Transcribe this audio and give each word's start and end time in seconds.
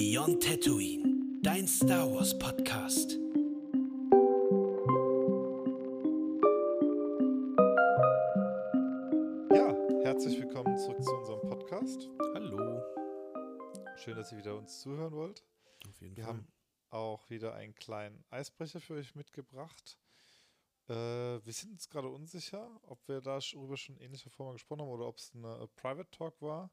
Beyond 0.00 0.40
Tatooine, 0.44 1.40
dein 1.42 1.66
Star 1.66 2.08
Wars 2.08 2.38
Podcast. 2.38 3.18
Ja, 9.52 9.74
herzlich 10.04 10.38
willkommen 10.38 10.78
zurück 10.78 11.02
zu 11.02 11.10
unserem 11.10 11.40
Podcast. 11.40 12.08
Hallo. 12.32 12.80
Schön, 13.96 14.14
dass 14.14 14.30
ihr 14.30 14.38
wieder 14.38 14.56
uns 14.56 14.78
zuhören 14.78 15.14
wollt. 15.14 15.42
Auf 15.88 16.00
jeden 16.00 16.16
Wir 16.16 16.26
Fall. 16.26 16.34
haben 16.34 16.52
auch 16.90 17.28
wieder 17.28 17.54
einen 17.54 17.74
kleinen 17.74 18.24
Eisbrecher 18.30 18.78
für 18.78 18.94
euch 18.94 19.16
mitgebracht. 19.16 19.98
Äh, 20.88 20.94
wir 20.94 21.52
sind 21.52 21.72
uns 21.72 21.88
gerade 21.88 22.06
unsicher, 22.06 22.70
ob 22.82 23.00
wir 23.08 23.20
darüber 23.20 23.76
schon 23.76 23.96
in 23.96 24.02
ähnlicher 24.02 24.30
Form 24.30 24.52
gesprochen 24.52 24.82
haben 24.82 24.90
oder 24.90 25.08
ob 25.08 25.16
es 25.16 25.32
eine 25.34 25.68
Private 25.74 26.08
Talk 26.12 26.40
war. 26.40 26.70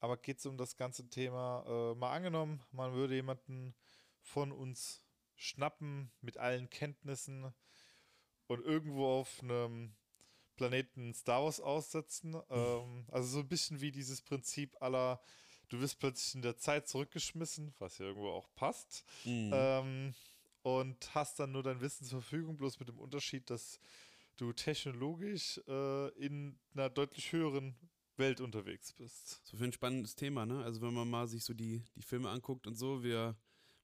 Aber 0.00 0.16
geht 0.16 0.38
es 0.38 0.46
um 0.46 0.56
das 0.56 0.76
ganze 0.76 1.08
Thema, 1.08 1.64
äh, 1.66 1.94
mal 1.94 2.12
angenommen, 2.12 2.62
man 2.72 2.94
würde 2.94 3.14
jemanden 3.14 3.74
von 4.22 4.50
uns 4.50 5.02
schnappen 5.36 6.10
mit 6.20 6.36
allen 6.38 6.68
Kenntnissen 6.70 7.52
und 8.46 8.64
irgendwo 8.64 9.06
auf 9.06 9.42
einem 9.42 9.94
Planeten 10.56 11.14
Star 11.14 11.44
Wars 11.44 11.60
aussetzen. 11.60 12.36
Ähm, 12.50 13.06
also 13.10 13.28
so 13.28 13.38
ein 13.40 13.48
bisschen 13.48 13.80
wie 13.80 13.92
dieses 13.92 14.22
Prinzip 14.22 14.76
aller, 14.82 15.20
du 15.68 15.80
wirst 15.80 15.98
plötzlich 15.98 16.34
in 16.34 16.42
der 16.42 16.56
Zeit 16.56 16.88
zurückgeschmissen, 16.88 17.74
was 17.78 17.98
ja 17.98 18.06
irgendwo 18.06 18.30
auch 18.30 18.48
passt. 18.54 19.04
Mhm. 19.24 19.50
Ähm, 19.54 20.14
und 20.62 21.14
hast 21.14 21.38
dann 21.38 21.52
nur 21.52 21.62
dein 21.62 21.80
Wissen 21.80 22.04
zur 22.04 22.20
Verfügung, 22.20 22.56
bloß 22.58 22.80
mit 22.80 22.88
dem 22.88 22.98
Unterschied, 22.98 23.48
dass 23.48 23.80
du 24.36 24.52
technologisch 24.52 25.60
äh, 25.68 26.08
in 26.18 26.58
einer 26.74 26.90
deutlich 26.90 27.32
höheren 27.32 27.74
Welt 28.20 28.40
unterwegs 28.40 28.92
bist. 28.92 29.40
So 29.44 29.56
für 29.56 29.64
ein 29.64 29.72
spannendes 29.72 30.14
Thema, 30.14 30.46
ne? 30.46 30.62
Also 30.62 30.80
wenn 30.80 30.94
man 30.94 31.10
mal 31.10 31.26
sich 31.26 31.42
so 31.42 31.52
die, 31.54 31.82
die 31.96 32.02
Filme 32.02 32.28
anguckt 32.30 32.68
und 32.68 32.76
so, 32.76 33.02
wir, 33.02 33.36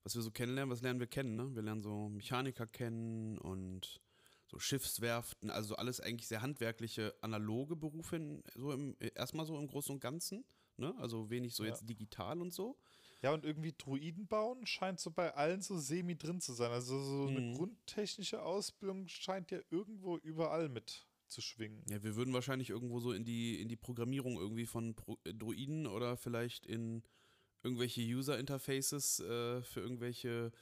was 0.05 0.15
wir 0.15 0.23
so 0.23 0.31
kennenlernen, 0.31 0.71
was 0.71 0.83
lernen 0.83 1.01
wir 1.01 1.09
kennen, 1.09 1.35
ne? 1.35 1.53
Wir 1.55 1.63
lernen 1.63 1.83
so 1.83 2.09
Mechaniker 2.09 2.67
kennen 2.69 3.39
und 3.39 4.01
so 4.47 4.61
Schiffswerften, 4.61 5.51
also 5.51 5.71
so 5.71 5.77
alles 5.77 5.99
eigentlich 6.01 6.29
sehr 6.29 6.41
handwerkliche, 6.41 7.13
analoge 7.21 7.75
Berufe, 7.75 8.15
in, 8.15 8.45
so 8.55 8.71
im, 8.71 8.97
erstmal 9.17 9.45
so 9.45 9.59
im 9.59 9.67
Großen 9.67 9.93
und 9.93 10.01
Ganzen, 10.01 10.45
ne? 10.77 10.95
Also 10.99 11.31
wenig 11.31 11.55
so 11.57 11.65
Ja. 11.65 11.71
jetzt 11.71 11.89
digital 11.89 12.41
und 12.41 12.53
so. 12.53 12.79
Ja, 13.23 13.33
und 13.33 13.45
irgendwie 13.45 13.73
Druiden 13.77 14.29
bauen 14.29 14.67
scheint 14.67 15.01
so 15.01 15.11
bei 15.11 15.35
allen 15.35 15.63
so 15.63 15.79
semi 15.79 16.17
drin 16.17 16.41
zu 16.41 16.53
sein. 16.53 16.71
Also 16.71 17.03
so 17.03 17.27
eine 17.27 17.41
Mhm. 17.41 17.55
grundtechnische 17.55 18.43
Ausbildung 18.43 19.09
scheint 19.09 19.51
ja 19.51 19.59
irgendwo 19.71 20.19
überall 20.19 20.69
mit 20.69 21.07
zu 21.29 21.41
schwingen. 21.41 21.83
Ja, 21.89 22.03
wir 22.03 22.17
würden 22.17 22.35
wahrscheinlich 22.35 22.71
irgendwo 22.71 23.01
so 23.01 23.13
in 23.13 23.25
die, 23.25 23.61
in 23.61 23.69
die 23.69 23.77
Programmierung 23.77 24.37
irgendwie 24.39 24.67
von 24.67 24.95
Pro 24.95 25.19
äh, 25.25 25.35
Droiden 25.35 25.87
oder 25.87 26.17
vielleicht 26.17 26.67
in 26.67 27.03
irgendwelche 27.63 28.01
User-Interfaces 28.03 29.21
äh, 29.21 29.63
für 29.63 29.81
irgendwelche 29.81 30.53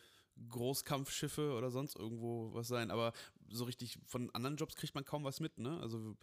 Großkampfschiffe 0.49 1.53
oder 1.53 1.71
sonst 1.71 1.97
irgendwo 1.97 2.53
was 2.55 2.69
sein. 2.69 2.91
Aber 2.91 3.13
so 3.49 3.65
richtig 3.65 3.99
von 4.07 4.31
anderen 4.31 4.57
Jobs 4.57 4.75
kriegt 4.75 4.95
man 4.95 5.05
kaum 5.05 5.25
was 5.25 5.41
mit, 5.41 5.59
ne? 5.59 5.79
Also 5.81 6.17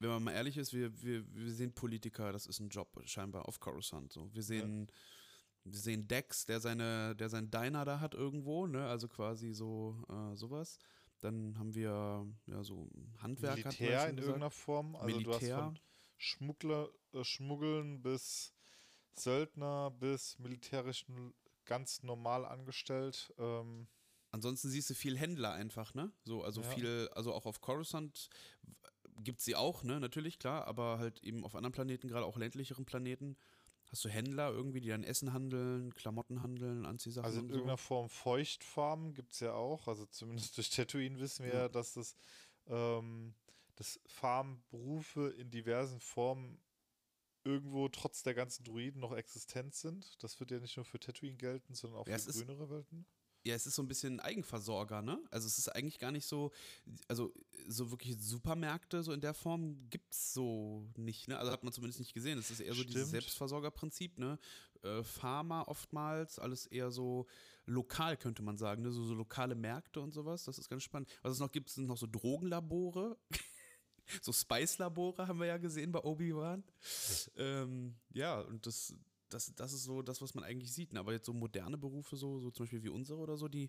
wenn 0.00 0.10
man 0.10 0.24
mal 0.24 0.32
ehrlich 0.32 0.56
ist, 0.56 0.72
wir, 0.72 1.02
wir, 1.02 1.24
wir 1.34 1.52
sehen 1.52 1.72
Politiker, 1.72 2.32
das 2.32 2.46
ist 2.46 2.60
ein 2.60 2.68
Job 2.68 3.00
scheinbar 3.04 3.48
auf 3.48 3.60
Coruscant. 3.60 4.12
So. 4.12 4.32
Wir 4.34 4.42
sehen, 4.42 4.90
wir 5.64 5.78
sehen 5.78 6.08
Dex, 6.08 6.46
der 6.46 6.60
seine, 6.60 7.14
der 7.16 7.28
sein 7.28 7.50
Diner 7.50 7.84
da 7.84 8.00
hat 8.00 8.14
irgendwo, 8.14 8.66
ne? 8.66 8.86
Also 8.86 9.08
quasi 9.08 9.52
so 9.52 10.02
äh, 10.08 10.36
sowas. 10.36 10.78
Dann 11.24 11.58
haben 11.58 11.74
wir 11.74 12.26
ja 12.46 12.62
so 12.62 12.90
Handwerk 13.18 13.64
hatten 13.64 13.78
wir 13.80 13.90
ja 13.90 14.06
Militär 14.06 14.08
in 14.10 14.16
gesagt. 14.16 14.18
irgendeiner 14.18 14.50
Form. 14.50 14.94
Also 14.96 15.20
du 15.20 15.32
hast 15.32 15.40
Militär. 15.40 15.56
von 15.56 15.78
Schmuggler, 16.18 16.88
äh, 17.12 17.24
Schmuggeln 17.24 18.02
bis 18.02 18.54
Söldner 19.16 19.90
bis 19.90 20.38
militärischen 20.38 21.32
ganz 21.64 22.02
normal 22.02 22.44
angestellt. 22.44 23.32
Ähm, 23.38 23.88
Ansonsten 24.32 24.68
siehst 24.68 24.90
du 24.90 24.94
viel 24.94 25.16
Händler 25.16 25.52
einfach, 25.52 25.94
ne? 25.94 26.12
So, 26.24 26.42
also 26.42 26.60
Ja. 26.60 26.68
viel, 26.68 27.08
also 27.14 27.32
auch 27.32 27.46
auf 27.46 27.60
Coruscant 27.60 28.28
gibt 29.22 29.40
sie 29.40 29.54
auch, 29.54 29.82
ne? 29.84 30.00
Natürlich, 30.00 30.38
klar, 30.38 30.66
aber 30.66 30.98
halt 30.98 31.22
eben 31.22 31.44
auf 31.44 31.54
anderen 31.54 31.72
Planeten, 31.72 32.08
gerade 32.08 32.26
auch 32.26 32.36
ländlicheren 32.36 32.84
Planeten, 32.84 33.36
hast 33.94 34.04
du 34.04 34.08
Händler 34.08 34.50
irgendwie, 34.50 34.80
die 34.80 34.88
dann 34.88 35.04
Essen 35.04 35.32
handeln, 35.32 35.94
Klamotten 35.94 36.42
handeln, 36.42 36.84
Anziehsachen 36.84 37.24
also 37.24 37.38
in 37.40 37.48
irgendeiner 37.48 37.76
so. 37.78 37.84
Form 37.84 38.08
Feuchtfarmen 38.08 39.14
gibt 39.14 39.32
es 39.32 39.40
ja 39.40 39.52
auch. 39.54 39.86
Also 39.88 40.06
zumindest 40.06 40.56
durch 40.58 40.70
Tatooine 40.70 41.18
wissen 41.20 41.44
wir 41.46 41.54
Ja. 41.54 41.68
dass 41.68 41.94
das, 41.94 42.16
ähm, 42.66 43.34
dass 43.76 44.00
Farmberufe 44.06 45.28
in 45.30 45.50
diversen 45.50 46.00
Formen 46.00 46.60
irgendwo 47.44 47.88
trotz 47.88 48.22
der 48.22 48.34
ganzen 48.34 48.64
Druiden 48.64 49.00
noch 49.00 49.12
existent 49.14 49.74
sind. 49.74 50.22
Das 50.22 50.40
wird 50.40 50.50
ja 50.50 50.58
nicht 50.60 50.76
nur 50.76 50.84
für 50.84 50.98
Tatooine 50.98 51.36
gelten, 51.36 51.74
sondern 51.74 52.00
auch 52.00 52.08
Ja, 52.08 52.18
für 52.18 52.32
grünere 52.32 52.70
Welten. 52.70 53.06
Ja, 53.44 53.54
es 53.54 53.66
ist 53.66 53.74
so 53.74 53.82
ein 53.82 53.88
bisschen 53.88 54.20
Eigenversorger, 54.20 55.02
ne? 55.02 55.20
Also 55.30 55.46
es 55.46 55.58
ist 55.58 55.68
eigentlich 55.68 55.98
gar 55.98 56.10
nicht 56.10 56.24
so, 56.26 56.50
also 57.08 57.34
so 57.68 57.90
wirklich 57.90 58.16
Supermärkte 58.18 59.02
so 59.02 59.12
in 59.12 59.20
der 59.20 59.34
Form 59.34 59.88
gibt's 59.90 60.32
so 60.32 60.86
nicht, 60.96 61.28
ne? 61.28 61.38
Also 61.38 61.52
hat 61.52 61.62
man 61.62 61.72
zumindest 61.72 62.00
nicht 62.00 62.14
gesehen. 62.14 62.38
Es 62.38 62.50
ist 62.50 62.60
eher 62.60 62.72
so 62.74 62.82
dieses 62.82 63.02
Stimmt. 63.02 63.10
Selbstversorgerprinzip, 63.10 64.18
ne? 64.18 64.38
Äh, 64.82 65.02
Pharma 65.02 65.62
oftmals, 65.62 66.38
alles 66.38 66.66
eher 66.66 66.90
so 66.90 67.26
lokal, 67.66 68.16
könnte 68.16 68.42
man 68.42 68.56
sagen, 68.56 68.82
ne? 68.82 68.90
So, 68.90 69.04
so 69.04 69.14
lokale 69.14 69.54
Märkte 69.54 70.00
und 70.00 70.12
sowas. 70.12 70.44
Das 70.44 70.58
ist 70.58 70.70
ganz 70.70 70.82
spannend. 70.82 71.10
Was 71.22 71.32
es 71.32 71.38
noch 71.38 71.52
gibt, 71.52 71.68
sind 71.68 71.86
noch 71.86 71.98
so 71.98 72.06
Drogenlabore. 72.06 73.18
so 74.22 74.32
Spice-Labore 74.32 75.28
haben 75.28 75.38
wir 75.38 75.46
ja 75.46 75.58
gesehen 75.58 75.92
bei 75.92 76.02
Obi-Wan. 76.02 76.64
ähm, 77.36 77.94
ja, 78.12 78.40
und 78.40 78.66
das, 78.66 78.94
das, 79.34 79.52
das 79.54 79.72
ist 79.72 79.82
so 79.84 80.00
das, 80.02 80.22
was 80.22 80.34
man 80.34 80.44
eigentlich 80.44 80.72
sieht. 80.72 80.92
Ne? 80.92 81.00
Aber 81.00 81.12
jetzt 81.12 81.26
so 81.26 81.32
moderne 81.32 81.76
Berufe, 81.76 82.16
so, 82.16 82.38
so 82.38 82.50
zum 82.50 82.64
Beispiel 82.64 82.82
wie 82.82 82.88
unsere 82.88 83.18
oder 83.18 83.36
so, 83.36 83.48
die 83.48 83.68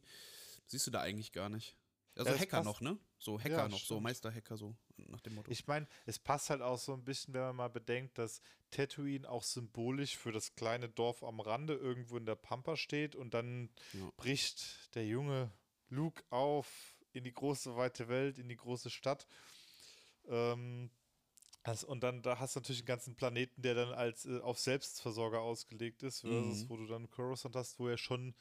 siehst 0.67 0.87
du 0.87 0.91
da 0.91 1.01
eigentlich 1.01 1.31
gar 1.31 1.49
nicht. 1.49 1.75
Also 2.15 2.31
Ja, 2.31 2.37
Hacker 2.39 2.57
passt. 2.57 2.65
noch, 2.65 2.81
ne? 2.81 2.97
So 3.19 3.39
Hacker 3.39 3.49
Ja, 3.49 3.67
noch, 3.67 3.79
so 3.79 3.85
stimmt. 3.85 4.03
Meisterhacker, 4.03 4.55
so 4.57 4.75
nach 4.95 5.19
dem 5.21 5.35
Motto. 5.35 5.51
Ich 5.51 5.67
meine, 5.67 5.87
es 6.05 6.17
passt 6.19 6.49
halt 6.49 6.61
auch 6.61 6.77
so 6.77 6.93
ein 6.93 7.03
bisschen, 7.03 7.33
wenn 7.33 7.41
man 7.41 7.55
mal 7.57 7.67
bedenkt, 7.69 8.17
dass 8.17 8.41
Tatooine 8.71 9.29
auch 9.29 9.43
symbolisch 9.43 10.15
für 10.17 10.31
das 10.31 10.55
kleine 10.55 10.87
Dorf 10.87 11.23
am 11.23 11.39
Rande 11.41 11.73
irgendwo 11.73 12.15
in 12.17 12.25
der 12.25 12.35
Pampa 12.35 12.77
steht 12.77 13.15
und 13.15 13.33
dann 13.33 13.69
Ja. 13.93 14.09
bricht 14.15 14.95
der 14.95 15.05
junge 15.05 15.51
Luke 15.89 16.23
auf 16.29 16.95
in 17.11 17.23
die 17.23 17.33
große 17.33 17.75
weite 17.75 18.07
Welt, 18.07 18.37
in 18.39 18.47
die 18.47 18.55
große 18.57 18.89
Stadt. 18.89 19.27
Ähm, 20.27 20.89
das, 21.65 21.83
und 21.83 22.01
dann 22.03 22.21
da 22.21 22.39
hast 22.39 22.55
du 22.55 22.59
natürlich 22.59 22.81
einen 22.81 22.87
ganzen 22.87 23.15
Planeten, 23.15 23.61
der 23.61 23.73
dann 23.75 23.93
als 23.93 24.25
äh, 24.25 24.39
auf 24.39 24.59
Selbstversorger 24.59 25.41
ausgelegt 25.41 26.03
ist, 26.03 26.21
versus 26.21 26.63
Mhm. 26.63 26.69
wo 26.69 26.77
du 26.77 26.87
dann 26.87 27.09
Coruscant 27.09 27.55
hast, 27.55 27.79
wo 27.79 27.89
ja 27.89 27.97
schon 27.97 28.35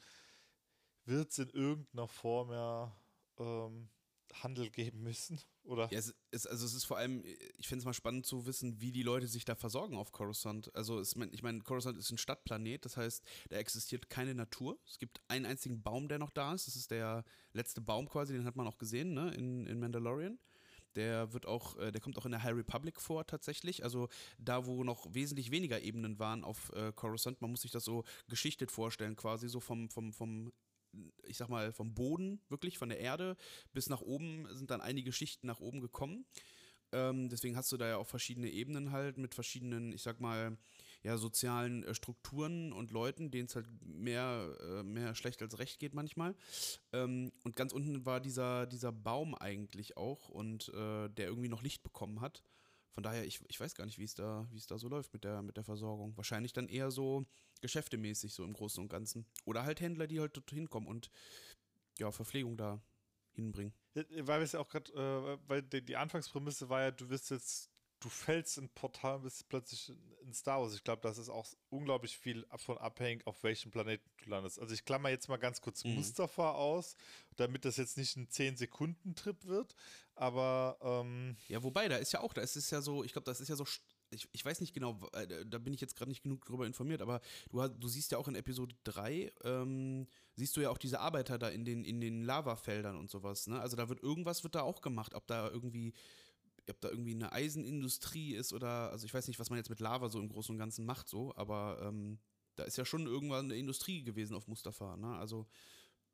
wird 1.05 1.31
es 1.31 1.39
in 1.39 1.49
irgendeiner 1.49 2.07
Form 2.07 2.51
ja 2.51 2.95
ähm, 3.37 3.89
Handel 4.33 4.69
geben 4.69 5.01
müssen. 5.03 5.39
Oder 5.63 5.91
Ja, 5.91 5.97
es 5.97 6.13
ist, 6.31 6.47
also 6.47 6.65
es 6.65 6.73
ist 6.75 6.85
vor 6.85 6.97
allem, 6.97 7.23
ich 7.57 7.67
finde 7.67 7.79
es 7.79 7.85
mal 7.85 7.93
spannend 7.93 8.25
zu 8.25 8.45
wissen, 8.45 8.79
wie 8.81 8.91
die 8.91 9.01
Leute 9.03 9.27
sich 9.27 9.45
da 9.45 9.55
versorgen 9.55 9.97
auf 9.97 10.11
Coruscant. 10.11 10.73
Also 10.75 10.99
es, 10.99 11.15
ich 11.31 11.41
meine, 11.41 11.61
Coruscant 11.61 11.97
ist 11.97 12.11
ein 12.11 12.17
Stadtplanet, 12.19 12.85
das 12.85 12.97
heißt, 12.97 13.23
da 13.49 13.57
existiert 13.57 14.09
keine 14.09 14.35
Natur. 14.35 14.77
Es 14.87 14.99
gibt 14.99 15.21
einen 15.27 15.45
einzigen 15.45 15.81
Baum, 15.81 16.07
der 16.07 16.19
noch 16.19 16.29
da 16.31 16.53
ist. 16.53 16.67
Das 16.67 16.75
ist 16.75 16.91
der 16.91 17.23
letzte 17.53 17.81
Baum 17.81 18.07
quasi, 18.07 18.33
den 18.33 18.45
hat 18.45 18.55
man 18.55 18.67
auch 18.67 18.77
gesehen, 18.77 19.13
ne, 19.13 19.33
in, 19.33 19.65
in 19.65 19.79
Mandalorian. 19.79 20.37
Der 20.95 21.33
wird 21.33 21.45
auch, 21.45 21.77
äh, 21.77 21.91
der 21.91 22.01
kommt 22.01 22.17
auch 22.17 22.25
in 22.25 22.31
der 22.31 22.43
High 22.43 22.55
Republic 22.55 22.99
vor 23.01 23.25
tatsächlich. 23.25 23.83
Also 23.83 24.09
da, 24.37 24.65
wo 24.65 24.83
noch 24.83 25.13
wesentlich 25.13 25.51
weniger 25.51 25.81
Ebenen 25.81 26.19
waren 26.19 26.43
auf 26.43 26.71
äh, 26.73 26.91
Coruscant, 26.93 27.41
man 27.41 27.51
muss 27.51 27.61
sich 27.61 27.71
das 27.71 27.83
so 27.83 28.03
geschichtet 28.27 28.71
vorstellen, 28.71 29.15
quasi 29.15 29.49
so 29.49 29.59
vom, 29.59 29.89
vom, 29.89 30.13
vom 30.13 30.51
ich 31.23 31.37
sag 31.37 31.49
mal, 31.49 31.73
vom 31.73 31.93
Boden, 31.93 32.41
wirklich 32.49 32.77
von 32.77 32.89
der 32.89 32.99
Erde 32.99 33.35
bis 33.73 33.89
nach 33.89 34.01
oben 34.01 34.47
sind 34.55 34.71
dann 34.71 34.81
einige 34.81 35.11
Schichten 35.11 35.47
nach 35.47 35.59
oben 35.59 35.81
gekommen. 35.81 36.25
Ähm, 36.91 37.29
deswegen 37.29 37.57
hast 37.57 37.71
du 37.71 37.77
da 37.77 37.87
ja 37.87 37.97
auch 37.97 38.07
verschiedene 38.07 38.49
Ebenen 38.49 38.91
halt 38.91 39.17
mit 39.17 39.35
verschiedenen, 39.35 39.91
ich 39.91 40.01
sag 40.01 40.21
mal, 40.21 40.57
ja, 41.05 41.17
sozialen 41.17 41.83
äh, 41.83 41.93
Strukturen 41.93 42.73
und 42.73 42.89
Leuten, 42.89 43.29
denen 43.29 43.45
es 43.45 43.55
halt 43.55 43.67
mehr, 43.83 44.57
äh, 44.59 44.81
mehr 44.81 45.13
schlecht 45.13 45.39
als 45.43 45.59
recht 45.59 45.79
geht 45.79 45.93
manchmal. 45.93 46.35
Ähm, 46.93 47.31
und 47.43 47.55
ganz 47.55 47.73
unten 47.73 48.07
war 48.07 48.19
dieser, 48.19 48.65
dieser 48.65 48.91
Baum 48.91 49.35
eigentlich 49.35 49.97
auch 49.97 50.29
und 50.29 50.69
äh, 50.69 51.07
der 51.09 51.27
irgendwie 51.27 51.47
noch 51.47 51.61
Licht 51.61 51.83
bekommen 51.83 52.21
hat. 52.21 52.41
Von 52.95 53.03
daher, 53.03 53.23
ich, 53.23 53.39
ich 53.49 53.59
weiß 53.59 53.75
gar 53.75 53.85
nicht, 53.85 53.99
wie 53.99 54.03
es 54.03 54.15
da, 54.15 54.49
es 54.55 54.65
da 54.65 54.79
so 54.79 54.87
läuft 54.87 55.13
mit 55.13 55.23
der, 55.23 55.43
mit 55.43 55.57
der 55.57 55.63
Versorgung. 55.63 56.17
Wahrscheinlich 56.17 56.53
dann 56.53 56.67
eher 56.67 56.89
so 56.89 57.23
geschäftemäßig, 57.61 58.33
so 58.33 58.43
im 58.43 58.53
Großen 58.53 58.81
und 58.81 58.89
Ganzen. 58.89 59.27
Oder 59.45 59.63
halt 59.63 59.81
Händler, 59.81 60.07
die 60.07 60.19
halt 60.19 60.35
dort 60.35 60.49
hinkommen 60.49 60.89
und 60.89 61.11
ja, 61.99 62.11
Verpflegung 62.11 62.57
da 62.57 62.81
hinbringen. 63.33 63.75
Äh, 63.93 64.05
Weil 64.25 64.39
wir 64.39 64.45
es 64.45 64.53
ja 64.53 64.59
auch 64.59 64.69
gerade, 64.69 64.91
äh, 64.93 65.37
weil 65.47 65.61
die, 65.61 65.85
die 65.85 65.97
Anfangsprämisse 65.97 66.67
war 66.67 66.81
ja, 66.81 66.89
du 66.89 67.09
wirst 67.09 67.29
jetzt, 67.29 67.69
du 67.99 68.09
fällst 68.09 68.57
in 68.57 68.65
ein 68.65 68.69
Portal 68.69 69.15
und 69.17 69.23
bist 69.23 69.47
plötzlich 69.49 69.89
in- 70.21 70.33
Star 70.33 70.59
Wars. 70.61 70.73
Ich 70.73 70.83
glaube, 70.83 71.01
das 71.03 71.17
ist 71.19 71.29
auch 71.29 71.45
unglaublich 71.69 72.17
viel 72.17 72.43
davon 72.49 72.77
abhängig, 72.79 73.25
auf 73.27 73.43
welchem 73.43 73.69
Planeten 73.71 74.09
du 74.23 74.29
landest. 74.31 74.59
Also 74.59 74.73
ich 74.73 74.83
klammer 74.83 75.09
jetzt 75.09 75.29
mal 75.29 75.37
ganz 75.37 75.61
kurz 75.61 75.83
Mhm. 75.83 75.95
Mustafa 75.95 76.51
aus, 76.53 76.95
damit 77.35 77.63
das 77.63 77.77
jetzt 77.77 77.95
nicht 77.97 78.15
ein 78.17 78.27
10-Sekunden-Trip 78.27 79.45
wird. 79.45 79.75
Aber 80.15 80.77
ähm, 80.81 81.37
Ja, 81.47 81.61
wobei, 81.63 81.87
da 81.87 81.97
ist 81.97 82.11
ja 82.11 82.21
auch, 82.21 82.33
da 82.33 82.41
ist 82.41 82.55
es 82.55 82.69
ja 82.71 82.81
so, 82.81 83.03
ich 83.03 83.11
glaube, 83.13 83.25
das 83.25 83.39
ist 83.39 83.49
ja 83.49 83.55
so 83.55 83.65
ich, 84.11 84.27
ich 84.31 84.45
weiß 84.45 84.61
nicht 84.61 84.73
genau, 84.73 84.99
äh, 85.13 85.45
da 85.45 85.57
bin 85.57 85.73
ich 85.73 85.81
jetzt 85.81 85.95
gerade 85.95 86.09
nicht 86.09 86.21
genug 86.23 86.45
drüber 86.45 86.65
informiert, 86.67 87.01
aber 87.01 87.21
du, 87.49 87.61
hast, 87.61 87.73
du 87.79 87.87
siehst 87.87 88.11
ja 88.11 88.17
auch 88.19 88.27
in 88.27 88.35
Episode 88.35 88.75
3, 88.83 89.31
ähm, 89.43 90.07
siehst 90.35 90.55
du 90.55 90.61
ja 90.61 90.69
auch 90.69 90.77
diese 90.77 90.99
Arbeiter 90.99 91.37
da 91.39 91.49
in 91.49 91.65
den, 91.65 91.83
in 91.83 91.99
den 91.99 92.23
Lavafeldern 92.23 92.95
und 92.97 93.09
sowas, 93.09 93.47
ne? 93.47 93.59
Also 93.59 93.75
da 93.75 93.89
wird 93.89 94.01
irgendwas 94.03 94.43
wird 94.43 94.55
da 94.55 94.61
auch 94.61 94.81
gemacht, 94.81 95.15
ob 95.15 95.25
da 95.27 95.49
irgendwie, 95.49 95.93
ob 96.69 96.81
da 96.81 96.89
irgendwie 96.89 97.13
eine 97.13 97.31
Eisenindustrie 97.31 98.33
ist 98.33 98.53
oder, 98.53 98.91
also 98.91 99.05
ich 99.05 99.13
weiß 99.13 99.27
nicht, 99.27 99.39
was 99.39 99.49
man 99.49 99.57
jetzt 99.57 99.69
mit 99.69 99.79
Lava 99.79 100.09
so 100.09 100.19
im 100.19 100.29
Großen 100.29 100.53
und 100.53 100.59
Ganzen 100.59 100.85
macht, 100.85 101.09
so, 101.09 101.35
aber 101.35 101.79
ähm, 101.81 102.19
da 102.55 102.63
ist 102.63 102.77
ja 102.77 102.85
schon 102.85 103.05
irgendwann 103.05 103.45
eine 103.45 103.55
Industrie 103.55 104.03
gewesen 104.03 104.35
auf 104.35 104.47
Mustafa, 104.47 104.95
ne? 104.97 105.17
Also 105.17 105.47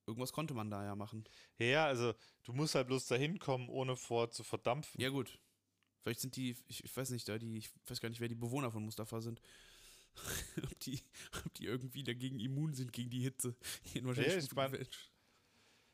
irgendwas 0.06 0.34
konnte 0.34 0.54
man 0.54 0.70
da 0.70 0.84
ja 0.84 0.96
machen. 0.96 1.24
Ja, 1.58 1.86
also 1.86 2.14
du 2.44 2.54
musst 2.54 2.76
halt 2.76 2.88
bloß 2.88 3.08
dahin 3.08 3.40
kommen, 3.40 3.70
ohne 3.70 3.96
vor 3.96 4.32
zu 4.32 4.44
verdampfen. 4.44 5.00
Ja, 5.00 5.10
gut. 5.10 5.40
Vielleicht 6.02 6.20
sind 6.20 6.36
die, 6.36 6.58
ich, 6.68 6.84
ich, 6.84 6.98
weiß 6.98 7.12
nicht, 7.12 7.28
da 7.30 7.38
die, 7.38 7.58
ich 7.58 7.70
weiß 7.86 8.02
gar 8.02 8.10
nicht, 8.10 8.20
wer 8.20 8.28
die 8.28 8.36
Bewohner 8.36 8.72
von 8.72 8.84
Mustafa 8.84 9.22
sind. 9.22 9.40
ob, 10.64 10.80
die, 10.80 11.00
ob 11.46 11.54
die 11.54 11.66
irgendwie 11.66 12.04
dagegen 12.04 12.40
immun 12.40 12.74
sind 12.74 12.92
gegen 12.92 13.12
die 13.12 13.22
Hitze. 13.22 13.56
Die 13.94 14.00
ja, 14.00 14.38
ich 14.38 14.52
mein, 14.54 14.74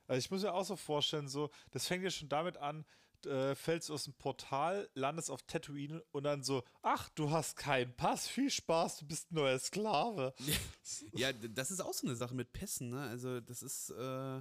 also 0.07 0.19
ich 0.19 0.31
muss 0.31 0.41
mir 0.41 0.53
auch 0.53 0.63
so 0.63 0.75
vorstellen, 0.75 1.27
so, 1.27 1.49
das 1.71 1.85
fängt 1.85 2.03
ja 2.03 2.09
schon 2.09 2.29
damit 2.29 2.57
an, 2.57 2.85
äh, 3.25 3.55
fällst 3.55 3.89
aus 3.91 4.03
dem 4.03 4.13
Portal, 4.13 4.89
landest 4.93 5.31
auf 5.31 5.41
Tatooine 5.43 6.03
und 6.11 6.23
dann 6.23 6.43
so, 6.43 6.63
ach, 6.81 7.09
du 7.09 7.31
hast 7.31 7.57
keinen 7.57 7.95
Pass, 7.95 8.27
viel 8.27 8.49
Spaß, 8.49 8.99
du 8.99 9.07
bist 9.07 9.31
ein 9.31 9.35
neuer 9.35 9.59
Sklave. 9.59 10.33
Ja, 11.13 11.33
das 11.33 11.71
ist 11.71 11.81
auch 11.81 11.93
so 11.93 12.07
eine 12.07 12.15
Sache 12.15 12.33
mit 12.33 12.53
Pässen, 12.53 12.89
ne? 12.89 13.01
Also 13.01 13.41
das 13.41 13.61
ist, 13.61 13.89
äh, 13.89 14.37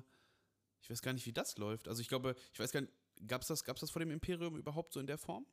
ich 0.81 0.90
weiß 0.90 1.02
gar 1.02 1.12
nicht, 1.12 1.26
wie 1.26 1.32
das 1.32 1.58
läuft. 1.58 1.88
Also 1.88 2.00
ich 2.00 2.08
glaube, 2.08 2.37
ich 2.52 2.61
weiß 2.61 2.70
gar 2.70 2.82
nicht, 2.82 2.93
gab's 3.26 3.49
das, 3.49 3.64
gab's 3.64 3.81
das 3.81 3.90
vor 3.90 4.00
dem 4.00 4.11
Imperium 4.11 4.56
überhaupt 4.56 4.93
so 4.93 5.00
in 5.00 5.06
der 5.06 5.19
Form? 5.19 5.46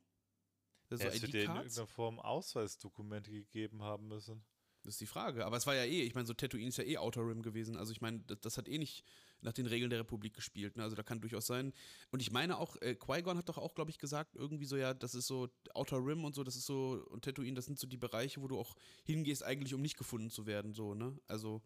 So 0.90 0.96
ja, 0.96 1.06
es 1.06 1.22
wird 1.22 1.34
in 1.34 1.40
irgendeiner 1.40 1.86
Form 1.86 2.20
Ausweisdokumente 2.20 3.30
gegeben 3.30 3.82
haben 3.82 4.06
müssen. 4.06 4.44
Das 4.84 4.94
ist 4.94 5.00
die 5.00 5.06
Frage. 5.06 5.46
Aber 5.46 5.56
es 5.56 5.66
war 5.66 5.74
ja 5.74 5.84
eh, 5.84 6.02
ich 6.02 6.14
meine, 6.14 6.26
so 6.26 6.34
Tatooine 6.34 6.68
ist 6.68 6.76
ja 6.76 6.84
eh 6.84 6.98
Outer 6.98 7.26
Rim 7.26 7.42
gewesen. 7.42 7.76
Also 7.76 7.90
ich 7.90 8.02
meine, 8.02 8.20
das, 8.20 8.38
das, 8.40 8.58
hat 8.58 8.68
eh 8.68 8.76
nicht 8.76 9.02
nach 9.40 9.54
den 9.54 9.66
Regeln 9.66 9.88
der 9.88 10.00
Republik 10.00 10.34
gespielt. 10.34 10.76
Ne? 10.76 10.82
Also 10.82 10.94
da 10.94 11.02
kann 11.02 11.22
durchaus 11.22 11.46
sein. 11.46 11.72
Und 12.10 12.20
ich 12.20 12.30
meine 12.30 12.58
auch, 12.58 12.76
äh, 12.82 12.94
Qui-Gon 12.94 13.38
hat 13.38 13.48
doch 13.48 13.56
auch, 13.56 13.74
glaube 13.74 13.90
ich, 13.90 13.98
gesagt, 13.98 14.36
irgendwie 14.36 14.66
so, 14.66 14.76
ja, 14.76 14.92
das 14.92 15.14
ist 15.14 15.26
so 15.26 15.48
Outer 15.72 16.04
Rim 16.04 16.24
und 16.24 16.34
so, 16.34 16.44
das 16.44 16.54
ist 16.54 16.66
so, 16.66 17.02
und 17.08 17.24
Tatooine, 17.24 17.54
das 17.54 17.64
sind 17.64 17.78
so 17.78 17.86
die 17.86 17.96
Bereiche, 17.96 18.42
wo 18.42 18.48
du 18.48 18.58
auch 18.58 18.76
hingehst, 19.04 19.42
eigentlich 19.42 19.72
um 19.72 19.80
nicht 19.80 19.96
gefunden 19.96 20.30
zu 20.30 20.46
werden, 20.46 20.74
so, 20.74 20.94
ne? 20.94 21.18
Also, 21.28 21.62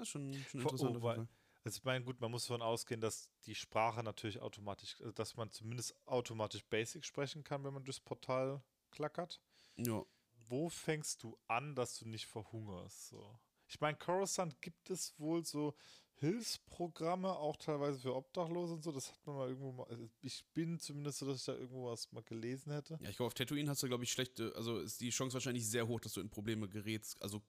ist 0.00 0.08
schon, 0.08 0.34
schon 0.48 0.62
interessant. 0.62 0.96
Oh, 0.96 1.02
weil, 1.02 1.28
also 1.64 1.76
ich 1.76 1.84
meine, 1.84 2.04
gut, 2.04 2.20
man 2.20 2.30
muss 2.30 2.46
davon 2.46 2.62
ausgehen, 2.62 3.00
dass 3.00 3.30
die 3.44 3.54
Sprache 3.54 4.02
natürlich 4.02 4.40
automatisch, 4.40 4.98
also 5.00 5.12
dass 5.12 5.36
man 5.36 5.50
zumindest 5.50 5.94
automatisch 6.06 6.64
Basic 6.64 7.04
sprechen 7.04 7.44
kann, 7.44 7.62
wenn 7.64 7.74
man 7.74 7.84
durchs 7.84 8.00
Portal 8.00 8.62
klackert. 8.90 9.40
Ja. 9.76 10.04
Wo 10.48 10.68
fängst 10.68 11.22
du 11.22 11.38
an, 11.48 11.74
dass 11.74 11.98
du 11.98 12.08
nicht 12.08 12.26
verhungerst? 12.26 13.08
So. 13.08 13.38
Ich 13.68 13.80
meine, 13.80 13.96
Coruscant 13.96 14.60
gibt 14.60 14.90
es 14.90 15.18
wohl 15.18 15.44
so 15.44 15.74
Hilfsprogramme, 16.16 17.36
auch 17.36 17.56
teilweise 17.56 17.98
für 17.98 18.14
Obdachlose 18.14 18.74
und 18.74 18.84
so. 18.84 18.92
Das 18.92 19.10
hat 19.10 19.26
man 19.26 19.36
mal 19.36 19.48
irgendwo 19.48 19.72
mal. 19.72 19.88
Also 19.88 20.08
ich 20.20 20.44
bin 20.54 20.78
zumindest 20.78 21.18
so, 21.18 21.26
dass 21.26 21.38
ich 21.38 21.44
da 21.44 21.54
irgendwo 21.54 21.90
was 21.90 22.12
mal 22.12 22.22
gelesen 22.22 22.72
hätte. 22.72 22.98
Ja, 23.00 23.10
ich 23.10 23.16
glaube, 23.16 23.28
auf 23.28 23.34
Tatooine 23.34 23.68
hast 23.68 23.82
du, 23.82 23.88
glaube 23.88 24.04
ich, 24.04 24.12
schlechte. 24.12 24.52
Also 24.54 24.78
ist 24.78 25.00
die 25.00 25.10
Chance 25.10 25.34
wahrscheinlich 25.34 25.68
sehr 25.68 25.88
hoch, 25.88 26.00
dass 26.00 26.12
du 26.12 26.20
in 26.20 26.30
Probleme 26.30 26.68
gerätst. 26.68 27.20
Also 27.20 27.42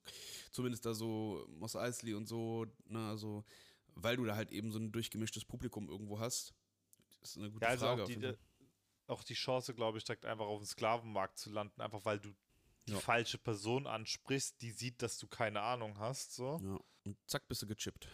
zumindest 0.51 0.86
da 0.86 0.94
so 0.94 1.46
Moss 1.50 1.75
Eisley 1.75 2.16
und 2.16 2.28
so. 2.28 2.66
Ne, 2.86 3.07
also 3.10 3.44
weil 3.96 4.18
du 4.18 4.25
da 4.25 4.36
halt 4.36 4.51
eben 4.51 4.72
so 4.72 4.80
ein 4.80 4.92
durchgemischtes 4.92 5.46
Publikum 5.46 5.88
irgendwo 5.88 6.19
hast. 6.19 6.54
Das 7.19 7.31
ist 7.31 7.38
eine 7.38 7.51
gute 7.51 7.63
ja, 7.63 7.69
also 7.69 7.86
Frage. 7.86 8.04
Auch 8.04 8.07
die, 8.07 8.24
äh, 8.24 8.38
auch 9.07 9.24
die 9.24 9.34
Chance, 9.36 9.74
glaube 9.74 9.98
ich, 9.98 10.04
direkt 10.04 10.25
einfach 10.25 10.46
auf 10.46 10.60
dem 10.62 10.66
Sklavenmarkt 10.66 11.38
zu 11.38 11.51
landen, 11.51 11.80
einfach 11.81 12.04
weil 12.06 12.19
du 12.19 12.34
die 12.88 12.94
ja. 12.94 13.00
falsche 13.00 13.38
Person 13.38 13.88
ansprichst, 13.88 14.62
die 14.62 14.71
sieht, 14.71 15.01
dass 15.01 15.18
du 15.18 15.27
keine 15.27 15.62
Ahnung 15.62 15.97
hast. 16.00 16.33
So. 16.35 16.59
Ja. 16.63 16.80
Und 17.06 17.18
zack, 17.27 17.47
bist 17.47 17.62
du 17.62 17.68
gechippt. 17.68 18.07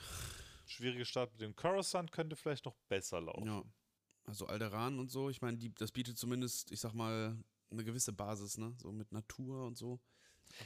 Schwierige 0.65 1.05
Start 1.05 1.31
mit 1.31 1.41
dem 1.41 1.55
Coruscant 1.55 2.11
könnte 2.11 2.35
vielleicht 2.35 2.65
noch 2.65 2.75
besser 2.87 3.21
laufen. 3.21 3.47
Ja. 3.47 3.63
Also 4.25 4.45
Alderan 4.45 4.99
und 4.99 5.09
so, 5.09 5.29
ich 5.29 5.41
meine, 5.41 5.57
das 5.71 5.91
bietet 5.91 6.17
zumindest, 6.17 6.71
ich 6.71 6.79
sag 6.79 6.93
mal, 6.93 7.35
eine 7.71 7.83
gewisse 7.83 8.13
Basis, 8.13 8.57
ne? 8.57 8.75
So 8.77 8.91
mit 8.91 9.11
Natur 9.11 9.65
und 9.65 9.77
so. 9.77 9.99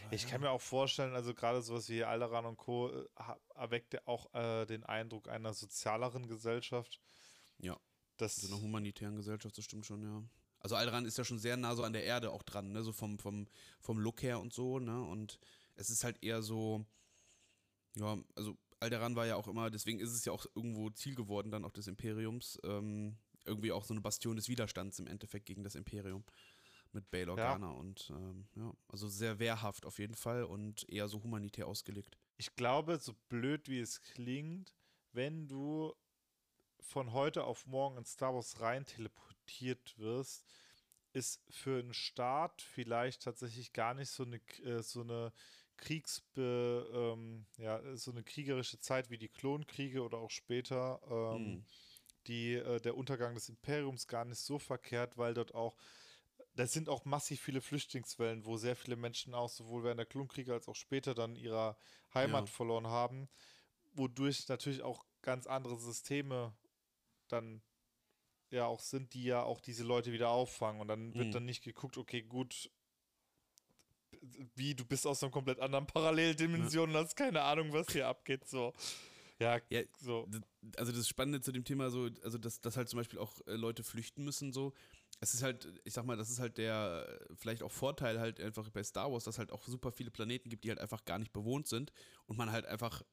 Aber 0.05 0.13
ich 0.13 0.23
ja. 0.23 0.29
kann 0.29 0.41
mir 0.41 0.49
auch 0.49 0.61
vorstellen, 0.61 1.13
also 1.13 1.33
gerade 1.33 1.61
sowas 1.61 1.89
wie 1.89 2.03
Alderan 2.03 2.45
und 2.45 2.57
Co. 2.57 2.89
Äh, 2.89 3.05
erweckt 3.55 3.93
ja 3.93 4.01
auch 4.05 4.33
äh, 4.33 4.65
den 4.65 4.83
Eindruck 4.83 5.29
einer 5.29 5.53
sozialeren 5.53 6.27
Gesellschaft. 6.27 7.01
Ja. 7.59 7.77
Das 8.17 8.35
so 8.35 8.53
einer 8.53 8.61
humanitären 8.61 9.15
Gesellschaft, 9.15 9.57
das 9.57 9.65
stimmt 9.65 9.85
schon, 9.85 10.03
ja. 10.03 10.23
Also 10.63 10.75
Alderan 10.75 11.05
ist 11.05 11.17
ja 11.17 11.25
schon 11.25 11.39
sehr 11.39 11.57
nah 11.57 11.75
so 11.75 11.83
an 11.83 11.93
der 11.93 12.05
Erde 12.05 12.31
auch 12.31 12.41
dran, 12.41 12.71
ne? 12.71 12.83
So 12.83 12.93
vom, 12.93 13.19
vom, 13.19 13.47
vom 13.81 13.99
Look 13.99 14.23
her 14.23 14.39
und 14.39 14.53
so, 14.53 14.79
ne? 14.79 15.01
Und 15.03 15.39
es 15.75 15.89
ist 15.89 16.03
halt 16.03 16.23
eher 16.23 16.41
so, 16.41 16.85
ja, 17.95 18.17
also 18.35 18.57
Alderan 18.79 19.15
war 19.15 19.25
ja 19.25 19.35
auch 19.35 19.47
immer, 19.47 19.69
deswegen 19.69 19.99
ist 19.99 20.11
es 20.11 20.25
ja 20.25 20.31
auch 20.31 20.45
irgendwo 20.55 20.89
Ziel 20.89 21.15
geworden 21.15 21.51
dann 21.51 21.65
auch 21.65 21.71
des 21.71 21.87
Imperiums, 21.87 22.59
ähm, 22.63 23.17
irgendwie 23.45 23.71
auch 23.71 23.83
so 23.83 23.93
eine 23.93 24.01
Bastion 24.01 24.35
des 24.37 24.47
Widerstands 24.47 24.99
im 24.99 25.07
Endeffekt 25.07 25.45
gegen 25.45 25.63
das 25.63 25.75
Imperium 25.75 26.23
mit 26.93 27.09
Bail 27.11 27.29
Organa 27.29 27.67
ja. 27.67 27.73
und 27.73 28.11
ähm, 28.11 28.47
ja, 28.55 28.73
also 28.87 29.07
sehr 29.07 29.39
wehrhaft 29.39 29.85
auf 29.85 29.99
jeden 29.99 30.15
Fall 30.15 30.43
und 30.43 30.87
eher 30.89 31.07
so 31.07 31.23
humanitär 31.23 31.67
ausgelegt. 31.67 32.17
Ich 32.37 32.55
glaube, 32.55 32.99
so 32.99 33.15
blöd 33.29 33.67
wie 33.67 33.79
es 33.79 34.01
klingt, 34.01 34.73
wenn 35.11 35.47
du 35.47 35.93
von 36.79 37.13
heute 37.13 37.45
auf 37.45 37.65
morgen 37.65 37.97
in 37.97 38.05
Star 38.05 38.33
Wars 38.33 38.59
rein 38.59 38.85
teleportiert 39.53 39.97
wirst, 39.97 40.45
ist 41.13 41.41
für 41.49 41.79
einen 41.79 41.93
Staat 41.93 42.61
vielleicht 42.61 43.23
tatsächlich 43.23 43.73
gar 43.73 43.93
nicht 43.93 44.09
so 44.09 44.23
eine, 44.23 44.37
äh, 44.63 44.81
so 44.81 45.01
eine 45.01 45.31
Kriegsbe, 45.77 46.89
ähm, 46.93 47.45
ja, 47.57 47.81
so 47.95 48.11
eine 48.11 48.23
kriegerische 48.23 48.79
Zeit 48.79 49.09
wie 49.09 49.17
die 49.17 49.29
Klonkriege 49.29 50.01
oder 50.01 50.17
auch 50.17 50.31
später 50.31 51.01
ähm, 51.09 51.45
mhm. 51.45 51.65
die, 52.27 52.53
äh, 52.53 52.79
der 52.79 52.95
Untergang 52.97 53.35
des 53.35 53.49
Imperiums 53.49 54.07
gar 54.07 54.25
nicht 54.25 54.39
so 54.39 54.59
verkehrt, 54.59 55.17
weil 55.17 55.33
dort 55.33 55.53
auch 55.53 55.75
das 56.55 56.71
sind 56.71 56.87
auch 56.87 57.03
massiv 57.03 57.41
viele 57.41 57.61
Flüchtlingswellen, 57.61 58.45
wo 58.45 58.57
sehr 58.57 58.75
viele 58.75 58.95
Menschen 58.95 59.33
auch 59.33 59.49
sowohl 59.49 59.83
während 59.83 59.97
der 59.97 60.05
Klonkriege 60.05 60.53
als 60.53 60.67
auch 60.67 60.75
später 60.75 61.15
dann 61.15 61.35
ihre 61.35 61.75
Heimat 62.13 62.45
ja. 62.45 62.51
verloren 62.51 62.85
haben, 62.85 63.27
wodurch 63.93 64.47
natürlich 64.49 64.83
auch 64.83 65.03
ganz 65.23 65.47
andere 65.47 65.79
Systeme 65.79 66.53
dann 67.27 67.63
ja 68.53 68.65
auch 68.65 68.79
sind, 68.79 69.13
die 69.13 69.23
ja 69.23 69.43
auch 69.43 69.59
diese 69.59 69.83
Leute 69.83 70.11
wieder 70.11 70.29
auffangen 70.29 70.81
und 70.81 70.87
dann 70.87 71.13
wird 71.15 71.27
mhm. 71.27 71.31
dann 71.31 71.45
nicht 71.45 71.63
geguckt, 71.63 71.97
okay, 71.97 72.21
gut, 72.21 72.69
wie 74.55 74.75
du 74.75 74.85
bist 74.85 75.05
aus 75.05 75.23
einer 75.23 75.31
komplett 75.31 75.59
anderen 75.59 75.87
Paralleldimension 75.87 76.91
ja. 76.91 76.99
und 76.99 77.05
hast 77.05 77.15
keine 77.15 77.41
Ahnung, 77.41 77.73
was 77.73 77.91
hier 77.91 78.07
abgeht, 78.07 78.47
so. 78.47 78.73
Ja, 79.39 79.59
ja, 79.69 79.81
so. 79.99 80.29
Also 80.77 80.91
das 80.91 81.07
Spannende 81.07 81.41
zu 81.41 81.51
dem 81.51 81.65
Thema 81.65 81.89
so, 81.89 82.09
also 82.23 82.37
dass, 82.37 82.61
dass 82.61 82.77
halt 82.77 82.87
zum 82.87 82.97
Beispiel 82.97 83.19
auch 83.19 83.41
äh, 83.47 83.55
Leute 83.55 83.83
flüchten 83.83 84.23
müssen, 84.23 84.53
so, 84.53 84.73
es 85.23 85.33
ist 85.33 85.41
halt, 85.41 85.67
ich 85.85 85.93
sag 85.93 86.05
mal, 86.05 86.17
das 86.17 86.29
ist 86.29 86.39
halt 86.39 86.57
der 86.57 87.07
vielleicht 87.35 87.63
auch 87.63 87.71
Vorteil 87.71 88.19
halt 88.19 88.41
einfach 88.41 88.69
bei 88.69 88.83
Star 88.83 89.11
Wars, 89.11 89.23
dass 89.23 89.39
halt 89.39 89.51
auch 89.51 89.63
super 89.63 89.91
viele 89.91 90.11
Planeten 90.11 90.49
gibt, 90.49 90.65
die 90.65 90.69
halt 90.69 90.79
einfach 90.79 91.05
gar 91.05 91.17
nicht 91.17 91.31
bewohnt 91.31 91.67
sind 91.67 91.93
und 92.25 92.37
man 92.37 92.51
halt 92.51 92.65
einfach 92.65 93.03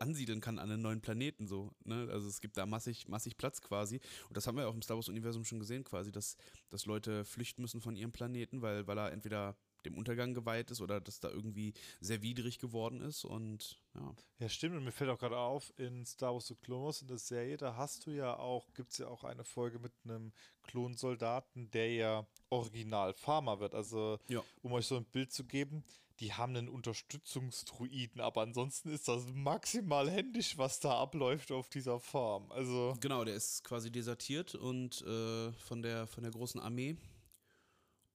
ansiedeln 0.00 0.40
kann 0.40 0.58
an 0.58 0.70
einen 0.70 0.82
neuen 0.82 1.00
Planeten 1.00 1.46
so. 1.46 1.72
Ne? 1.84 2.08
Also 2.10 2.28
es 2.28 2.40
gibt 2.40 2.56
da 2.56 2.66
massig, 2.66 3.08
massig 3.08 3.36
Platz 3.36 3.62
quasi. 3.62 4.00
Und 4.28 4.36
das 4.36 4.46
haben 4.46 4.56
wir 4.56 4.68
auch 4.68 4.74
im 4.74 4.82
Star 4.82 4.96
Wars-Universum 4.96 5.44
schon 5.44 5.60
gesehen, 5.60 5.84
quasi, 5.84 6.10
dass, 6.10 6.36
dass 6.70 6.86
Leute 6.86 7.24
flüchten 7.24 7.62
müssen 7.62 7.80
von 7.80 7.94
ihrem 7.94 8.12
Planeten, 8.12 8.62
weil, 8.62 8.86
weil 8.86 8.98
er 8.98 9.12
entweder 9.12 9.56
dem 9.84 9.96
Untergang 9.96 10.34
geweiht 10.34 10.70
ist 10.70 10.80
oder 10.80 11.00
dass 11.00 11.20
da 11.20 11.28
irgendwie 11.28 11.74
sehr 12.00 12.22
widrig 12.22 12.58
geworden 12.58 13.00
ist 13.00 13.24
und 13.24 13.80
ja. 13.94 14.14
Ja, 14.38 14.48
stimmt. 14.48 14.76
Und 14.76 14.84
mir 14.84 14.92
fällt 14.92 15.10
auch 15.10 15.18
gerade 15.18 15.36
auf, 15.36 15.72
in 15.76 16.06
Star 16.06 16.32
Wars 16.32 16.46
The 16.46 16.54
Clone 16.54 16.86
Wars, 16.86 17.02
in 17.02 17.08
der 17.08 17.18
Serie, 17.18 17.56
da 17.56 17.76
hast 17.76 18.06
du 18.06 18.10
ja 18.10 18.38
auch, 18.38 18.72
gibt 18.74 18.92
es 18.92 18.98
ja 18.98 19.08
auch 19.08 19.24
eine 19.24 19.44
Folge 19.44 19.78
mit 19.78 19.92
einem 20.04 20.32
Klonsoldaten, 20.62 21.70
der 21.70 21.92
ja 21.92 22.26
original 22.48 23.12
Farmer 23.12 23.60
wird. 23.60 23.74
Also, 23.74 24.18
ja. 24.28 24.42
um 24.62 24.72
euch 24.72 24.86
so 24.86 24.96
ein 24.96 25.04
Bild 25.04 25.32
zu 25.32 25.44
geben, 25.44 25.84
die 26.20 26.34
haben 26.34 26.54
einen 26.54 26.68
Unterstützungsdruiden, 26.68 28.20
aber 28.20 28.42
ansonsten 28.42 28.92
ist 28.92 29.08
das 29.08 29.26
maximal 29.32 30.10
händisch, 30.10 30.58
was 30.58 30.78
da 30.78 30.98
abläuft 30.98 31.50
auf 31.50 31.70
dieser 31.70 31.98
Farm. 31.98 32.52
Also 32.52 32.94
genau, 33.00 33.24
der 33.24 33.34
ist 33.34 33.64
quasi 33.64 33.90
desertiert 33.90 34.54
und 34.54 35.00
äh, 35.02 35.52
von 35.52 35.80
der 35.80 36.06
von 36.06 36.22
der 36.22 36.32
großen 36.32 36.60
Armee 36.60 36.96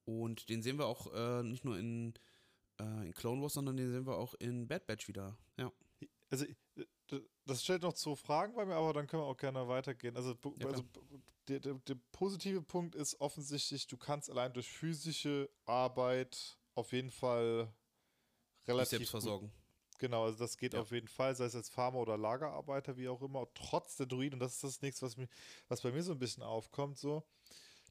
und 0.06 0.48
den 0.48 0.62
sehen 0.62 0.78
wir 0.78 0.86
auch 0.86 1.12
äh, 1.12 1.42
nicht 1.42 1.64
nur 1.64 1.78
in, 1.78 2.14
äh, 2.80 3.06
in 3.06 3.12
Clone 3.12 3.42
Wars, 3.42 3.54
sondern 3.54 3.76
den 3.76 3.92
sehen 3.92 4.06
wir 4.06 4.16
auch 4.16 4.34
in 4.34 4.66
Bad 4.66 4.86
Batch 4.86 5.08
wieder. 5.08 5.36
Ja. 5.58 5.70
Also 6.30 6.46
das 7.44 7.62
stellt 7.62 7.82
noch 7.82 7.92
zwei 7.92 8.16
Fragen 8.16 8.54
bei 8.54 8.64
mir, 8.64 8.74
aber 8.74 8.92
dann 8.92 9.06
können 9.06 9.22
wir 9.22 9.26
auch 9.26 9.36
gerne 9.36 9.68
weitergehen. 9.68 10.16
Also, 10.16 10.36
ja, 10.58 10.66
also 10.66 10.82
der, 11.48 11.60
der, 11.60 11.74
der, 11.74 11.96
positive 12.12 12.62
Punkt 12.62 12.94
ist 12.94 13.20
offensichtlich, 13.20 13.86
du 13.86 13.96
kannst 13.96 14.30
allein 14.30 14.52
durch 14.52 14.68
physische 14.68 15.48
Arbeit 15.64 16.58
auf 16.74 16.92
jeden 16.92 17.10
Fall 17.10 17.72
relativ 18.66 18.90
selbst 18.90 19.10
versorgen. 19.10 19.52
Genau, 19.98 20.24
also 20.24 20.38
das 20.38 20.58
geht 20.58 20.74
ja. 20.74 20.80
auf 20.80 20.90
jeden 20.90 21.08
Fall, 21.08 21.34
sei 21.34 21.46
es 21.46 21.54
als 21.54 21.70
Farmer 21.70 22.00
oder 22.00 22.18
Lagerarbeiter, 22.18 22.96
wie 22.96 23.08
auch 23.08 23.22
immer, 23.22 23.46
trotz 23.54 23.96
der 23.96 24.06
Druiden, 24.06 24.34
und 24.34 24.40
das 24.40 24.54
ist 24.54 24.64
das 24.64 24.82
nächste, 24.82 25.06
was, 25.06 25.16
was 25.68 25.80
bei 25.80 25.92
mir 25.92 26.02
so 26.02 26.12
ein 26.12 26.18
bisschen 26.18 26.42
aufkommt, 26.42 26.98
so, 26.98 27.24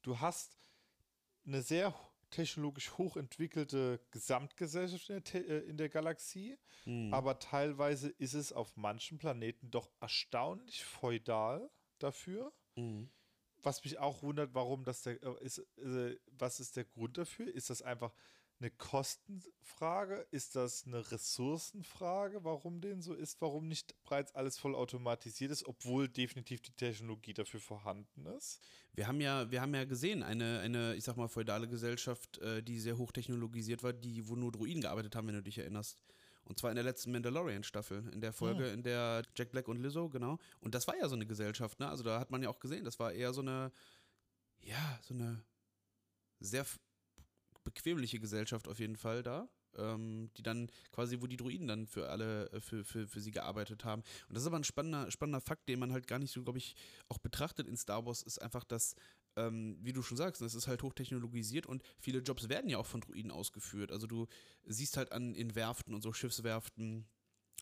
du 0.03 0.19
hast 0.19 0.57
eine 1.45 1.61
sehr 1.61 1.93
technologisch 2.31 2.91
hochentwickelte 2.97 3.99
Gesamtgesellschaft 4.11 5.09
in 5.09 5.23
der, 5.23 5.47
äh, 5.47 5.59
in 5.69 5.77
der 5.77 5.89
Galaxie, 5.89 6.57
Mhm. 6.85 7.13
aber 7.13 7.39
teilweise 7.39 8.09
ist 8.09 8.33
es 8.33 8.51
auf 8.51 8.75
manchen 8.75 9.17
Planeten 9.17 9.71
doch 9.71 9.89
erstaunlich 9.99 10.83
feudal 10.83 11.69
dafür. 11.99 12.51
Mhm. 12.75 13.09
Was 13.63 13.83
mich 13.83 13.97
auch 13.97 14.21
wundert, 14.21 14.53
warum 14.53 14.83
das 14.83 15.01
der 15.03 15.21
äh, 15.23 15.43
ist, 15.43 15.59
äh, 15.77 16.17
was 16.37 16.59
ist 16.59 16.75
der 16.75 16.85
Grund 16.85 17.17
dafür? 17.17 17.47
Ist 17.53 17.69
das 17.69 17.81
einfach 17.81 18.13
eine 18.59 18.71
Kostenfrage? 18.71 20.25
Ist 20.31 20.55
das 20.55 20.85
eine 20.85 21.11
Ressourcenfrage, 21.11 22.43
warum 22.43 22.81
den 22.81 23.01
so 23.01 23.13
ist, 23.13 23.41
warum 23.41 23.67
nicht 23.67 24.01
bereits 24.03 24.33
alles 24.33 24.57
voll 24.57 24.75
automatisiert 24.75 25.51
ist, 25.51 25.65
obwohl 25.65 26.07
definitiv 26.07 26.61
die 26.61 26.71
Technologie 26.71 27.33
dafür 27.33 27.59
vorhanden 27.59 28.25
ist? 28.27 28.61
Wir 28.93 29.07
haben 29.07 29.19
ja, 29.19 29.51
wir 29.51 29.61
haben 29.61 29.75
ja 29.75 29.83
gesehen, 29.83 30.23
eine, 30.23 30.59
eine, 30.59 30.95
ich 30.95 31.03
sag 31.03 31.17
mal, 31.17 31.27
feudale 31.27 31.67
Gesellschaft, 31.67 32.37
äh, 32.39 32.63
die 32.63 32.79
sehr 32.79 32.97
hochtechnologisiert 32.97 33.83
war, 33.83 33.93
die, 33.93 34.27
wo 34.27 34.35
nur 34.35 34.51
Druiden 34.51 34.81
gearbeitet 34.81 35.15
haben, 35.15 35.27
wenn 35.27 35.35
du 35.35 35.43
dich 35.43 35.57
erinnerst. 35.57 36.01
Und 36.45 36.59
zwar 36.59 36.69
in 36.69 36.75
der 36.75 36.83
letzten 36.83 37.11
Mandalorian-Staffel, 37.11 38.07
in 38.13 38.21
der 38.21 38.31
Folge, 38.31 38.67
in 38.69 38.83
der 38.83 39.23
Jack 39.35 39.51
Black 39.51 39.67
und 39.67 39.77
Lizzo, 39.81 40.09
genau. 40.09 40.37
Und 40.59 40.75
das 40.75 40.87
war 40.87 40.95
ja 40.95 41.09
so 41.09 41.15
eine 41.15 41.25
Gesellschaft, 41.25 41.79
ne? 41.79 41.89
Also 41.89 42.03
da 42.03 42.19
hat 42.19 42.29
man 42.29 42.43
ja 42.43 42.49
auch 42.49 42.59
gesehen, 42.59 42.85
das 42.85 42.99
war 42.99 43.11
eher 43.11 43.33
so 43.33 43.41
eine, 43.41 43.71
ja, 44.59 44.99
so 45.01 45.15
eine 45.15 45.43
sehr 46.39 46.65
bequemliche 47.65 48.19
Gesellschaft 48.19 48.69
auf 48.69 48.79
jeden 48.79 48.95
Fall 48.95 49.23
da. 49.23 49.49
Ähm, 49.77 50.31
die 50.37 50.41
dann 50.41 50.71
quasi, 50.93 51.19
wo 51.19 51.27
die 51.27 51.35
Druiden 51.35 51.67
dann 51.67 51.85
für 51.85 52.07
alle, 52.07 52.49
äh, 52.53 52.61
für, 52.61 52.85
für, 52.85 53.09
für 53.09 53.19
sie 53.19 53.31
gearbeitet 53.31 53.83
haben. 53.83 54.03
Und 54.29 54.35
das 54.35 54.43
ist 54.43 54.47
aber 54.47 54.55
ein 54.55 54.63
spannender, 54.63 55.11
spannender 55.11 55.41
Fakt, 55.41 55.67
den 55.67 55.79
man 55.79 55.91
halt 55.91 56.07
gar 56.07 56.17
nicht 56.17 56.31
so, 56.31 56.41
glaube 56.41 56.59
ich, 56.59 56.77
auch 57.09 57.17
betrachtet 57.17 57.67
in 57.67 57.75
Star 57.75 58.05
Wars, 58.05 58.23
ist 58.23 58.41
einfach, 58.41 58.63
dass, 58.63 58.95
ähm, 59.35 59.77
wie 59.81 59.91
du 59.91 60.01
schon 60.01 60.15
sagst, 60.15 60.41
es 60.41 60.55
ist 60.55 60.67
halt 60.67 60.81
hochtechnologisiert 60.81 61.65
und 61.65 61.83
viele 61.99 62.19
Jobs 62.19 62.47
werden 62.47 62.69
ja 62.69 62.77
auch 62.77 62.85
von 62.85 63.01
Druiden 63.01 63.31
ausgeführt. 63.31 63.91
Also 63.91 64.07
du 64.07 64.27
siehst 64.63 64.95
halt 64.95 65.11
an 65.11 65.35
in 65.35 65.55
Werften 65.55 65.93
und 65.93 66.01
so 66.01 66.13
Schiffswerften, 66.13 67.05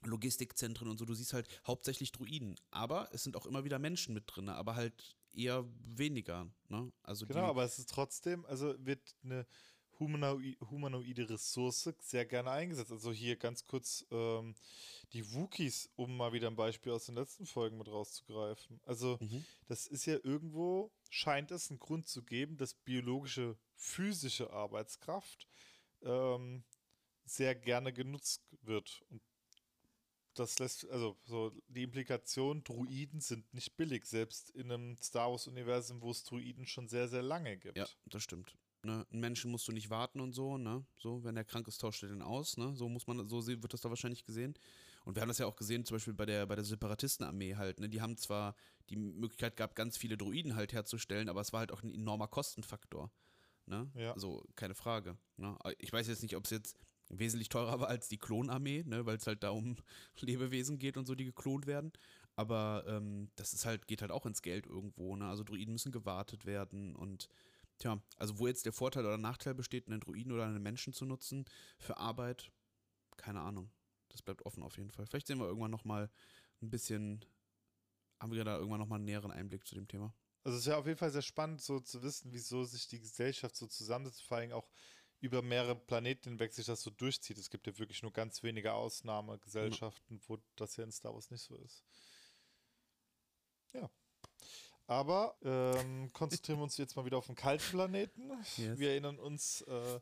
Logistikzentren 0.04 0.90
und 0.90 1.00
so, 1.00 1.06
du 1.06 1.16
siehst 1.16 1.34
halt 1.34 1.48
hauptsächlich 1.66 2.12
Druiden. 2.12 2.56
Aber 2.70 3.10
es 3.12 3.24
sind 3.24 3.36
auch 3.36 3.48
immer 3.48 3.64
wieder 3.64 3.80
Menschen 3.80 4.14
mit 4.14 4.26
drin, 4.28 4.50
aber 4.50 4.76
halt 4.76 5.16
eher 5.34 5.66
weniger. 5.80 6.48
Ne? 6.70 6.92
Also 7.04 7.26
Genau, 7.26 7.48
aber 7.48 7.64
es 7.64 7.80
ist 7.80 7.90
trotzdem, 7.90 8.46
also 8.46 8.76
wird 8.78 9.16
eine 9.24 9.46
humanoide 10.04 11.30
Ressource 11.30 11.90
sehr 12.00 12.26
gerne 12.26 12.52
eingesetzt. 12.52 12.92
Also 12.92 13.12
hier 13.12 13.36
ganz 13.36 13.66
kurz 13.66 14.06
ähm, 14.12 14.56
die 15.14 15.34
Wookies, 15.34 15.90
um 15.96 16.18
mal 16.18 16.34
wieder 16.34 16.48
ein 16.48 16.56
Beispiel 16.56 16.92
aus 16.92 17.06
den 17.06 17.16
letzten 17.16 17.46
Folgen 17.46 17.78
mit 17.78 17.88
rauszugreifen. 17.88 18.80
Also 18.86 19.18
Mhm. 19.22 19.46
das 19.68 19.88
ist 19.88 20.06
ja 20.06 20.18
irgendwo, 20.24 20.92
scheint 21.10 21.52
es 21.52 21.70
einen 21.70 21.80
Grund 21.80 22.08
zu 22.08 22.24
geben, 22.24 22.58
dass 22.58 22.74
biologische, 22.74 23.58
physische 23.76 24.52
Arbeitskraft 24.52 25.48
ähm, 26.02 26.64
sehr 27.26 27.56
gerne 27.56 27.94
genutzt 27.94 28.44
wird. 28.62 29.04
Und 29.10 29.22
das 30.34 30.58
lässt, 30.60 30.90
also 30.90 31.16
so 31.26 31.52
die 31.68 31.84
Implikation, 31.84 32.64
Druiden 32.64 33.22
sind 33.22 33.54
nicht 33.54 33.78
billig, 33.78 34.06
selbst 34.06 34.50
in 34.52 34.72
einem 34.72 34.98
Star 34.98 35.32
Wars-Universum, 35.32 36.02
wo 36.02 36.12
es 36.12 36.24
Druiden 36.24 36.66
schon 36.66 36.88
sehr, 36.88 37.08
sehr 37.08 37.22
lange 37.22 37.58
gibt. 37.58 37.78
Ja, 37.78 37.88
das 38.08 38.24
stimmt. 38.24 38.56
Ne? 38.84 39.06
Einen 39.12 39.22
Menschen 39.22 39.50
musst 39.50 39.68
du 39.68 39.72
nicht 39.72 39.90
warten 39.90 40.20
und 40.20 40.34
so, 40.34 40.58
ne? 40.58 40.86
So, 40.98 41.24
wenn 41.24 41.36
der 41.36 41.46
krank 41.46 41.68
ist, 41.68 41.80
tauscht 41.80 42.04
er 42.04 42.10
den 42.10 42.22
aus, 42.22 42.58
ne? 42.58 42.76
So 42.76 42.90
muss 42.90 43.08
man, 43.08 43.28
so 43.28 43.48
wird 43.48 43.74
das 43.74 43.82
da 43.82 43.90
wahrscheinlich 43.90 44.26
gesehen. 44.26 44.56
Und 45.06 45.16
wir 45.16 45.22
haben 45.22 45.30
das 45.30 45.38
ja 45.38 45.46
auch 45.46 45.56
gesehen, 45.56 45.86
zum 45.86 45.96
Beispiel 45.96 46.14
bei 46.14 46.26
der, 46.26 46.46
bei 46.46 46.56
der 46.56 46.66
Separatistenarmee 46.66 47.56
halt, 47.56 47.80
ne? 47.80 47.88
Die 47.88 48.02
haben 48.02 48.18
zwar 48.18 48.56
die 48.90 48.98
Möglichkeit 48.98 49.56
gehabt, 49.56 49.76
ganz 49.76 49.98
viele 49.98 50.18
Droiden 50.18 50.56
halt 50.56 50.74
herzustellen, 50.74 51.30
aber 51.30 51.42
es 51.42 51.54
war 51.54 51.62
halt 51.62 51.72
auch 51.72 51.82
ein 51.82 51.94
enormer 51.94 52.28
Kostenfaktor. 52.28 53.10
Ne? 53.66 53.90
Ja. 53.96 54.14
Also, 54.14 54.44
keine 54.56 54.76
Frage. 54.76 55.18
Ne? 55.38 55.58
Ich 55.80 55.94
weiß 55.94 56.08
jetzt 56.08 56.22
nicht, 56.22 56.36
ob 56.36 56.46
es 56.46 56.52
jetzt 56.52 56.78
wesentlich 57.10 57.50
teurer 57.50 57.80
war 57.80 57.88
als 57.88 58.08
die 58.08 58.18
Klonarmee, 58.18 58.84
ne? 58.86 59.06
weil 59.06 59.18
es 59.18 59.28
halt 59.28 59.44
da 59.44 59.52
um 59.52 59.78
Lebewesen 60.20 60.80
geht 60.80 60.98
und 60.98 61.06
so, 61.06 61.16
die 61.16 61.26
geklont 61.26 61.68
werden. 61.68 61.92
Aber 62.36 62.84
ähm, 62.88 63.30
das 63.36 63.54
ist 63.54 63.66
halt, 63.66 63.88
geht 63.88 64.02
halt 64.02 64.12
auch 64.12 64.26
ins 64.26 64.42
Geld 64.42 64.66
irgendwo. 64.66 65.16
Ne? 65.16 65.28
Also 65.28 65.44
Druiden 65.44 65.74
müssen 65.74 65.92
gewartet 65.92 66.46
werden 66.46 66.96
und 66.96 67.30
Tja, 67.80 68.02
also 68.18 68.40
wo 68.40 68.48
jetzt 68.48 68.66
der 68.66 68.74
Vorteil 68.74 69.06
oder 69.06 69.18
Nachteil 69.18 69.56
besteht, 69.56 69.88
einen 69.88 70.00
Druiden 70.00 70.32
oder 70.32 70.46
einen 70.46 70.62
Menschen 70.62 70.94
zu 70.94 71.06
nutzen 71.06 71.46
für 71.78 71.98
Arbeit, 71.98 72.52
keine 73.18 73.42
Ahnung. 73.42 73.72
Das 74.10 74.22
bleibt 74.22 74.46
offen 74.46 74.64
auf 74.64 74.78
jeden 74.78 74.92
Fall. 74.92 75.06
Vielleicht 75.08 75.28
sehen 75.28 75.40
wir 75.40 75.48
irgendwann 75.48 75.72
nochmal 75.72 76.10
ein 76.62 76.70
bisschen, 76.70 77.26
haben 78.20 78.32
wir 78.32 78.44
da 78.44 78.58
irgendwann 78.58 78.80
nochmal 78.80 78.98
einen 78.98 79.06
näheren 79.06 79.32
Einblick 79.32 79.66
zu 79.68 79.76
dem 79.76 79.88
Thema. 79.88 80.16
Also 80.44 80.58
es 80.58 80.64
ist 80.64 80.68
ja 80.70 80.78
auf 80.78 80.86
jeden 80.86 80.98
Fall 80.98 81.12
sehr 81.12 81.22
spannend, 81.22 81.62
so 81.62 81.80
zu 81.80 82.04
wissen, 82.04 82.32
wieso 82.32 82.64
sich 82.64 82.88
die 82.88 83.00
Gesellschaft 83.00 83.56
so 83.56 83.66
zusammensetzt, 83.66 84.24
vor 84.24 84.38
allem 84.38 84.52
auch 84.52 84.70
über 85.20 85.42
mehrere 85.42 85.76
Planeten 85.76 86.32
hinweg 86.32 86.52
sich 86.52 86.66
das 86.66 86.82
so 86.82 86.90
durchzieht. 86.90 87.38
Es 87.38 87.50
gibt 87.50 87.66
ja 87.66 87.78
wirklich 87.80 88.02
nur 88.04 88.12
ganz 88.12 88.44
wenige 88.44 88.74
Ausnahmegesellschaften, 88.74 90.22
wo 90.28 90.38
das 90.58 90.76
ja 90.76 90.84
in 90.84 90.92
Star 90.92 91.14
Wars 91.14 91.32
nicht 91.32 91.44
so 91.44 91.56
ist. 91.56 91.86
Ja. 93.72 93.90
Aber 94.88 95.36
ähm, 95.44 96.12
konzentrieren 96.12 96.60
wir 96.60 96.64
uns 96.64 96.78
jetzt 96.78 96.96
mal 96.96 97.06
wieder 97.06 97.18
auf 97.18 97.28
den 97.28 97.36
kalten 97.36 97.64
Planeten. 97.70 98.30
Yes. 98.58 98.78
Wir 98.78 98.92
erinnern 98.92 99.18
uns 99.18 99.62
äh, 99.62 100.00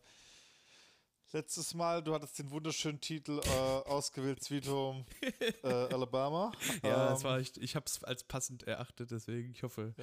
letztes 1.34 1.74
Mal, 1.74 2.04
du 2.04 2.14
hattest 2.14 2.40
den 2.40 2.50
wunderschönen 2.50 3.00
Titel 3.00 3.40
äh, 3.44 3.50
ausgewählt, 3.50 4.44
Sweet 4.44 4.68
Home 4.68 5.06
äh, 5.64 5.68
Alabama. 5.68 6.52
Ähm, 6.84 7.40
ich, 7.40 7.62
ich 7.62 7.76
habe 7.76 7.86
es 7.86 8.04
als 8.04 8.24
passend 8.24 8.64
erachtet, 8.64 9.12
deswegen, 9.12 9.52
ich 9.52 9.64
hoffe, 9.64 9.94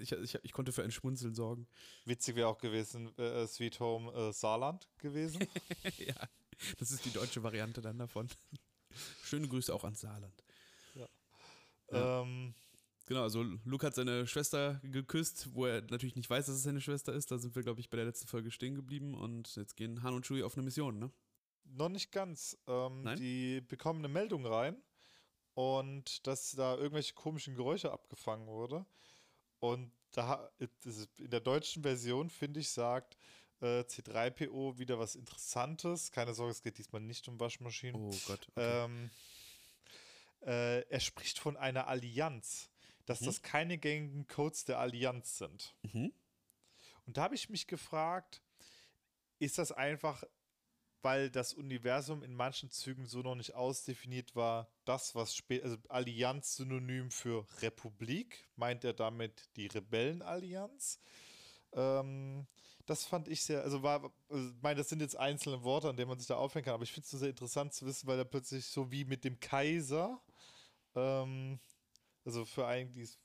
ich, 0.00 0.12
ich, 0.12 0.38
ich 0.42 0.52
konnte 0.52 0.72
für 0.72 0.82
ein 0.82 0.90
Schmunzeln 0.90 1.34
sorgen. 1.34 1.66
Witzig 2.04 2.36
wäre 2.36 2.48
auch 2.48 2.58
gewesen, 2.58 3.16
äh, 3.18 3.46
Sweet 3.46 3.80
Home 3.80 4.12
äh, 4.12 4.32
Saarland 4.32 4.88
gewesen. 4.98 5.46
ja, 5.98 6.14
das 6.78 6.90
ist 6.90 7.04
die 7.04 7.12
deutsche 7.12 7.42
Variante 7.42 7.80
dann 7.80 7.98
davon. 7.98 8.28
Schöne 9.22 9.48
Grüße 9.48 9.74
auch 9.74 9.84
ans 9.84 10.00
Saarland. 10.00 10.44
Ja. 10.94 12.22
ähm, 12.22 12.54
Genau, 13.06 13.22
also 13.22 13.42
Luke 13.64 13.86
hat 13.86 13.94
seine 13.94 14.26
Schwester 14.26 14.80
geküsst, 14.82 15.54
wo 15.54 15.66
er 15.66 15.80
natürlich 15.82 16.16
nicht 16.16 16.28
weiß, 16.28 16.46
dass 16.46 16.56
es 16.56 16.62
seine 16.64 16.80
Schwester 16.80 17.12
ist. 17.12 17.30
Da 17.30 17.38
sind 17.38 17.54
wir, 17.54 17.62
glaube 17.62 17.80
ich, 17.80 17.88
bei 17.88 17.96
der 17.96 18.06
letzten 18.06 18.26
Folge 18.26 18.50
stehen 18.50 18.74
geblieben 18.74 19.14
und 19.14 19.54
jetzt 19.56 19.76
gehen 19.76 20.02
Han 20.02 20.14
und 20.14 20.26
Chewie 20.26 20.42
auf 20.42 20.54
eine 20.54 20.64
Mission, 20.64 20.98
ne? 20.98 21.10
noch 21.74 21.88
nicht 21.88 22.12
ganz. 22.12 22.56
Ähm, 22.66 23.02
Nein? 23.02 23.18
die 23.18 23.60
bekommen 23.60 24.00
eine 24.00 24.08
Meldung 24.08 24.46
rein 24.46 24.76
und 25.54 26.26
dass 26.26 26.52
da 26.52 26.76
irgendwelche 26.76 27.14
komischen 27.14 27.54
Geräusche 27.54 27.92
abgefangen 27.92 28.46
wurde. 28.46 28.86
Und 29.58 29.90
da 30.12 30.50
in 30.58 31.30
der 31.30 31.40
deutschen 31.40 31.82
Version, 31.82 32.30
finde 32.30 32.60
ich, 32.60 32.70
sagt 32.70 33.16
äh, 33.60 33.80
C3PO 33.80 34.78
wieder 34.78 34.98
was 34.98 35.16
Interessantes. 35.16 36.12
Keine 36.12 36.34
Sorge, 36.34 36.52
es 36.52 36.62
geht 36.62 36.78
diesmal 36.78 37.00
nicht 37.00 37.26
um 37.28 37.40
Waschmaschinen. 37.40 38.00
Oh 38.00 38.16
Gott. 38.26 38.48
Okay. 38.50 38.84
Ähm, 38.84 39.10
äh, 40.42 40.80
er 40.82 41.00
spricht 41.00 41.38
von 41.38 41.56
einer 41.56 41.88
Allianz, 41.88 42.70
dass 43.06 43.20
Mhm. 43.22 43.26
das 43.26 43.42
keine 43.42 43.78
gängigen 43.78 44.26
Codes 44.26 44.64
der 44.64 44.78
Allianz 44.78 45.38
sind. 45.38 45.74
mhm. 45.82 46.12
Und 47.06 47.16
da 47.16 47.22
habe 47.22 47.36
ich 47.36 47.48
mich 47.48 47.66
gefragt, 47.68 48.42
ist 49.38 49.58
das 49.58 49.70
einfach, 49.70 50.24
weil 51.02 51.30
das 51.30 51.52
Universum 51.54 52.24
in 52.24 52.34
manchen 52.34 52.70
Zügen 52.70 53.06
so 53.06 53.22
noch 53.22 53.36
nicht 53.36 53.54
ausdefiniert 53.54 54.34
war, 54.34 54.68
das, 54.84 55.14
was 55.14 55.36
später, 55.36 55.64
also 55.66 55.76
Allianz 55.88 56.56
synonym 56.56 57.10
für 57.12 57.46
Republik, 57.62 58.48
meint 58.56 58.82
er 58.82 58.92
damit 58.92 59.48
die 59.56 59.66
Rebellenallianz? 59.68 60.98
Ähm, 61.74 62.46
das 62.86 63.04
fand 63.04 63.28
ich 63.28 63.42
sehr, 63.42 63.62
also 63.62 63.82
war, 63.84 64.12
also 64.28 64.48
ich 64.50 64.62
meine, 64.62 64.78
das 64.78 64.88
sind 64.88 65.00
jetzt 65.00 65.16
einzelne 65.16 65.62
Worte, 65.62 65.88
an 65.88 65.96
denen 65.96 66.08
man 66.08 66.18
sich 66.18 66.28
da 66.28 66.36
aufhängen 66.36 66.64
kann, 66.64 66.74
aber 66.74 66.84
ich 66.84 66.92
finde 66.92 67.04
es 67.04 67.10
so 67.10 67.18
sehr 67.18 67.30
interessant 67.30 67.72
zu 67.72 67.86
wissen, 67.86 68.06
weil 68.08 68.16
da 68.16 68.24
plötzlich 68.24 68.66
so 68.66 68.90
wie 68.90 69.04
mit 69.04 69.22
dem 69.24 69.38
Kaiser, 69.38 70.20
ähm, 70.96 71.60
also 72.26 72.44
für 72.44 72.66
einen, 72.66 72.92
die 72.92 73.02
es 73.02 73.18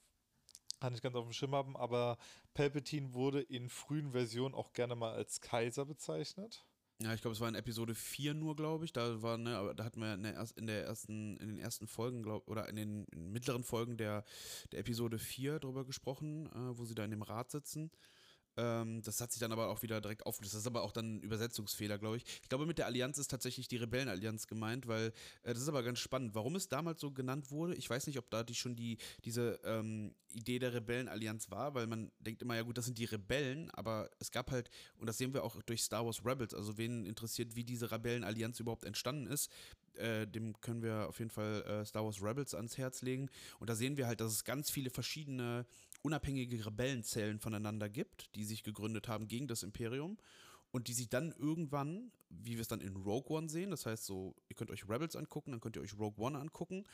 kann 0.79 0.95
ich 0.95 1.01
ganz 1.03 1.15
auf 1.15 1.25
dem 1.25 1.33
Schirm 1.33 1.53
haben, 1.53 1.77
aber 1.77 2.17
Palpatine 2.55 3.13
wurde 3.13 3.39
in 3.39 3.69
frühen 3.69 4.13
Versionen 4.13 4.55
auch 4.55 4.73
gerne 4.73 4.95
mal 4.95 5.13
als 5.13 5.39
Kaiser 5.39 5.85
bezeichnet. 5.85 6.65
Ja, 7.03 7.13
ich 7.13 7.21
glaube, 7.21 7.33
es 7.33 7.39
war 7.39 7.49
in 7.49 7.55
Episode 7.55 7.95
4 7.95 8.33
nur, 8.33 8.55
glaube 8.55 8.85
ich. 8.85 8.93
Da 8.93 9.21
war, 9.21 9.37
ne, 9.37 9.73
da 9.75 9.83
hatten 9.83 10.01
wir 10.01 10.13
in 10.13 10.23
der 10.67 10.83
ersten, 10.83 11.37
in 11.37 11.47
den 11.47 11.57
ersten 11.57 11.87
Folgen, 11.87 12.21
glaub, 12.21 12.47
oder 12.47 12.67
in 12.69 12.75
den 12.75 13.05
in 13.05 13.31
mittleren 13.31 13.63
Folgen 13.63 13.97
der, 13.97 14.23
der 14.71 14.79
Episode 14.79 15.17
4 15.17 15.59
drüber 15.59 15.85
gesprochen, 15.85 16.47
äh, 16.47 16.77
wo 16.77 16.85
sie 16.85 16.95
da 16.95 17.03
in 17.03 17.11
dem 17.11 17.23
Rad 17.23 17.49
sitzen. 17.49 17.91
Ähm, 18.61 19.01
das 19.01 19.19
hat 19.19 19.31
sich 19.31 19.39
dann 19.39 19.51
aber 19.51 19.69
auch 19.69 19.81
wieder 19.81 19.99
direkt 20.01 20.25
aufgelöst. 20.25 20.53
Das 20.53 20.61
ist 20.61 20.67
aber 20.67 20.83
auch 20.83 20.91
dann 20.91 21.15
ein 21.15 21.21
Übersetzungsfehler, 21.21 21.97
glaube 21.97 22.17
ich. 22.17 22.25
Ich 22.43 22.49
glaube, 22.49 22.67
mit 22.67 22.77
der 22.77 22.85
Allianz 22.85 23.17
ist 23.17 23.31
tatsächlich 23.31 23.67
die 23.67 23.77
Rebellenallianz 23.77 24.45
gemeint, 24.45 24.87
weil 24.87 25.07
äh, 25.43 25.53
das 25.53 25.63
ist 25.63 25.67
aber 25.67 25.81
ganz 25.81 25.99
spannend. 25.99 26.35
Warum 26.35 26.55
es 26.55 26.67
damals 26.67 27.01
so 27.01 27.11
genannt 27.11 27.49
wurde, 27.49 27.73
ich 27.73 27.89
weiß 27.89 28.05
nicht, 28.05 28.19
ob 28.19 28.29
da 28.29 28.43
die 28.43 28.53
schon 28.53 28.75
die, 28.75 28.97
diese 29.25 29.59
ähm, 29.63 30.13
Idee 30.31 30.59
der 30.59 30.73
Rebellenallianz 30.73 31.49
war, 31.49 31.73
weil 31.73 31.87
man 31.87 32.11
denkt 32.19 32.43
immer, 32.43 32.55
ja 32.55 32.61
gut, 32.61 32.77
das 32.77 32.85
sind 32.85 32.99
die 32.99 33.05
Rebellen, 33.05 33.71
aber 33.71 34.11
es 34.19 34.31
gab 34.31 34.51
halt, 34.51 34.69
und 34.97 35.07
das 35.07 35.17
sehen 35.17 35.33
wir 35.33 35.43
auch 35.43 35.59
durch 35.63 35.81
Star 35.81 36.05
Wars 36.05 36.23
Rebels, 36.23 36.53
also 36.53 36.77
wen 36.77 37.05
interessiert, 37.05 37.55
wie 37.55 37.63
diese 37.63 37.91
Rebellenallianz 37.91 38.59
überhaupt 38.59 38.85
entstanden 38.85 39.25
ist, 39.25 39.51
äh, 39.95 40.27
dem 40.27 40.59
können 40.61 40.81
wir 40.81 41.07
auf 41.09 41.19
jeden 41.19 41.31
Fall 41.31 41.63
äh, 41.63 41.85
Star 41.85 42.05
Wars 42.05 42.21
Rebels 42.21 42.53
ans 42.53 42.77
Herz 42.77 43.01
legen. 43.01 43.29
Und 43.59 43.69
da 43.69 43.75
sehen 43.75 43.97
wir 43.97 44.07
halt, 44.07 44.21
dass 44.21 44.31
es 44.31 44.43
ganz 44.43 44.69
viele 44.69 44.89
verschiedene 44.89 45.65
unabhängige 46.01 46.65
Rebellenzellen 46.65 47.39
voneinander 47.39 47.89
gibt, 47.89 48.35
die 48.35 48.45
sich 48.45 48.63
gegründet 48.63 49.07
haben 49.07 49.27
gegen 49.27 49.47
das 49.47 49.63
Imperium. 49.63 50.17
und 50.73 50.87
die 50.87 50.93
sich 50.93 51.09
dann 51.09 51.33
irgendwann, 51.37 52.11
wie 52.29 52.53
wir 52.53 52.61
es 52.61 52.69
dann 52.69 52.79
in 52.79 52.95
Rogue 52.95 53.35
One 53.35 53.49
sehen, 53.49 53.71
das 53.71 53.85
heißt 53.85 54.05
so, 54.05 54.35
ihr 54.47 54.55
könnt 54.55 54.71
euch 54.71 54.87
Rebels 54.87 55.17
angucken, 55.17 55.51
dann 55.51 55.59
könnt 55.59 55.75
ihr 55.75 55.81
euch 55.81 55.97
Rogue 55.99 56.25
One 56.25 56.39
angucken, 56.39 56.85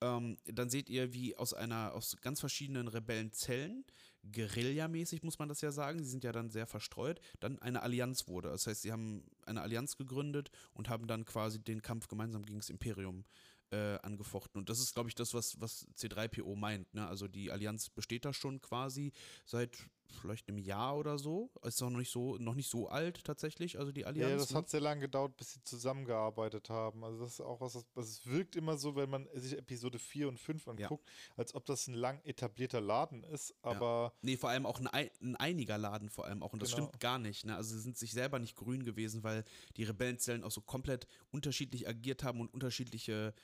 ähm, 0.00 0.36
dann 0.44 0.70
seht 0.70 0.88
ihr, 0.88 1.12
wie 1.12 1.36
aus 1.36 1.52
einer, 1.52 1.94
aus 1.94 2.16
ganz 2.20 2.38
verschiedenen 2.40 2.88
Rebellenzellen, 2.88 3.84
Guerillamäßig 4.32 5.22
muss 5.22 5.38
man 5.38 5.48
das 5.48 5.60
ja 5.60 5.70
sagen, 5.70 5.98
sie 6.02 6.08
sind 6.08 6.24
ja 6.24 6.32
dann 6.32 6.50
sehr 6.50 6.66
verstreut, 6.66 7.20
dann 7.40 7.58
eine 7.58 7.82
Allianz 7.82 8.26
wurde. 8.26 8.48
Das 8.48 8.66
heißt, 8.66 8.82
sie 8.82 8.92
haben 8.92 9.24
eine 9.44 9.60
Allianz 9.60 9.96
gegründet 9.96 10.50
und 10.72 10.88
haben 10.88 11.06
dann 11.06 11.24
quasi 11.24 11.58
den 11.58 11.82
Kampf 11.82 12.08
gemeinsam 12.08 12.44
gegen 12.44 12.58
das 12.58 12.70
Imperium 12.70 13.24
äh, 13.74 13.98
angefochten. 14.02 14.58
Und 14.58 14.68
das 14.68 14.78
ist, 14.80 14.94
glaube 14.94 15.08
ich, 15.08 15.14
das, 15.14 15.34
was, 15.34 15.60
was 15.60 15.86
C3PO 15.96 16.56
meint. 16.56 16.92
Ne? 16.94 17.06
Also 17.06 17.28
die 17.28 17.50
Allianz 17.50 17.90
besteht 17.90 18.24
da 18.24 18.32
schon 18.32 18.60
quasi 18.60 19.12
seit 19.44 19.78
vielleicht 20.20 20.48
einem 20.48 20.58
Jahr 20.58 20.96
oder 20.96 21.18
so. 21.18 21.50
Ist 21.62 21.82
auch 21.82 21.90
noch 21.90 21.98
nicht 21.98 22.10
so, 22.10 22.36
noch 22.38 22.54
nicht 22.54 22.70
so 22.70 22.88
alt 22.88 23.24
tatsächlich, 23.24 23.78
also 23.78 23.92
die 23.92 24.06
Allianz. 24.06 24.30
Ja, 24.30 24.36
das 24.36 24.50
ne? 24.50 24.58
hat 24.58 24.70
sehr 24.70 24.80
lange 24.80 25.02
gedauert, 25.02 25.36
bis 25.36 25.54
sie 25.54 25.64
zusammengearbeitet 25.64 26.70
haben. 26.70 27.04
Also 27.04 27.24
das 27.24 27.34
ist 27.34 27.40
auch 27.40 27.60
was, 27.60 27.84
es 27.96 28.26
wirkt 28.26 28.56
immer 28.56 28.76
so, 28.76 28.96
wenn 28.96 29.10
man 29.10 29.28
sich 29.34 29.56
Episode 29.56 29.98
4 29.98 30.28
und 30.28 30.38
5 30.38 30.68
anguckt, 30.68 31.08
als 31.36 31.54
ob 31.54 31.66
das 31.66 31.86
ein 31.88 31.94
lang 31.94 32.20
etablierter 32.24 32.80
Laden 32.80 33.24
ist, 33.24 33.54
aber. 33.62 34.12
Ja. 34.14 34.18
Nee, 34.22 34.36
vor 34.36 34.50
allem 34.50 34.66
auch 34.66 34.80
ein, 34.80 34.86
ein, 34.88 35.36
einiger 35.36 35.78
Laden 35.78 36.08
vor 36.08 36.26
allem 36.26 36.42
auch. 36.42 36.52
Und 36.52 36.62
das 36.62 36.70
Genau. 36.70 36.88
stimmt 36.88 37.00
gar 37.00 37.18
nicht. 37.18 37.44
Ne? 37.44 37.56
Also 37.56 37.74
sie 37.74 37.80
sind 37.80 37.96
sich 37.96 38.12
selber 38.12 38.38
nicht 38.38 38.56
grün 38.56 38.84
gewesen, 38.84 39.22
weil 39.22 39.44
die 39.76 39.84
Rebellenzellen 39.84 40.44
auch 40.44 40.50
so 40.50 40.60
komplett 40.60 41.06
unterschiedlich 41.30 41.88
agiert 41.88 42.22
haben 42.22 42.40
und 42.40 42.52
unterschiedliche, 42.52 43.34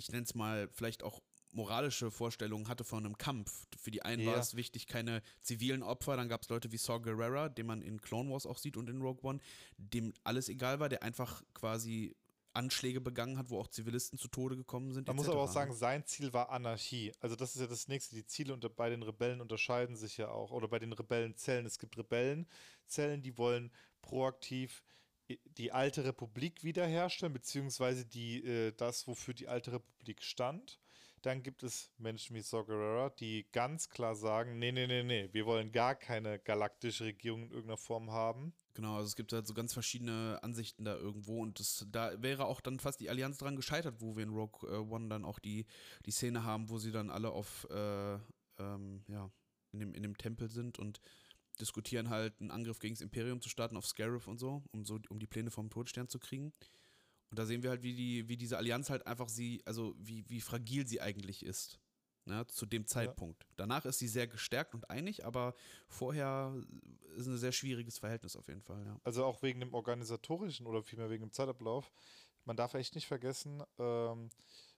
ich 0.00 0.10
nenne 0.10 0.24
es 0.24 0.34
mal, 0.34 0.68
vielleicht 0.72 1.02
auch 1.02 1.20
moralische 1.52 2.10
Vorstellungen 2.10 2.68
hatte 2.68 2.84
von 2.84 3.04
einem 3.04 3.18
Kampf. 3.18 3.66
Für 3.76 3.90
die 3.90 4.02
einen 4.02 4.24
war 4.24 4.34
Ja. 4.34 4.40
es 4.40 4.54
wichtig, 4.54 4.86
keine 4.86 5.20
zivilen 5.42 5.82
Opfer. 5.82 6.16
Dann 6.16 6.28
gab 6.28 6.42
es 6.42 6.48
Leute 6.48 6.70
wie 6.72 6.76
Saw 6.78 7.00
Gerrera, 7.00 7.48
den 7.48 7.66
man 7.66 7.82
in 7.82 8.00
Clone 8.00 8.30
Wars 8.30 8.46
auch 8.46 8.58
sieht 8.58 8.76
und 8.76 8.88
in 8.88 9.00
Rogue 9.02 9.22
One, 9.28 9.40
dem 9.76 10.14
alles 10.24 10.48
egal 10.48 10.78
war, 10.80 10.88
der 10.88 11.02
einfach 11.02 11.42
quasi 11.54 12.14
Anschläge 12.52 13.00
begangen 13.00 13.38
hat, 13.38 13.50
wo 13.50 13.60
auch 13.60 13.68
Zivilisten 13.68 14.18
zu 14.18 14.26
Tode 14.28 14.56
gekommen 14.56 14.92
sind. 14.92 15.06
Man 15.06 15.16
muss 15.16 15.26
etc., 15.26 15.34
aber 15.34 15.44
auch 15.44 15.52
sagen, 15.52 15.72
sein 15.74 16.04
Ziel 16.04 16.32
war 16.32 16.50
Anarchie. 16.50 17.12
Also 17.20 17.36
das 17.36 17.54
ist 17.54 17.60
ja 17.60 17.68
das 17.68 17.86
nächste. 17.88 18.16
Die 18.16 18.26
Ziele 18.26 18.52
unter, 18.52 18.68
bei 18.68 18.90
den 18.90 19.02
Rebellen 19.04 19.40
unterscheiden 19.40 19.96
sich 19.96 20.16
ja 20.16 20.28
auch. 20.30 20.50
Oder 20.50 20.66
bei 20.68 20.78
den 20.80 20.92
Rebellenzellen. 20.92 21.64
Es 21.66 21.78
gibt 21.78 21.96
Rebellenzellen, 21.96 23.22
die 23.22 23.36
wollen 23.38 23.70
proaktiv 24.02 24.82
die 25.44 25.72
alte 25.72 26.04
Republik 26.04 26.64
wiederherstellen, 26.64 27.32
beziehungsweise 27.32 28.06
die, 28.06 28.44
äh, 28.44 28.72
das, 28.76 29.06
wofür 29.06 29.34
die 29.34 29.48
alte 29.48 29.72
Republik 29.72 30.22
stand. 30.22 30.78
Dann 31.22 31.42
gibt 31.42 31.62
es 31.62 31.90
Menschen 31.98 32.34
wie 32.34 32.40
Saw 32.40 33.10
die 33.18 33.46
ganz 33.52 33.90
klar 33.90 34.14
sagen, 34.14 34.58
nee, 34.58 34.72
nee, 34.72 34.86
nee, 34.86 35.02
nee, 35.02 35.28
wir 35.32 35.44
wollen 35.44 35.70
gar 35.70 35.94
keine 35.94 36.38
galaktische 36.38 37.04
Regierung 37.04 37.42
in 37.42 37.50
irgendeiner 37.50 37.76
Form 37.76 38.10
haben. 38.10 38.54
Genau, 38.74 38.96
also 38.96 39.08
es 39.08 39.16
gibt 39.16 39.32
halt 39.32 39.46
so 39.46 39.52
ganz 39.52 39.74
verschiedene 39.74 40.38
Ansichten 40.42 40.84
da 40.84 40.94
irgendwo 40.94 41.42
und 41.42 41.58
das, 41.58 41.86
da 41.90 42.22
wäre 42.22 42.46
auch 42.46 42.60
dann 42.60 42.78
fast 42.78 43.00
die 43.00 43.10
Allianz 43.10 43.36
dran 43.36 43.56
gescheitert, 43.56 43.96
wo 43.98 44.16
wir 44.16 44.22
in 44.22 44.30
Rogue 44.30 44.70
äh, 44.70 44.76
One 44.76 45.08
dann 45.08 45.24
auch 45.24 45.38
die, 45.38 45.66
die 46.06 46.10
Szene 46.10 46.44
haben, 46.44 46.70
wo 46.70 46.78
sie 46.78 46.92
dann 46.92 47.10
alle 47.10 47.30
auf, 47.30 47.66
äh, 47.70 48.14
ähm, 48.58 49.04
ja, 49.08 49.30
in 49.72 49.80
dem, 49.80 49.94
in 49.94 50.02
dem 50.02 50.16
Tempel 50.16 50.50
sind 50.50 50.78
und 50.78 51.00
diskutieren 51.60 52.10
halt, 52.10 52.40
einen 52.40 52.50
Angriff 52.50 52.78
gegen 52.78 52.94
das 52.94 53.02
Imperium 53.02 53.40
zu 53.40 53.48
starten 53.48 53.76
auf 53.76 53.86
Scarif 53.86 54.26
und 54.26 54.38
so, 54.38 54.62
um 54.72 54.84
so, 54.84 54.98
um 55.08 55.18
die 55.18 55.26
Pläne 55.26 55.50
vom 55.50 55.70
Todesstern 55.70 56.08
zu 56.08 56.18
kriegen. 56.18 56.52
Und 57.30 57.38
da 57.38 57.46
sehen 57.46 57.62
wir 57.62 57.70
halt, 57.70 57.82
wie 57.82 57.94
die, 57.94 58.28
wie 58.28 58.36
diese 58.36 58.58
Allianz 58.58 58.90
halt 58.90 59.06
einfach 59.06 59.28
sie, 59.28 59.62
also 59.64 59.94
wie, 59.98 60.28
wie 60.28 60.40
fragil 60.40 60.86
sie 60.86 61.00
eigentlich 61.00 61.44
ist. 61.44 61.78
Ne, 62.26 62.46
zu 62.48 62.66
dem 62.66 62.86
Zeitpunkt. 62.86 63.46
Danach 63.56 63.86
ist 63.86 63.98
sie 63.98 64.06
sehr 64.06 64.26
gestärkt 64.26 64.74
und 64.74 64.90
einig, 64.90 65.24
aber 65.24 65.54
vorher 65.88 66.54
ist 67.16 67.26
ein 67.26 67.38
sehr 67.38 67.50
schwieriges 67.50 67.98
Verhältnis 67.98 68.36
auf 68.36 68.46
jeden 68.46 68.60
Fall, 68.60 68.84
ja. 68.84 69.00
Also 69.04 69.24
auch 69.24 69.42
wegen 69.42 69.58
dem 69.58 69.72
organisatorischen 69.72 70.66
oder 70.66 70.82
vielmehr 70.82 71.08
wegen 71.08 71.24
dem 71.24 71.32
Zeitablauf. 71.32 71.90
Man 72.44 72.56
darf 72.56 72.74
echt 72.74 72.94
nicht 72.94 73.06
vergessen, 73.06 73.62
ähm, 73.78 74.28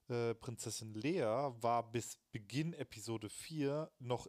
äh, 0.08 0.34
Prinzessin 0.34 0.94
Lea 0.94 1.50
war 1.60 1.90
bis 1.90 2.16
Beginn 2.30 2.74
Episode 2.74 3.28
4 3.28 3.90
noch 3.98 4.28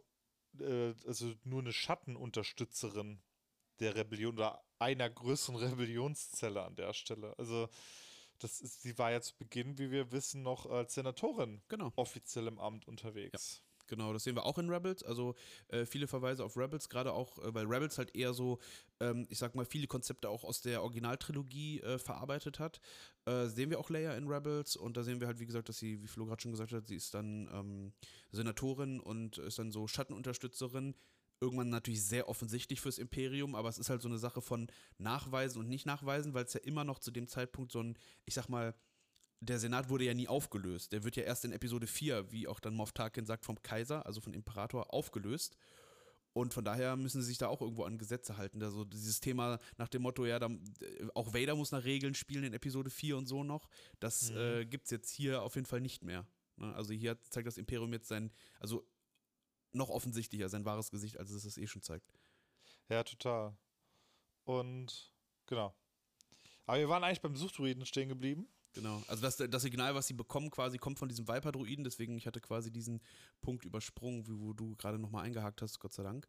äh, 0.60 0.94
also 1.06 1.34
nur 1.44 1.60
eine 1.62 1.72
Schattenunterstützerin 1.72 3.22
der 3.80 3.94
Rebellion 3.96 4.34
oder 4.34 4.62
einer 4.78 5.10
größeren 5.10 5.56
Rebellionszelle 5.72 6.62
an 6.62 6.76
der 6.76 6.92
Stelle. 6.94 7.34
Also 7.38 7.68
das 8.38 8.60
ist, 8.60 8.82
sie 8.82 8.98
war 8.98 9.10
ja 9.12 9.20
zu 9.20 9.36
Beginn, 9.36 9.78
wie 9.78 9.90
wir 9.90 10.12
wissen, 10.12 10.42
noch 10.42 10.66
als 10.66 10.94
Senatorin 10.94 11.62
Genau. 11.68 11.92
offiziell 11.96 12.46
im 12.46 12.58
Amt 12.58 12.86
unterwegs. 12.86 13.63
Genau, 13.86 14.12
das 14.12 14.24
sehen 14.24 14.34
wir 14.34 14.46
auch 14.46 14.58
in 14.58 14.70
Rebels. 14.70 15.02
Also 15.02 15.34
äh, 15.68 15.84
viele 15.84 16.06
Verweise 16.06 16.44
auf 16.44 16.56
Rebels, 16.56 16.88
gerade 16.88 17.12
auch, 17.12 17.38
äh, 17.38 17.54
weil 17.54 17.66
Rebels 17.66 17.98
halt 17.98 18.14
eher 18.16 18.32
so, 18.32 18.58
ähm, 19.00 19.26
ich 19.28 19.38
sag 19.38 19.54
mal, 19.54 19.66
viele 19.66 19.86
Konzepte 19.86 20.28
auch 20.28 20.42
aus 20.44 20.62
der 20.62 20.82
Originaltrilogie 20.82 21.80
äh, 21.80 21.98
verarbeitet 21.98 22.58
hat. 22.58 22.80
Äh, 23.26 23.46
sehen 23.46 23.70
wir 23.70 23.78
auch 23.78 23.90
Leia 23.90 24.14
in 24.14 24.26
Rebels 24.28 24.76
und 24.76 24.96
da 24.96 25.02
sehen 25.02 25.20
wir 25.20 25.26
halt, 25.26 25.38
wie 25.38 25.46
gesagt, 25.46 25.68
dass 25.68 25.78
sie, 25.78 26.02
wie 26.02 26.06
Flo 26.06 26.24
gerade 26.24 26.40
schon 26.40 26.52
gesagt 26.52 26.72
hat, 26.72 26.86
sie 26.86 26.96
ist 26.96 27.12
dann 27.14 27.48
ähm, 27.52 27.92
Senatorin 28.32 29.00
und 29.00 29.38
ist 29.38 29.58
dann 29.58 29.70
so 29.70 29.86
Schattenunterstützerin. 29.86 30.94
Irgendwann 31.40 31.68
natürlich 31.68 32.02
sehr 32.04 32.28
offensichtlich 32.28 32.80
fürs 32.80 32.96
Imperium, 32.96 33.54
aber 33.54 33.68
es 33.68 33.76
ist 33.78 33.90
halt 33.90 34.00
so 34.00 34.08
eine 34.08 34.18
Sache 34.18 34.40
von 34.40 34.68
Nachweisen 34.96 35.60
und 35.60 35.68
nicht 35.68 35.84
Nachweisen, 35.84 36.32
weil 36.32 36.44
es 36.44 36.54
ja 36.54 36.60
immer 36.60 36.84
noch 36.84 37.00
zu 37.00 37.10
dem 37.10 37.26
Zeitpunkt 37.26 37.72
so 37.72 37.82
ein, 37.82 37.98
ich 38.24 38.34
sag 38.34 38.48
mal, 38.48 38.74
der 39.40 39.58
Senat 39.58 39.88
wurde 39.88 40.04
ja 40.04 40.14
nie 40.14 40.28
aufgelöst. 40.28 40.92
Der 40.92 41.04
wird 41.04 41.16
ja 41.16 41.22
erst 41.24 41.44
in 41.44 41.52
Episode 41.52 41.86
4, 41.86 42.30
wie 42.32 42.48
auch 42.48 42.60
dann 42.60 42.74
Moff 42.74 42.92
Tarkin 42.92 43.26
sagt, 43.26 43.44
vom 43.44 43.60
Kaiser, 43.62 44.06
also 44.06 44.20
vom 44.20 44.32
Imperator, 44.32 44.92
aufgelöst. 44.92 45.56
Und 46.32 46.52
von 46.52 46.64
daher 46.64 46.96
müssen 46.96 47.20
sie 47.22 47.28
sich 47.28 47.38
da 47.38 47.46
auch 47.48 47.60
irgendwo 47.60 47.84
an 47.84 47.96
Gesetze 47.96 48.36
halten. 48.36 48.60
Also 48.62 48.84
dieses 48.84 49.20
Thema 49.20 49.60
nach 49.76 49.88
dem 49.88 50.02
Motto, 50.02 50.24
ja, 50.26 50.38
da, 50.40 50.46
äh, 50.48 51.06
auch 51.14 51.32
Vader 51.32 51.54
muss 51.54 51.70
nach 51.70 51.84
Regeln 51.84 52.14
spielen 52.14 52.42
in 52.44 52.52
Episode 52.54 52.90
4 52.90 53.16
und 53.16 53.26
so 53.26 53.44
noch, 53.44 53.68
das 54.00 54.30
Mhm. 54.30 54.36
äh, 54.36 54.64
gibt 54.66 54.86
es 54.86 54.90
jetzt 54.90 55.10
hier 55.12 55.42
auf 55.42 55.54
jeden 55.54 55.66
Fall 55.66 55.80
nicht 55.80 56.02
mehr. 56.02 56.26
Ne? 56.56 56.74
Also 56.74 56.92
hier 56.92 57.20
zeigt 57.30 57.46
das 57.46 57.56
Imperium 57.58 57.92
jetzt 57.92 58.08
sein, 58.08 58.32
also 58.58 58.84
noch 59.72 59.90
offensichtlicher 59.90 60.48
sein 60.48 60.64
wahres 60.64 60.90
Gesicht, 60.90 61.18
als 61.18 61.30
es 61.30 61.44
es 61.44 61.56
eh 61.58 61.66
schon 61.68 61.82
zeigt. 61.82 62.12
Ja, 62.88 63.04
total. 63.04 63.56
Und 64.44 65.12
genau. 65.46 65.74
Aber 66.66 66.78
wir 66.78 66.88
waren 66.88 67.04
eigentlich 67.04 67.20
beim 67.20 67.36
Suchdruiden 67.36 67.86
stehen 67.86 68.08
geblieben. 68.08 68.48
Genau. 68.74 69.02
Also 69.06 69.22
das, 69.22 69.36
das 69.36 69.62
Signal, 69.62 69.94
was 69.94 70.08
sie 70.08 70.14
bekommen, 70.14 70.50
quasi 70.50 70.78
kommt 70.78 70.98
von 70.98 71.08
diesem 71.08 71.28
Viper-Druiden, 71.28 71.84
deswegen 71.84 72.16
ich 72.16 72.26
hatte 72.26 72.40
quasi 72.40 72.70
diesen 72.72 73.00
Punkt 73.40 73.64
übersprungen, 73.64 74.24
wo 74.26 74.52
du 74.52 74.74
gerade 74.76 74.98
nochmal 74.98 75.24
eingehakt 75.24 75.62
hast, 75.62 75.78
Gott 75.78 75.92
sei 75.92 76.02
Dank. 76.02 76.28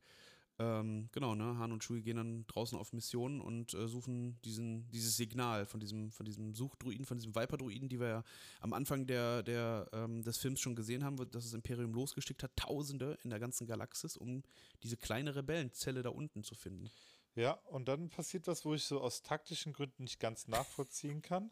Ähm, 0.57 1.09
genau, 1.11 1.35
ne? 1.35 1.57
Han 1.57 1.73
und 1.73 1.83
Chewie 1.83 2.01
gehen 2.01 2.15
dann 2.15 2.47
draußen 2.47 2.77
auf 2.77 2.93
Missionen 2.93 3.41
und 3.41 3.73
äh, 3.73 3.87
suchen 3.87 4.39
diesen, 4.43 4.89
dieses 4.91 5.17
Signal 5.17 5.65
von 5.65 5.81
diesem, 5.81 6.11
von 6.11 6.25
diesem 6.25 6.53
Suchdruiden, 6.55 7.05
von 7.05 7.17
diesem 7.17 7.35
Viper-Druiden, 7.35 7.89
die 7.89 7.99
wir 7.99 8.07
ja 8.07 8.23
am 8.61 8.71
Anfang 8.71 9.05
der, 9.05 9.43
der, 9.43 9.89
ähm, 9.91 10.23
des 10.23 10.37
Films 10.37 10.61
schon 10.61 10.75
gesehen 10.75 11.03
haben, 11.03 11.17
dass 11.17 11.43
das 11.43 11.53
Imperium 11.53 11.93
losgeschickt 11.93 12.41
hat, 12.41 12.55
Tausende 12.55 13.17
in 13.23 13.31
der 13.31 13.39
ganzen 13.39 13.67
Galaxis, 13.67 14.15
um 14.15 14.43
diese 14.81 14.95
kleine 14.95 15.35
Rebellenzelle 15.35 16.03
da 16.03 16.09
unten 16.09 16.43
zu 16.43 16.55
finden. 16.55 16.89
Ja, 17.35 17.51
und 17.65 17.89
dann 17.89 18.09
passiert 18.09 18.47
was, 18.47 18.63
wo 18.63 18.73
ich 18.73 18.85
so 18.85 19.01
aus 19.01 19.23
taktischen 19.23 19.73
Gründen 19.73 20.03
nicht 20.03 20.21
ganz 20.21 20.47
nachvollziehen 20.47 21.21
kann. 21.21 21.51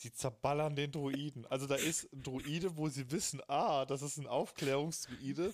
Sie 0.00 0.12
zerballern 0.12 0.76
den 0.76 0.92
Druiden. 0.92 1.44
Also 1.46 1.66
da 1.66 1.74
ist 1.74 2.12
ein 2.12 2.22
Druide, 2.22 2.76
wo 2.76 2.88
sie 2.88 3.10
wissen, 3.10 3.40
ah, 3.48 3.84
das 3.84 4.00
ist 4.00 4.16
ein 4.16 4.26
Aufklärungsdruide. 4.28 5.52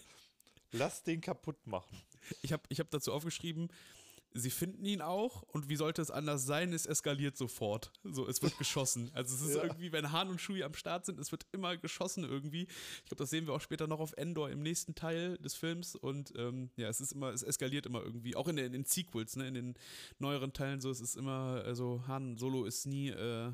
Lass 0.73 1.03
den 1.03 1.21
kaputt 1.21 1.67
machen. 1.67 2.01
Ich 2.43 2.53
habe 2.53 2.63
ich 2.69 2.79
hab 2.81 2.91
dazu 2.91 3.13
aufgeschrieben, 3.13 3.69
sie 4.37 4.51
finden 4.51 4.85
ihn 4.85 5.01
auch 5.01 5.43
und 5.43 5.69
wie 5.69 5.77
sollte 5.77 6.03
es 6.03 6.11
anders 6.11 6.45
sein, 6.45 6.73
es 6.73 6.87
eskaliert 6.87 7.37
sofort. 7.37 7.93
So, 8.03 8.27
es 8.29 8.43
wird 8.43 8.59
geschossen. 8.59 9.11
Also 9.15 9.35
es 9.37 9.43
ist 9.43 9.57
Ja. 9.57 9.63
irgendwie, 9.63 9.93
wenn 9.93 10.11
Han 10.11 10.29
und 10.29 10.41
Chewie 10.41 10.65
am 10.65 10.75
Start 10.75 11.07
sind, 11.07 11.21
es 11.21 11.31
wird 11.31 11.47
immer 11.53 11.77
geschossen 11.77 12.25
irgendwie. 12.25 12.63
Ich 12.63 13.05
glaube, 13.05 13.17
das 13.23 13.31
sehen 13.31 13.47
wir 13.47 13.55
auch 13.55 13.61
später 13.61 13.87
noch 13.87 14.01
auf 14.01 14.13
Endor 14.17 14.51
im 14.51 14.61
nächsten 14.63 14.95
Teil 14.97 15.39
des 15.39 15.55
Films 15.55 15.95
und 15.95 16.33
ähm, 16.37 16.71
ja, 16.77 16.89
es 16.89 17.01
ist 17.01 17.13
immer, 17.13 17.31
es 17.33 17.45
eskaliert 17.45 17.87
immer 17.87 18.03
irgendwie. 18.03 18.35
Auch 18.35 18.49
in 18.49 18.57
den, 18.57 18.67
in 18.67 18.73
den 18.73 18.85
Sequels, 18.85 19.37
ne, 19.37 19.47
in 19.47 19.55
den 19.55 19.75
neueren 20.19 20.53
Teilen 20.53 20.81
so, 20.81 20.91
es 20.91 21.01
ist 21.01 21.17
immer, 21.17 21.63
also 21.65 22.03
Han 22.09 22.37
Solo 22.37 22.65
ist 22.65 22.87
nie 22.87 23.11
äh, 23.11 23.53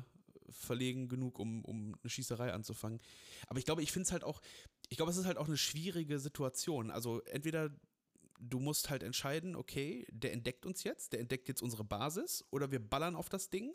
verlegen 0.51 1.07
genug, 1.07 1.39
um, 1.39 1.63
um 1.65 1.95
eine 2.01 2.09
Schießerei 2.09 2.53
anzufangen. 2.53 2.99
Aber 3.47 3.59
ich 3.59 3.65
glaube, 3.65 3.83
ich 3.83 3.91
finde 3.91 4.05
es 4.05 4.11
halt 4.11 4.23
auch, 4.23 4.41
ich 4.89 4.97
glaube, 4.97 5.11
es 5.11 5.17
ist 5.17 5.25
halt 5.25 5.37
auch 5.37 5.47
eine 5.47 5.57
schwierige 5.57 6.19
Situation. 6.19 6.91
Also 6.91 7.21
entweder 7.23 7.69
du 8.39 8.59
musst 8.59 8.89
halt 8.89 9.03
entscheiden, 9.03 9.55
okay, 9.55 10.05
der 10.11 10.33
entdeckt 10.33 10.65
uns 10.65 10.83
jetzt, 10.83 11.13
der 11.13 11.19
entdeckt 11.19 11.47
jetzt 11.47 11.61
unsere 11.61 11.83
Basis 11.83 12.43
oder 12.49 12.71
wir 12.71 12.79
ballern 12.79 13.15
auf 13.15 13.29
das 13.29 13.49
Ding. 13.49 13.73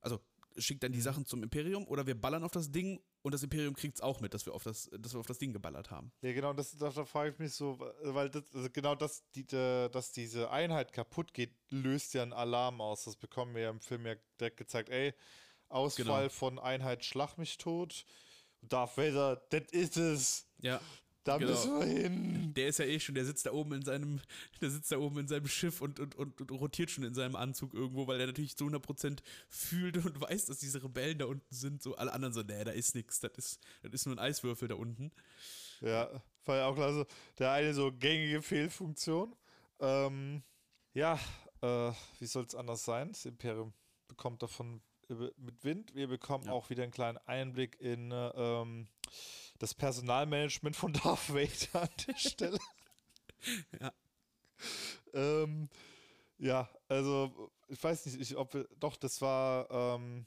Also 0.00 0.20
schickt 0.58 0.82
dann 0.82 0.92
die 0.92 1.00
Sachen 1.00 1.26
zum 1.26 1.42
Imperium 1.42 1.86
oder 1.86 2.06
wir 2.06 2.18
ballern 2.18 2.44
auf 2.44 2.52
das 2.52 2.70
Ding 2.70 3.00
und 3.22 3.32
das 3.32 3.42
Imperium 3.42 3.74
kriegt 3.74 3.96
es 3.96 4.00
auch 4.00 4.20
mit, 4.20 4.34
dass 4.34 4.46
wir 4.46 4.54
auf 4.54 4.62
das, 4.62 4.88
dass 4.98 5.14
wir 5.14 5.20
auf 5.20 5.26
das 5.26 5.38
Ding 5.38 5.52
geballert 5.52 5.90
haben. 5.90 6.12
Ja, 6.22 6.32
genau, 6.32 6.52
das, 6.52 6.76
da, 6.76 6.90
da 6.90 7.04
frage 7.04 7.30
ich 7.30 7.38
mich 7.38 7.52
so, 7.52 7.78
weil 8.02 8.30
das, 8.30 8.44
also 8.54 8.68
genau 8.72 8.94
das, 8.94 9.24
die, 9.34 9.42
äh, 9.54 9.88
dass 9.88 10.12
diese 10.12 10.50
Einheit 10.50 10.92
kaputt 10.92 11.34
geht, 11.34 11.50
löst 11.70 12.14
ja 12.14 12.22
einen 12.22 12.32
Alarm 12.32 12.80
aus. 12.80 13.04
Das 13.04 13.16
bekommen 13.16 13.54
wir 13.54 13.62
ja 13.62 13.70
im 13.70 13.80
Film 13.80 14.06
ja 14.06 14.14
direkt 14.40 14.56
gezeigt. 14.56 14.88
Ey, 14.90 15.12
Ausfall 15.68 16.04
Genau. 16.04 16.28
von 16.28 16.58
Einheit 16.58 17.04
Schlag 17.04 17.36
mich 17.38 17.58
tot. 17.58 18.04
Darth 18.62 18.96
Vader, 18.96 19.36
das 19.50 19.62
ist 19.72 19.96
es. 19.96 20.46
Ja, 20.60 20.80
Da 21.24 21.38
Genau. 21.38 21.50
müssen 21.50 21.80
wir 21.80 21.86
hin. 21.86 22.54
Der 22.54 22.68
ist 22.68 22.78
ja 22.78 22.84
eh 22.84 23.00
schon, 23.00 23.16
der 23.16 23.24
sitzt 23.24 23.46
da 23.46 23.52
oben 23.52 23.72
in 23.72 23.82
seinem, 23.82 24.20
der 24.60 24.70
sitzt 24.70 24.92
da 24.92 24.98
oben 24.98 25.18
in 25.18 25.26
seinem 25.26 25.48
Schiff 25.48 25.80
und, 25.80 25.98
und, 25.98 26.14
und, 26.14 26.40
und 26.40 26.50
rotiert 26.52 26.88
schon 26.90 27.02
in 27.02 27.14
seinem 27.14 27.34
Anzug 27.34 27.74
irgendwo, 27.74 28.06
weil 28.06 28.20
er 28.20 28.28
natürlich 28.28 28.56
zu 28.56 28.64
100% 28.66 29.18
fühlt 29.48 29.96
und 29.96 30.20
weiß, 30.20 30.46
dass 30.46 30.58
diese 30.58 30.82
Rebellen 30.84 31.18
da 31.18 31.24
unten 31.24 31.52
sind. 31.52 31.82
So 31.82 31.96
alle 31.96 32.12
anderen 32.12 32.32
so, 32.32 32.42
nee, 32.42 32.62
da 32.62 32.70
ist 32.70 32.94
nichts, 32.94 33.18
das 33.18 33.32
ist, 33.36 33.60
das 33.82 33.92
ist 33.92 34.06
nur 34.06 34.14
ein 34.14 34.20
Eiswürfel 34.20 34.68
da 34.68 34.76
unten. 34.76 35.10
Ja, 35.80 36.08
war 36.44 36.56
ja 36.58 36.66
auch 36.68 36.76
klasse. 36.76 37.06
Der 37.40 37.50
eine 37.50 37.74
so 37.74 37.90
gängige 37.92 38.40
Fehlfunktion. 38.40 39.34
Ähm, 39.80 40.44
ja, 40.94 41.18
äh, 41.60 41.90
wie 42.20 42.26
soll 42.26 42.44
es 42.44 42.54
anders 42.54 42.84
sein? 42.84 43.08
Das 43.10 43.24
Imperium 43.26 43.72
bekommt 44.06 44.42
davon 44.44 44.80
mit 45.08 45.64
Wind. 45.64 45.94
Wir 45.94 46.08
bekommen 46.08 46.44
Ja. 46.46 46.52
auch 46.52 46.70
wieder 46.70 46.82
einen 46.82 46.92
kleinen 46.92 47.18
Einblick 47.26 47.80
in 47.80 48.10
äh, 48.12 48.28
ähm, 48.34 48.88
das 49.58 49.74
Personalmanagement 49.74 50.76
von 50.76 50.92
Darth 51.04 51.32
Vader 51.32 51.82
an 51.82 51.88
der 52.06 52.14
Stelle. 52.18 52.58
Ja. 53.80 53.92
ähm, 55.14 55.68
ja, 56.38 56.68
also 56.88 57.50
ich 57.68 57.82
weiß 57.82 58.06
nicht, 58.06 58.20
ich, 58.20 58.36
ob 58.36 58.52
wir, 58.54 58.68
doch, 58.78 58.96
das 58.96 59.20
war, 59.22 59.70
ähm, 59.70 60.26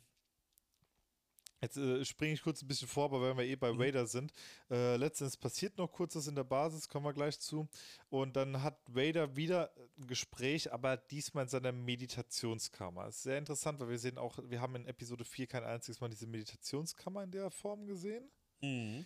jetzt 1.62 1.78
äh, 1.78 2.04
springe 2.06 2.34
ich 2.34 2.42
kurz 2.42 2.62
ein 2.62 2.68
bisschen 2.68 2.88
vor, 2.88 3.06
aber 3.06 3.22
wenn 3.22 3.38
wir 3.38 3.46
eh 3.46 3.56
bei 3.56 3.72
Mhm. 3.74 3.80
Vader 3.80 4.08
sind, 4.08 4.32
äh, 4.70 4.96
letztens 4.98 5.38
passiert 5.38 5.78
noch 5.78 5.92
kurz 5.92 6.16
was 6.16 6.28
in 6.28 6.36
der 6.36 6.44
Basis, 6.44 6.88
kommen 6.88 7.06
wir 7.06 7.14
gleich 7.14 7.40
zu, 7.40 7.68
und 8.10 8.36
dann 8.36 8.62
hat 8.64 8.78
Vader 8.88 9.36
wieder 9.36 9.72
ein 9.98 10.08
Gespräch, 10.08 10.72
aber 10.72 10.98
diesmal 10.98 11.44
in 11.44 11.50
seiner 11.50 11.72
Meditationskammer. 11.72 13.08
ist 13.08 13.24
sehr 13.24 13.38
interessant, 13.38 13.80
weil 13.80 13.90
wir 13.90 14.00
sehen 14.00 14.18
auch, 14.18 14.40
wir 14.44 14.62
haben 14.62 14.76
in 14.76 14.86
Episode 14.86 15.26
4 15.26 15.48
kein 15.48 15.64
einziges 15.64 16.00
Mal 16.02 16.10
diese 16.10 16.28
Meditationskammer 16.28 17.24
in 17.24 17.32
der 17.32 17.50
Form 17.52 17.86
gesehen. 17.86 18.30
Mhm. 18.62 19.06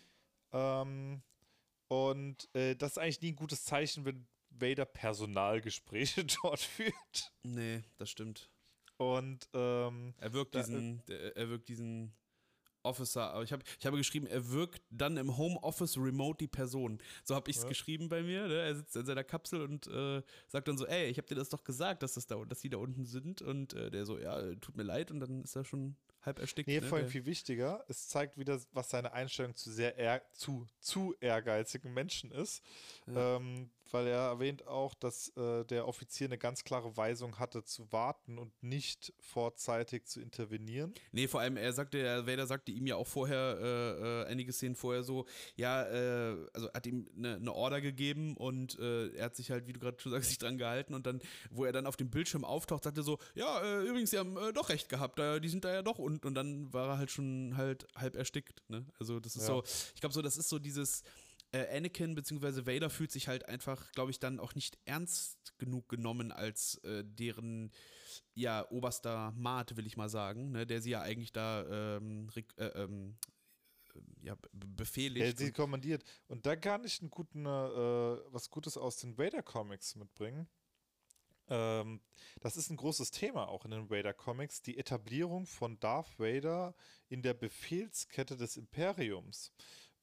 Ähm, 0.51 1.21
und 1.87 2.49
äh, 2.55 2.75
das 2.75 2.91
ist 2.93 2.97
eigentlich 2.97 3.21
nie 3.21 3.31
ein 3.33 3.35
gutes 3.35 3.65
Zeichen, 3.65 4.05
wenn 4.05 4.25
Vader 4.49 4.85
Personalgespräche 4.85 6.25
dort 6.43 6.59
führt. 6.59 7.31
Nee, 7.43 7.81
das 7.97 8.09
stimmt. 8.09 8.49
Und 8.97 9.49
ähm, 9.53 10.13
Er 10.19 10.33
wirkt 10.33 10.55
Da, 10.55 10.59
äh, 10.59 10.63
diesen, 10.63 11.03
er 11.07 11.49
wirkt 11.49 11.67
diesen 11.67 12.13
Officer, 12.83 13.31
aber 13.33 13.43
ich 13.43 13.51
habe 13.51 13.63
ich 13.79 13.85
habe 13.85 13.97
geschrieben, 13.97 14.27
er 14.27 14.49
wirkt 14.49 14.81
dann 14.89 15.17
im 15.17 15.37
Homeoffice 15.37 15.97
remote 15.97 16.37
die 16.37 16.47
Person. 16.47 16.99
So 17.23 17.35
habe 17.35 17.49
ich 17.49 17.57
es 17.57 17.63
Ja. 17.63 17.69
geschrieben 17.69 18.09
bei 18.09 18.21
mir. 18.23 18.47
Ne? 18.47 18.55
Er 18.55 18.75
sitzt 18.75 18.95
in 18.95 19.05
seiner 19.05 19.23
Kapsel 19.23 19.61
und 19.61 19.87
äh, 19.87 20.21
sagt 20.47 20.67
dann 20.67 20.77
so, 20.77 20.85
ey, 20.85 21.09
ich 21.09 21.17
habe 21.17 21.27
dir 21.27 21.35
das 21.35 21.49
doch 21.49 21.63
gesagt, 21.63 22.03
dass 22.03 22.13
das 22.13 22.27
da, 22.27 22.43
dass 22.45 22.59
die 22.59 22.69
da 22.69 22.77
unten 22.77 23.05
sind. 23.05 23.41
Und 23.41 23.73
äh, 23.73 23.89
der 23.89 24.05
so, 24.05 24.19
ja, 24.19 24.53
tut 24.55 24.75
mir 24.77 24.83
leid. 24.83 25.11
Und 25.11 25.19
dann 25.19 25.43
ist 25.43 25.55
er 25.55 25.65
schon 25.65 25.95
halb 26.21 26.39
erstickt. 26.39 26.67
nee, 26.67 26.79
ne? 26.79 26.87
vor 26.87 26.97
allem 26.97 27.09
viel 27.09 27.25
wichtiger, 27.25 27.83
es 27.87 28.07
zeigt 28.07 28.37
wieder, 28.37 28.59
was 28.71 28.89
seine 28.89 29.11
Einstellung 29.13 29.55
zu 29.55 29.71
sehr 29.71 29.97
ehr 29.97 30.21
zu, 30.31 30.65
zu 30.79 31.15
ehrgeizigen 31.19 31.93
Menschen 31.93 32.31
ist. 32.31 32.63
Ja. 33.07 33.37
Ähm, 33.37 33.69
weil 33.93 34.07
er 34.07 34.19
erwähnt 34.19 34.67
auch, 34.67 34.93
dass 34.95 35.29
äh, 35.37 35.63
der 35.65 35.87
Offizier 35.87 36.27
eine 36.27 36.37
ganz 36.37 36.63
klare 36.63 36.97
Weisung 36.97 37.39
hatte, 37.39 37.63
zu 37.63 37.91
warten 37.91 38.37
und 38.37 38.51
nicht 38.63 39.13
vorzeitig 39.19 40.05
zu 40.07 40.19
intervenieren. 40.19 40.93
Nee, 41.11 41.27
vor 41.27 41.39
allem, 41.41 41.57
er 41.57 41.71
sagte, 41.73 41.99
ja, 41.99 42.25
Vader 42.27 42.47
sagte 42.47 42.71
ihm 42.71 42.87
ja 42.87 42.95
auch 42.95 43.07
vorher, 43.07 43.57
äh, 43.61 44.21
äh, 44.23 44.25
einige 44.25 44.51
Szenen 44.51 44.75
vorher 44.75 45.03
so, 45.03 45.25
ja, 45.55 45.83
äh, 45.83 46.37
also 46.53 46.71
hat 46.73 46.85
ihm 46.87 47.07
eine, 47.15 47.35
eine 47.35 47.53
Order 47.53 47.81
gegeben 47.81 48.35
und 48.35 48.77
äh, 48.79 49.09
er 49.15 49.25
hat 49.25 49.35
sich 49.35 49.51
halt, 49.51 49.67
wie 49.67 49.73
du 49.73 49.79
gerade 49.79 49.99
schon 49.99 50.11
sagst, 50.11 50.29
sich 50.29 50.37
dran 50.37 50.57
gehalten 50.57 50.93
und 50.93 51.05
dann, 51.05 51.21
wo 51.51 51.65
er 51.65 51.71
dann 51.71 51.85
auf 51.85 51.95
dem 51.95 52.09
Bildschirm 52.09 52.43
auftaucht, 52.43 52.83
sagte 52.83 53.01
er 53.01 53.03
so, 53.03 53.19
ja, 53.35 53.61
äh, 53.61 53.83
übrigens, 53.83 54.09
sie 54.09 54.17
haben 54.17 54.37
doch 54.53 54.69
recht 54.69 54.89
gehabt, 54.89 55.19
die 55.19 55.49
sind 55.49 55.63
da 55.63 55.73
ja 55.73 55.81
doch 55.83 55.99
unten 55.99 56.25
und 56.27 56.33
dann 56.35 56.73
war 56.73 56.89
er 56.89 56.97
halt 56.97 57.11
schon 57.11 57.55
halt 57.55 57.87
halb 57.95 58.15
erstickt, 58.15 58.63
ne? 58.69 58.85
Also 58.99 59.19
das 59.19 59.35
ist 59.35 59.43
Ja. 59.47 59.55
so, 59.55 59.63
ich 59.93 60.01
glaube 60.01 60.13
so, 60.13 60.21
das 60.21 60.37
ist 60.37 60.49
so 60.49 60.57
dieses, 60.59 61.03
äh, 61.53 61.77
Anakin 61.77 62.15
bzw. 62.15 62.65
Vader 62.65 62.89
fühlt 62.89 63.11
sich 63.11 63.27
halt 63.29 63.47
einfach, 63.47 63.91
glaube 63.93 64.11
ich, 64.11 64.19
dann 64.19 64.39
auch 64.39 64.55
nicht 64.55 64.77
ernst 64.85 65.57
genug 65.57 65.87
genommen 65.87 66.31
als 66.31 66.75
äh, 66.83 67.03
deren 67.05 67.71
ja 68.33 68.69
oberster 68.69 69.31
Maat, 69.37 69.77
will 69.77 69.87
ich 69.87 69.95
mal 69.95 70.09
sagen, 70.09 70.51
ne, 70.51 70.65
der 70.65 70.81
sie 70.81 70.89
ja 70.91 71.01
eigentlich 71.01 71.31
da 71.31 71.95
ähm, 71.97 72.29
äh, 72.57 72.65
ähm, 72.65 73.17
äh, 73.95 74.25
ja, 74.25 74.35
be- 74.35 74.49
befehligt. 74.51 75.25
hat 75.27 75.37
sie 75.37 75.45
und- 75.47 75.53
kommandiert. 75.53 76.03
Und 76.27 76.45
da 76.45 76.55
kann 76.55 76.83
ich 76.83 76.99
einen 77.01 77.09
guten, 77.11 77.45
äh, 77.45 77.49
was 77.49 78.49
Gutes 78.49 78.75
aus 78.77 78.97
den 78.97 79.17
Vader-Comics 79.17 79.95
mitbringen. 79.95 80.47
Ähm, 81.49 82.01
das 82.39 82.55
ist 82.57 82.69
ein 82.69 82.77
großes 82.77 83.11
Thema 83.11 83.47
auch 83.49 83.65
in 83.65 83.71
den 83.71 83.89
Vader-Comics, 83.89 84.61
die 84.61 84.77
Etablierung 84.77 85.45
von 85.45 85.79
Darth 85.79 86.17
Vader 86.17 86.73
in 87.09 87.21
der 87.21 87.33
Befehlskette 87.33 88.37
des 88.37 88.55
Imperiums. 88.57 89.51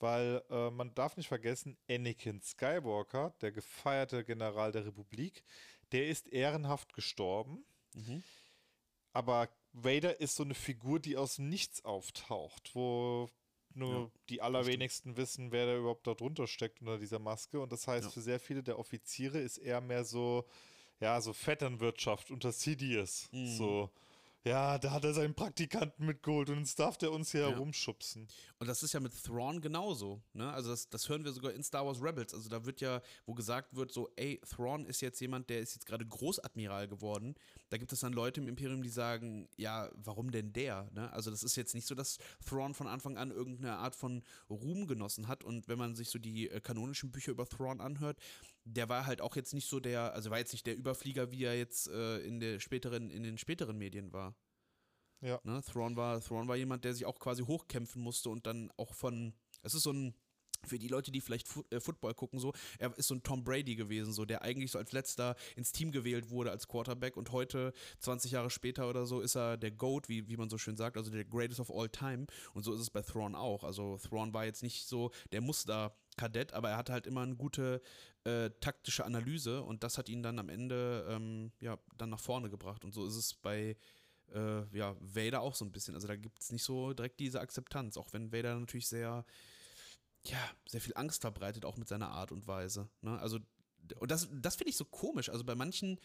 Weil 0.01 0.43
äh, 0.51 0.71
man 0.71 0.95
darf 0.95 1.17
nicht 1.17 1.29
vergessen, 1.29 1.77
Anakin 1.89 2.41
Skywalker, 2.41 3.35
der 3.43 3.53
gefeierte 3.53 4.25
General 4.25 4.73
der 4.73 4.87
Republik, 4.87 5.45
der 5.93 6.09
ist 6.09 6.27
ehrenhaft 6.29 6.93
gestorben. 6.95 7.65
Mhm. 7.95 8.23
Aber 9.13 9.49
Vader 9.73 10.19
ist 10.21 10.37
so 10.37 10.43
eine 10.43 10.55
Figur, 10.55 11.01
die 11.01 11.17
aus 11.17 11.39
Nichts 11.39 11.85
auftaucht, 11.85 12.75
wo 12.75 13.29
nur 13.75 13.95
Ja, 13.95 14.11
die 14.29 14.43
allerwenigsten 14.43 15.17
wissen, 15.17 15.53
wer 15.53 15.67
da 15.67 15.77
überhaupt 15.77 16.07
da 16.07 16.15
drunter 16.15 16.47
steckt 16.47 16.81
unter 16.81 16.99
dieser 16.99 17.19
Maske. 17.19 17.61
Und 17.61 17.71
das 17.71 17.87
heißt, 17.87 18.07
Ja. 18.07 18.11
für 18.11 18.21
sehr 18.21 18.41
viele 18.41 18.63
der 18.63 18.79
Offiziere 18.79 19.39
ist 19.39 19.59
er 19.59 19.81
mehr 19.81 20.05
so, 20.05 20.45
ja, 20.99 21.21
so 21.21 21.33
Vetternwirtschaft 21.33 22.31
unter 22.31 22.53
Sidious. 22.53 23.29
Mhm. 23.33 23.47
So, 23.57 23.91
ja, 24.45 24.79
da 24.79 24.91
hat 24.93 25.05
er 25.05 25.13
seinen 25.13 25.35
Praktikanten 25.35 26.07
mitgeholt 26.07 26.49
und 26.49 26.61
jetzt 26.61 26.79
darf 26.79 26.97
der 26.97 27.13
uns 27.13 27.31
hier 27.33 27.43
Ja. 27.43 27.51
herumschubsen. 27.51 28.27
Und 28.59 28.67
das 28.67 28.83
ist 28.83 28.95
ja 28.95 29.01
mit 29.01 29.13
Thrawn 29.23 29.61
genauso. 29.61 30.23
Ne? 30.33 30.51
Also 30.51 30.71
das, 30.71 30.89
das 30.89 31.09
hören 31.09 31.25
wir 31.25 31.33
sogar 31.33 31.53
in 31.53 31.63
Star 31.63 31.85
Wars 31.87 32.03
Rebels. 32.03 32.33
Also 32.33 32.49
da 32.49 32.65
wird 32.65 32.81
ja, 32.81 33.03
wo 33.27 33.35
gesagt 33.35 33.77
wird, 33.77 33.93
so, 33.93 34.11
ey, 34.17 34.41
Thrawn 34.49 34.87
ist 34.87 35.03
jetzt 35.03 35.21
jemand, 35.21 35.51
der 35.51 35.61
ist 35.61 35.75
jetzt 35.75 35.85
gerade 35.87 36.07
Großadmiral 36.07 36.89
geworden. 36.89 37.35
Da 37.69 37.77
gibt 37.77 37.93
es 37.93 38.01
dann 38.01 38.13
Leute 38.15 38.41
im 38.41 38.49
Imperium, 38.49 38.83
die 38.83 38.89
sagen, 38.89 39.49
ja, 39.57 39.91
warum 39.95 40.31
denn 40.31 40.53
der? 40.55 40.89
Ne? 40.93 41.13
Also 41.13 41.31
das 41.31 41.43
ist 41.43 41.57
jetzt 41.57 41.75
nicht 41.75 41.87
so, 41.87 41.95
dass 41.95 42.19
Thrawn 42.47 42.73
von 42.75 42.87
Anfang 42.87 43.19
an 43.19 43.31
irgendeine 43.31 43.77
Art 43.77 43.95
von 43.95 44.23
Ruhm 44.49 44.87
genossen 44.87 45.29
hat. 45.29 45.45
Und 45.45 45.69
wenn 45.69 45.79
man 45.79 45.95
sich 45.95 46.09
so 46.09 46.19
die 46.19 46.49
äh, 46.51 46.61
kanonischen 46.61 47.11
Bücher 47.11 47.33
über 47.33 47.47
Thrawn 47.47 47.81
anhört, 47.81 48.19
der 48.65 48.89
war 48.89 49.07
halt 49.07 49.21
auch 49.21 49.37
jetzt 49.37 49.55
nicht 49.55 49.69
so 49.69 49.81
der, 49.81 50.13
also 50.15 50.31
war 50.31 50.39
jetzt 50.39 50.53
nicht 50.53 50.67
der 50.67 50.77
Überflieger, 50.77 51.31
wie 51.31 51.45
er 51.45 51.57
jetzt 51.57 51.89
äh, 51.89 52.19
in 52.19 52.41
der 52.41 52.61
späteren, 52.61 53.11
in 53.11 53.23
den 53.23 53.39
späteren 53.39 53.79
Medien 53.79 54.13
war. 54.13 54.35
Ja. 55.21 55.41
Ne? 55.45 55.63
Thrawn, 55.63 55.97
war, 55.97 56.21
Thrawn 56.21 56.49
war 56.49 56.57
jemand, 56.57 56.85
der 56.85 56.95
sich 56.95 57.07
auch 57.07 57.19
quasi 57.19 57.43
hochkämpfen 57.43 58.03
musste 58.03 58.31
und 58.31 58.47
dann 58.47 58.71
auch 58.77 58.95
von. 58.95 59.35
Es 59.63 59.75
ist 59.75 59.83
so 59.83 59.93
ein. 59.93 60.15
Für 60.67 60.79
die 60.79 60.89
Leute, 60.89 61.11
die 61.11 61.23
vielleicht 61.23 61.49
Fu 61.49 61.65
äh, 61.71 61.81
Football 61.81 62.13
gucken, 62.13 62.39
so, 62.39 62.53
er 62.79 62.95
ist 62.99 63.09
so 63.09 63.15
ein 63.15 63.23
Tom 63.23 63.45
Brady 63.45 63.77
gewesen, 63.77 64.13
so, 64.13 64.27
der 64.27 64.43
eigentlich 64.43 64.71
so 64.71 64.79
als 64.79 64.93
letzter 64.93 65.35
ins 65.57 65.73
Team 65.73 65.91
gewählt 65.91 66.29
wurde 66.29 66.51
als 66.51 66.69
Quarterback 66.69 67.17
und 67.17 67.33
heute, 67.33 67.73
20 68.01 68.33
Jahre 68.33 68.51
später 68.51 68.87
oder 68.87 69.07
so, 69.07 69.23
ist 69.23 69.37
er 69.37 69.57
der 69.57 69.71
GOAT, 69.71 70.11
wie, 70.11 70.29
wie 70.29 70.37
man 70.37 70.51
so 70.51 70.59
schön 70.59 70.77
sagt, 70.77 70.99
also 70.99 71.11
der 71.11 71.25
Greatest 71.25 71.61
of 71.61 71.71
All 71.71 71.89
Time. 71.89 72.27
Und 72.53 72.65
so 72.65 72.75
ist 72.75 72.83
es 72.83 72.91
bei 72.91 73.01
Thrawn 73.01 73.35
auch. 73.35 73.65
Also 73.65 73.97
Thrawn 73.97 74.35
war 74.35 74.45
jetzt 74.45 74.63
nicht 74.63 74.87
so 74.87 75.13
der 75.33 75.41
Muster-Kadett, 76.21 76.53
aber 76.53 76.71
er 76.71 76.77
hatte 76.77 76.93
halt 76.93 77.07
immer 77.07 77.23
eine 77.23 77.37
gute 77.37 77.81
äh, 78.25 78.51
taktische 78.61 79.05
Analyse 79.05 79.63
und 79.63 79.83
das 79.83 79.99
hat 79.99 80.09
ihn 80.09 80.23
dann 80.23 80.39
am 80.39 80.49
Ende 80.49 81.07
ähm, 81.09 81.53
ja, 81.61 81.79
dann 81.97 82.11
nach 82.11 82.21
vorne 82.21 82.51
gebracht. 82.51 82.85
Und 82.85 82.95
so 82.95 83.07
ist 83.07 83.17
es 83.17 83.35
bei 83.35 83.77
äh, 84.35 84.77
ja, 84.77 84.97
Vader 85.01 85.41
auch 85.41 85.55
so 85.55 85.65
ein 85.65 85.73
bisschen. 85.73 85.95
Also 85.95 86.07
da 86.07 86.17
gibt 86.17 86.41
es 86.41 86.53
nicht 86.53 86.63
so 86.63 86.93
direkt 86.93 87.21
diese 87.21 87.41
Akzeptanz, 87.41 87.97
auch 87.97 88.13
wenn 88.13 88.33
Vader 88.33 88.59
natürlich 88.59 88.89
sehr, 88.89 89.25
ja, 90.27 90.51
sehr 90.67 90.81
viel 90.81 90.97
Angst 90.97 91.23
verbreitet, 91.23 91.65
auch 91.65 91.77
mit 91.77 91.89
seiner 91.89 92.11
Art 92.11 92.33
und 92.33 92.47
Weise. 92.47 92.89
Ne? 93.01 93.19
Also, 93.19 93.39
und 93.97 94.11
das, 94.11 94.29
das 94.33 94.57
finde 94.57 94.71
ich 94.71 94.77
so 94.77 94.85
komisch. 94.85 95.31
Also 95.31 95.45
bei 95.45 95.55
manchen, 95.55 95.99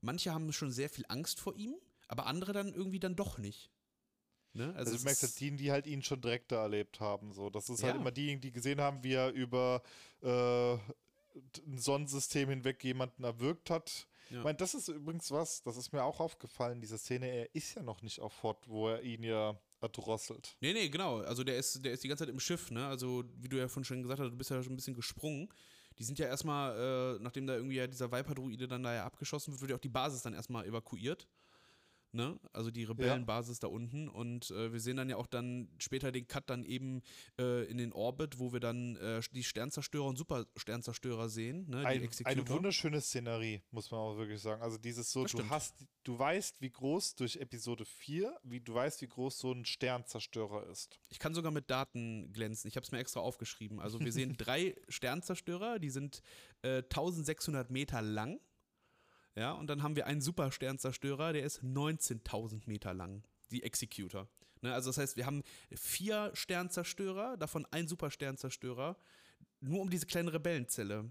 manche 0.00 0.32
haben 0.32 0.52
schon 0.52 0.70
sehr 0.70 0.90
viel 0.90 1.04
Angst 1.08 1.40
vor 1.40 1.56
ihm, 1.56 1.74
aber 2.08 2.26
andere 2.26 2.52
dann 2.52 2.72
irgendwie 2.72 3.00
dann 3.00 3.16
doch 3.16 3.38
nicht. 3.38 3.70
Ne? 4.54 4.74
Also, 4.76 4.92
es 4.94 4.98
du 5.00 5.04
merkst 5.04 5.22
halt 5.22 5.40
die, 5.40 5.56
die 5.56 5.70
halt 5.72 5.86
ihn 5.86 6.02
schon 6.02 6.20
direkt 6.20 6.52
da 6.52 6.62
erlebt 6.62 7.00
haben. 7.00 7.32
So. 7.32 7.48
Das 7.50 7.68
ist 7.68 7.82
halt 7.82 7.94
Ja. 7.94 8.00
immer 8.00 8.10
diejenigen, 8.10 8.40
die 8.40 8.52
gesehen 8.52 8.80
haben, 8.80 9.02
wie 9.02 9.14
er 9.14 9.30
über 9.32 9.82
äh, 10.22 10.74
ein 11.66 11.78
Sonnensystem 11.78 12.48
hinweg 12.50 12.82
jemanden 12.84 13.24
erwürgt 13.24 13.70
hat. 13.70 14.06
Ja. 14.30 14.38
Ich 14.38 14.44
meine, 14.44 14.56
das 14.58 14.74
ist 14.74 14.88
übrigens 14.88 15.30
was, 15.30 15.62
das 15.62 15.76
ist 15.76 15.92
mir 15.92 16.04
auch 16.04 16.20
aufgefallen, 16.20 16.80
diese 16.80 16.98
Szene, 16.98 17.26
er 17.28 17.54
ist 17.54 17.74
ja 17.74 17.82
noch 17.82 18.02
nicht 18.02 18.20
auf 18.20 18.42
Hot, 18.42 18.66
wo 18.68 18.88
er 18.88 19.02
ihn 19.02 19.22
ja 19.22 19.58
erdrosselt. 19.80 20.56
Nee, 20.60 20.72
nee, 20.72 20.88
genau. 20.88 21.18
Also 21.20 21.44
der 21.44 21.56
ist, 21.56 21.84
der 21.84 21.92
ist 21.92 22.04
die 22.04 22.08
ganze 22.08 22.24
Zeit 22.24 22.30
im 22.32 22.40
Schiff, 22.40 22.70
ne? 22.70 22.86
Also, 22.86 23.24
wie 23.40 23.48
du 23.48 23.56
ja 23.58 23.68
vorhin 23.68 23.84
schon 23.84 24.02
gesagt 24.02 24.20
hast, 24.20 24.30
du 24.30 24.36
bist 24.36 24.50
ja 24.50 24.62
schon 24.62 24.72
ein 24.72 24.76
bisschen 24.76 24.94
gesprungen. 24.94 25.48
Die 25.98 26.04
sind 26.04 26.18
ja 26.18 26.26
erstmal, 26.26 27.16
äh, 27.16 27.22
nachdem 27.22 27.46
da 27.46 27.54
irgendwie 27.54 27.76
ja 27.76 27.86
dieser 27.86 28.10
Viper-Druide 28.10 28.66
dann 28.68 28.82
da 28.82 28.94
ja 28.94 29.04
abgeschossen 29.04 29.52
wird, 29.52 29.60
wird 29.60 29.70
ja 29.72 29.76
auch 29.76 29.80
die 29.80 29.88
Basis 29.90 30.22
dann 30.22 30.32
erstmal 30.34 30.64
evakuiert. 30.66 31.26
Ne? 32.14 32.38
Also 32.52 32.70
die 32.70 32.84
Rebellenbasis 32.84 33.58
da 33.60 33.68
unten. 33.68 34.08
Und 34.08 34.50
äh, 34.50 34.72
wir 34.72 34.80
sehen 34.80 34.98
dann 34.98 35.08
ja 35.08 35.16
auch 35.16 35.26
dann 35.26 35.68
später 35.78 36.12
den 36.12 36.28
Cut 36.28 36.50
dann 36.50 36.64
eben 36.64 37.02
äh, 37.38 37.64
in 37.70 37.78
den 37.78 37.92
Orbit, 37.92 38.38
wo 38.38 38.52
wir 38.52 38.60
dann 38.60 38.96
äh, 38.96 39.22
die 39.32 39.42
Sternzerstörer 39.42 40.04
und 40.04 40.18
Supersternzerstörer 40.18 41.30
sehen. 41.30 41.70
Ne? 41.70 41.86
Ein, 41.86 42.08
eine 42.24 42.48
wunderschöne 42.48 43.00
Szenerie, 43.00 43.62
muss 43.70 43.90
man 43.90 44.00
auch 44.00 44.16
wirklich 44.18 44.42
sagen. 44.42 44.60
Also 44.60 44.76
dieses 44.76 45.10
so, 45.10 45.22
Das 45.22 45.32
du 45.32 45.38
stimmt. 45.38 45.50
hast, 45.50 45.86
du 46.04 46.18
weißt, 46.18 46.60
wie 46.60 46.70
groß 46.70 47.14
durch 47.14 47.36
Episode 47.36 47.86
4, 47.86 48.36
wie 48.42 48.60
du 48.60 48.74
weißt, 48.74 49.00
wie 49.00 49.08
groß 49.08 49.38
so 49.38 49.52
ein 49.52 49.64
Sternzerstörer 49.64 50.66
ist. 50.68 50.98
Ich 51.08 51.18
kann 51.18 51.34
sogar 51.34 51.50
mit 51.50 51.70
Daten 51.70 52.30
glänzen. 52.32 52.68
Ich 52.68 52.76
habe 52.76 52.84
es 52.84 52.92
mir 52.92 52.98
extra 52.98 53.20
aufgeschrieben. 53.20 53.80
Also 53.80 54.00
wir 54.00 54.12
sehen 54.12 54.34
drei 54.38 54.74
Sternzerstörer, 54.88 55.78
die 55.78 55.90
sind 55.90 56.22
äh, 56.62 56.82
1600 56.82 57.70
Meter 57.70 58.02
lang. 58.02 58.38
Ja, 59.34 59.52
und 59.52 59.66
dann 59.68 59.82
haben 59.82 59.96
wir 59.96 60.06
einen 60.06 60.20
Supersternzerstörer, 60.20 61.32
der 61.32 61.44
ist 61.44 61.62
19.000 61.62 62.62
Meter 62.66 62.92
lang. 62.92 63.22
Die 63.50 63.62
Executor. 63.62 64.28
Ne, 64.60 64.72
also 64.72 64.90
das 64.90 64.98
heißt, 64.98 65.16
wir 65.16 65.26
haben 65.26 65.42
vier 65.74 66.30
Sternzerstörer, 66.34 67.36
davon 67.36 67.66
ein 67.70 67.88
Supersternzerstörer, 67.88 68.96
nur 69.60 69.80
um 69.80 69.90
diese 69.90 70.06
kleine 70.06 70.32
Rebellenzelle 70.32 71.10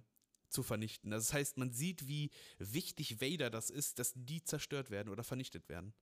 zu 0.49 0.63
vernichten. 0.63 1.12
Das 1.12 1.34
heißt, 1.34 1.57
man 1.57 1.71
sieht, 1.71 2.07
wie 2.07 2.29
wichtig 2.60 3.21
Vader 3.21 3.49
das 3.49 3.69
ist, 3.69 3.99
dass 3.99 4.13
die 4.15 4.43
zerstört 4.43 4.89
werden 4.91 5.10
oder 5.10 5.23
vernichtet 5.23 5.67
werden. 5.69 5.93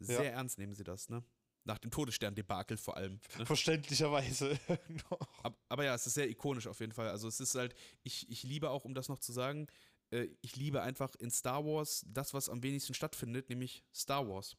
Sehr 0.00 0.22
Ja. 0.24 0.30
ernst 0.30 0.58
nehmen 0.58 0.74
sie 0.74 0.84
das, 0.84 1.08
ne? 1.08 1.24
Nach 1.64 1.78
dem 1.78 1.90
Todesstern-Debakel 1.90 2.76
vor 2.76 2.96
allem. 2.96 3.20
Ne? 3.36 3.44
Verständlicherweise. 3.44 4.58
Ab, 5.42 5.58
aber 5.68 5.84
ja, 5.84 5.94
es 5.94 6.06
ist 6.06 6.14
sehr 6.14 6.28
ikonisch 6.30 6.66
auf 6.66 6.80
jeden 6.80 6.92
Fall. 6.92 7.08
Also 7.08 7.28
es 7.28 7.40
ist 7.40 7.54
halt, 7.56 7.74
ich, 8.04 8.28
ich 8.30 8.42
liebe 8.42 8.70
auch, 8.70 8.84
um 8.84 8.94
das 8.94 9.08
noch 9.08 9.18
zu 9.18 9.32
sagen, 9.32 9.66
äh, 10.10 10.28
ich 10.40 10.56
liebe 10.56 10.82
einfach 10.82 11.14
in 11.16 11.30
Star 11.30 11.64
Wars 11.64 12.04
das, 12.08 12.34
was 12.34 12.48
am 12.48 12.62
wenigsten 12.62 12.94
stattfindet, 12.94 13.48
nämlich 13.48 13.84
Star 13.92 14.28
Wars. 14.28 14.56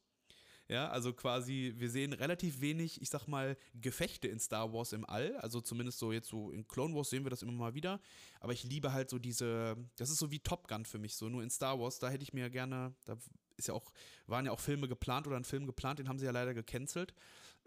Ja, 0.70 0.88
also 0.88 1.12
quasi, 1.12 1.74
wir 1.78 1.90
sehen 1.90 2.12
relativ 2.12 2.60
wenig, 2.60 3.02
ich 3.02 3.10
sag 3.10 3.26
mal, 3.26 3.56
Gefechte 3.74 4.28
in 4.28 4.38
Star 4.38 4.72
Wars 4.72 4.92
im 4.92 5.04
All. 5.04 5.36
Also 5.38 5.60
zumindest 5.60 5.98
so 5.98 6.12
jetzt 6.12 6.28
so 6.28 6.52
in 6.52 6.68
Clone 6.68 6.94
Wars 6.94 7.10
sehen 7.10 7.24
wir 7.24 7.30
das 7.30 7.42
immer 7.42 7.50
mal 7.50 7.74
wieder. 7.74 8.00
Aber 8.38 8.52
ich 8.52 8.62
liebe 8.62 8.92
halt 8.92 9.10
so 9.10 9.18
diese, 9.18 9.76
das 9.96 10.10
ist 10.10 10.18
so 10.18 10.30
wie 10.30 10.38
Top 10.38 10.68
Gun 10.68 10.84
für 10.84 11.00
mich, 11.00 11.16
so 11.16 11.28
nur 11.28 11.42
in 11.42 11.50
Star 11.50 11.80
Wars, 11.80 11.98
da 11.98 12.08
hätte 12.08 12.22
ich 12.22 12.32
mir 12.32 12.48
gerne, 12.50 12.94
da 13.04 13.16
ist 13.56 13.66
ja 13.66 13.74
auch, 13.74 13.92
waren 14.28 14.46
ja 14.46 14.52
auch 14.52 14.60
Filme 14.60 14.86
geplant 14.86 15.26
oder 15.26 15.36
ein 15.36 15.44
Film 15.44 15.66
geplant, 15.66 15.98
den 15.98 16.08
haben 16.08 16.20
sie 16.20 16.26
ja 16.26 16.30
leider 16.30 16.54
gecancelt. 16.54 17.14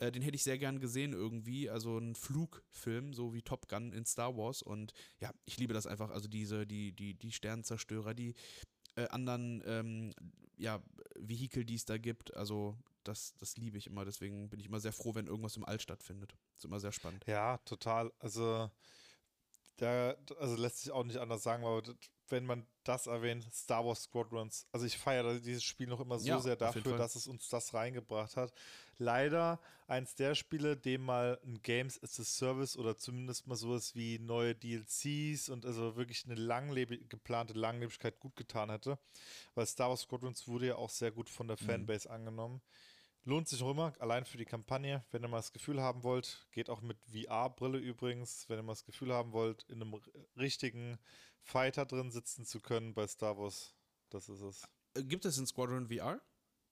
Äh, 0.03 0.11
den 0.11 0.21
hätte 0.21 0.35
ich 0.35 0.43
sehr 0.43 0.57
gern 0.57 0.79
gesehen 0.79 1.13
irgendwie, 1.13 1.69
also 1.69 1.97
ein 1.97 2.15
Flugfilm, 2.15 3.13
so 3.13 3.33
wie 3.33 3.41
Top 3.41 3.69
Gun 3.69 3.93
in 3.93 4.05
Star 4.05 4.35
Wars. 4.35 4.61
Und 4.61 4.93
ja, 5.19 5.31
ich 5.45 5.57
liebe 5.57 5.73
das 5.73 5.87
einfach, 5.87 6.09
also 6.09 6.27
diese, 6.27 6.67
die, 6.67 6.91
die, 6.91 7.13
die 7.13 7.31
Sternenzerstörer, 7.31 8.13
die 8.13 8.33
äh, 8.95 9.07
anderen 9.07 9.63
ähm, 9.65 10.13
ja, 10.57 10.83
Vehikel, 11.15 11.63
die 11.63 11.75
es 11.75 11.85
da 11.85 11.97
gibt. 11.97 12.35
Also 12.35 12.77
das, 13.03 13.35
das 13.37 13.55
liebe 13.57 13.77
ich 13.77 13.87
immer. 13.87 14.03
Deswegen 14.03 14.49
bin 14.49 14.59
ich 14.59 14.65
immer 14.65 14.79
sehr 14.79 14.93
froh, 14.93 15.15
wenn 15.15 15.27
irgendwas 15.27 15.55
im 15.55 15.63
All 15.63 15.79
stattfindet. 15.79 16.35
ist 16.57 16.65
immer 16.65 16.79
sehr 16.79 16.91
spannend. 16.91 17.23
Ja, 17.25 17.57
total. 17.59 18.11
Also, 18.19 18.69
da, 19.77 20.15
also 20.39 20.55
lässt 20.55 20.79
sich 20.81 20.91
auch 20.91 21.03
nicht 21.05 21.17
anders 21.17 21.43
sagen, 21.43 21.63
das- 21.85 21.95
wenn 22.33 22.45
man 22.45 22.65
das 22.83 23.07
erwähnt, 23.07 23.47
Star 23.53 23.85
Wars 23.85 24.03
Squadrons, 24.03 24.67
also 24.73 24.85
ich 24.85 24.97
feiere 24.97 25.39
dieses 25.39 25.63
Spiel 25.63 25.87
noch 25.87 26.01
immer 26.01 26.19
so 26.19 26.25
Ja, 26.25 26.39
sehr 26.41 26.57
dafür, 26.57 26.97
dass 26.97 27.15
es 27.15 27.27
uns 27.27 27.47
das 27.47 27.73
reingebracht 27.73 28.35
hat. 28.35 28.51
Leider 28.97 29.59
eins 29.87 30.15
der 30.15 30.35
Spiele, 30.35 30.75
dem 30.75 31.03
mal 31.05 31.39
ein 31.45 31.61
Games 31.61 32.01
as 32.03 32.19
a 32.19 32.23
Service 32.23 32.75
oder 32.77 32.97
zumindest 32.97 33.47
mal 33.47 33.55
sowas 33.55 33.95
wie 33.95 34.19
neue 34.19 34.55
DLCs 34.55 35.47
und 35.49 35.65
also 35.65 35.95
wirklich 35.95 36.25
eine 36.25 36.35
langlebig, 36.35 37.09
geplante 37.09 37.53
Langlebigkeit 37.53 38.19
gut 38.19 38.35
getan 38.35 38.69
hätte, 38.69 38.99
weil 39.55 39.65
Star 39.65 39.89
Wars 39.89 40.01
Squadrons 40.01 40.47
wurde 40.47 40.67
ja 40.67 40.75
auch 40.75 40.89
sehr 40.89 41.11
gut 41.11 41.29
von 41.29 41.47
der 41.47 41.57
Mhm. 41.59 41.65
Fanbase 41.65 42.09
angenommen. 42.09 42.61
Lohnt 43.25 43.47
sich 43.47 43.63
auch 43.63 43.71
immer, 43.71 43.93
allein 43.99 44.25
für 44.25 44.37
die 44.37 44.45
Kampagne. 44.45 45.03
Wenn 45.11 45.23
ihr 45.23 45.29
mal 45.29 45.37
das 45.37 45.53
Gefühl 45.53 45.81
haben 45.81 46.03
wollt, 46.03 46.45
geht 46.51 46.69
auch 46.69 46.81
mit 46.81 46.97
VR-Brille 47.05 47.77
übrigens, 47.77 48.49
wenn 48.49 48.59
ihr 48.59 48.63
mal 48.63 48.73
das 48.73 48.83
Gefühl 48.83 49.13
haben 49.13 49.31
wollt, 49.31 49.63
in 49.69 49.81
einem 49.81 49.95
richtigen 50.35 50.99
Fighter 51.41 51.85
drin 51.85 52.11
sitzen 52.11 52.45
zu 52.45 52.59
können 52.59 52.93
bei 52.93 53.07
Star 53.07 53.37
Wars. 53.37 53.73
Das 54.09 54.27
ist 54.27 54.41
es. 54.41 54.63
Äh, 54.95 55.03
Gibt 55.03 55.23
es 55.25 55.37
in 55.37 55.47
Squadron 55.47 55.87
VR? 55.87 56.21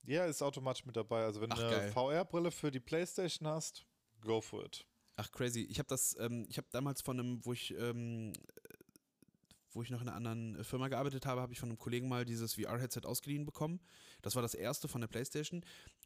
Ja, 0.04 0.26
ist 0.26 0.42
automatisch 0.42 0.86
mit 0.86 0.98
dabei. 0.98 1.24
Also 1.24 1.40
wenn 1.40 1.52
Ach, 1.54 1.58
du 1.58 1.68
eine. 1.68 1.92
VR-Brille 1.92 2.52
für 2.52 2.72
die 2.72 2.80
Playstation 2.80 3.48
hast, 3.48 3.86
go 4.20 4.42
for 4.42 4.66
it. 4.66 4.86
Ach, 5.16 5.32
crazy. 5.32 5.62
Ich 5.70 5.80
habe 5.80 5.88
das, 5.88 6.18
ähm, 6.20 6.46
ich 6.50 6.58
habe 6.58 6.68
damals 6.72 7.02
von 7.02 7.20
einem, 7.20 7.46
wo 7.46 7.54
ich, 7.54 7.74
ähm, 7.78 8.34
wo 9.74 9.82
ich 9.82 9.90
noch 9.90 10.02
in 10.02 10.08
einer 10.08 10.18
anderen 10.18 10.56
äh, 10.56 10.64
Firma 10.64 10.88
gearbeitet 10.88 11.26
habe, 11.26 11.42
habe 11.42 11.54
ich 11.54 11.60
von 11.60 11.70
einem 11.70 11.78
Kollegen 11.78 12.08
mal 12.08 12.26
dieses 12.26 12.56
VR-Headset 12.56 13.02
ausgeliehen 13.06 13.46
bekommen. 13.46 13.80
Das 14.22 14.36
war 14.36 14.42
das 14.42 14.54
erste 14.54 14.88
von 14.88 15.02
der 15.02 15.08
PlayStation. 15.08 15.64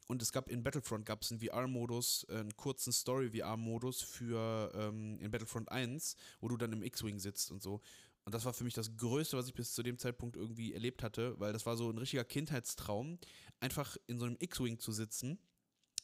Und 0.08 0.22
es 0.22 0.32
gab 0.32 0.48
in 0.48 0.62
Battlefront 0.62 1.04
gab 1.04 1.22
es 1.22 1.32
einen 1.32 1.40
VR-Modus, 1.40 2.26
einen 2.28 2.56
kurzen 2.56 2.92
Story-VR-Modus 2.92 4.02
für 4.02 4.72
ähm, 4.74 5.18
in 5.20 5.30
Battlefront 5.30 5.70
1, 5.70 6.16
wo 6.40 6.48
du 6.48 6.56
dann 6.56 6.72
im 6.72 6.82
X-Wing 6.82 7.18
sitzt 7.18 7.50
und 7.50 7.62
so. 7.62 7.80
Und 8.24 8.34
das 8.34 8.44
war 8.44 8.52
für 8.52 8.64
mich 8.64 8.74
das 8.74 8.96
Größte, 8.96 9.36
was 9.36 9.46
ich 9.46 9.54
bis 9.54 9.72
zu 9.72 9.82
dem 9.82 9.98
Zeitpunkt 9.98 10.36
irgendwie 10.36 10.74
erlebt 10.74 11.02
hatte, 11.02 11.38
weil 11.38 11.52
das 11.52 11.64
war 11.64 11.76
so 11.76 11.88
ein 11.90 11.98
richtiger 11.98 12.24
Kindheitstraum, 12.24 13.18
einfach 13.60 13.96
in 14.06 14.18
so 14.18 14.26
einem 14.26 14.36
X-Wing 14.40 14.78
zu 14.78 14.92
sitzen 14.92 15.38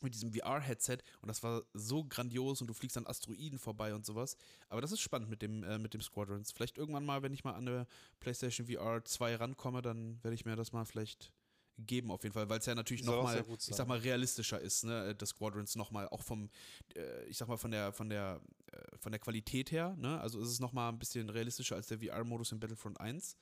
mit 0.03 0.15
diesem 0.15 0.33
VR-Headset 0.33 0.99
und 1.21 1.29
das 1.29 1.43
war 1.43 1.63
so 1.75 2.05
grandios 2.05 2.61
und 2.61 2.67
du 2.67 2.75
fliegst 2.75 2.97
an 2.97 3.07
Asteroiden 3.07 3.59
vorbei 3.59 3.95
und 3.95 4.05
sowas. 4.05 4.37
Aber 4.69 4.81
das 4.81 4.93
ist 4.93 5.01
spannend 5.01 5.29
mit 5.29 5.43
dem, 5.43 5.63
äh, 5.65 5.79
mit 5.79 5.95
dem 5.95 6.01
Squadrons. 6.01 6.53
Vielleicht 6.53 6.79
irgendwann 6.79 7.05
mal, 7.05 7.23
wenn 7.23 7.33
ich 7.33 7.45
mal 7.45 7.55
an 7.55 7.69
eine 7.69 7.87
PlayStation 8.21 8.67
VR 8.67 9.05
2 9.05 9.37
rankomme, 9.37 9.83
dann 9.83 10.23
werde 10.23 10.35
ich 10.35 10.45
mir 10.45 10.57
das 10.57 10.73
mal 10.73 10.85
vielleicht 10.85 11.33
geben 11.79 12.11
auf 12.11 12.23
jeden 12.23 12.35
Fall, 12.35 12.49
weil 12.49 12.59
es 12.59 12.67
ja 12.67 12.75
natürlich 12.75 13.05
nochmal, 13.05 13.45
ich 13.49 13.75
sag 13.75 13.87
mal, 13.89 13.99
realistischer 13.99 14.61
ist, 14.61 14.85
ne, 14.85 15.15
das 15.15 15.31
Squadrons 15.31 15.75
nochmal, 15.77 16.09
auch 16.09 16.23
vom, 16.23 16.51
äh, 16.95 17.25
ich 17.25 17.37
sag 17.37 17.49
mal, 17.49 17.57
von 17.57 17.71
der, 17.71 17.93
von 17.93 18.09
der, 18.09 18.41
äh, 18.73 18.99
von 18.99 19.13
der 19.13 19.19
Qualität 19.19 19.73
her, 19.73 19.95
ne, 19.99 20.21
also 20.21 20.41
ist 20.41 20.49
es 20.49 20.61
nochmal 20.61 20.91
ein 20.91 20.99
bisschen 20.99 21.29
realistischer 21.29 21.77
als 21.77 21.89
der 21.89 21.99
VR-Modus 21.99 22.53
in 22.53 22.61
Battlefront 22.61 23.01
1. 23.01 23.37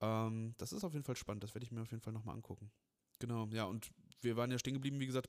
Ähm, 0.00 0.54
das 0.56 0.72
ist 0.72 0.84
auf 0.84 0.92
jeden 0.92 1.04
Fall 1.04 1.16
spannend, 1.16 1.44
das 1.44 1.54
werde 1.54 1.64
ich 1.64 1.70
mir 1.70 1.82
auf 1.82 1.90
jeden 1.90 2.02
Fall 2.02 2.12
nochmal 2.12 2.34
angucken. 2.34 2.70
Genau, 3.18 3.46
ja, 3.52 3.64
und 3.64 3.90
wir 4.22 4.36
waren 4.36 4.50
ja 4.50 4.58
stehen 4.58 4.74
geblieben, 4.74 4.98
wie 5.00 5.06
gesagt, 5.06 5.28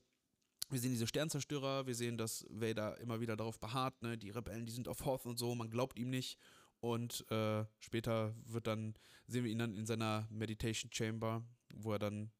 wir 0.72 0.80
sehen 0.80 0.90
diese 0.90 1.06
Sternzerstörer, 1.06 1.86
wir 1.86 1.94
sehen, 1.94 2.16
dass 2.16 2.46
Vader 2.48 2.98
immer 2.98 3.20
wieder 3.20 3.36
darauf 3.36 3.60
beharrt, 3.60 4.02
ne, 4.02 4.16
die 4.16 4.30
Rebellen, 4.30 4.66
die 4.66 4.72
sind 4.72 4.88
auf 4.88 5.04
Hoth 5.04 5.26
und 5.26 5.38
so, 5.38 5.54
man 5.54 5.70
glaubt 5.70 5.98
ihm 5.98 6.10
nicht. 6.10 6.38
Und 6.80 7.30
äh, 7.30 7.64
später 7.78 8.34
wird 8.44 8.66
dann, 8.66 8.94
sehen 9.28 9.44
wir 9.44 9.52
ihn 9.52 9.58
dann 9.58 9.76
in 9.76 9.86
seiner 9.86 10.26
Meditation 10.30 10.90
Chamber, 10.92 11.44
wo 11.74 11.92
er 11.92 12.00
dann 12.00 12.32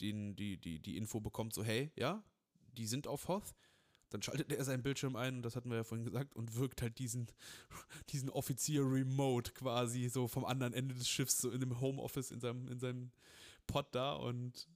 den, 0.00 0.34
die, 0.36 0.56
die, 0.56 0.80
die 0.80 0.96
Info 0.96 1.20
bekommt, 1.20 1.52
so, 1.52 1.62
hey, 1.62 1.90
ja, 1.94 2.24
die 2.72 2.86
sind 2.86 3.06
auf 3.06 3.28
Hoth. 3.28 3.54
Dann 4.10 4.22
schaltet 4.22 4.52
er 4.52 4.64
seinen 4.64 4.82
Bildschirm 4.82 5.16
ein, 5.16 5.36
und 5.36 5.42
das 5.42 5.56
hatten 5.56 5.68
wir 5.68 5.78
ja 5.78 5.84
vorhin 5.84 6.04
gesagt, 6.04 6.34
und 6.36 6.54
wirkt 6.56 6.80
halt 6.80 6.98
diesen, 6.98 7.26
diesen 8.10 8.30
Offizier 8.30 8.82
remote 8.82 9.52
quasi 9.52 10.08
so 10.08 10.28
vom 10.28 10.44
anderen 10.44 10.72
Ende 10.72 10.94
des 10.94 11.08
Schiffs, 11.08 11.38
so 11.38 11.50
in 11.50 11.60
dem 11.60 11.80
Homeoffice 11.80 12.30
in 12.30 12.40
seinem, 12.40 12.68
in 12.68 12.78
seinem 12.78 13.10
Pod 13.66 13.88
da 13.92 14.12
und 14.12 14.68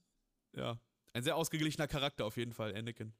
ja, 0.53 0.79
ein 1.13 1.23
sehr 1.23 1.35
ausgeglichener 1.35 1.87
Charakter 1.87 2.25
auf 2.25 2.37
jeden 2.37 2.53
Fall, 2.53 2.75
Anakin. 2.75 3.13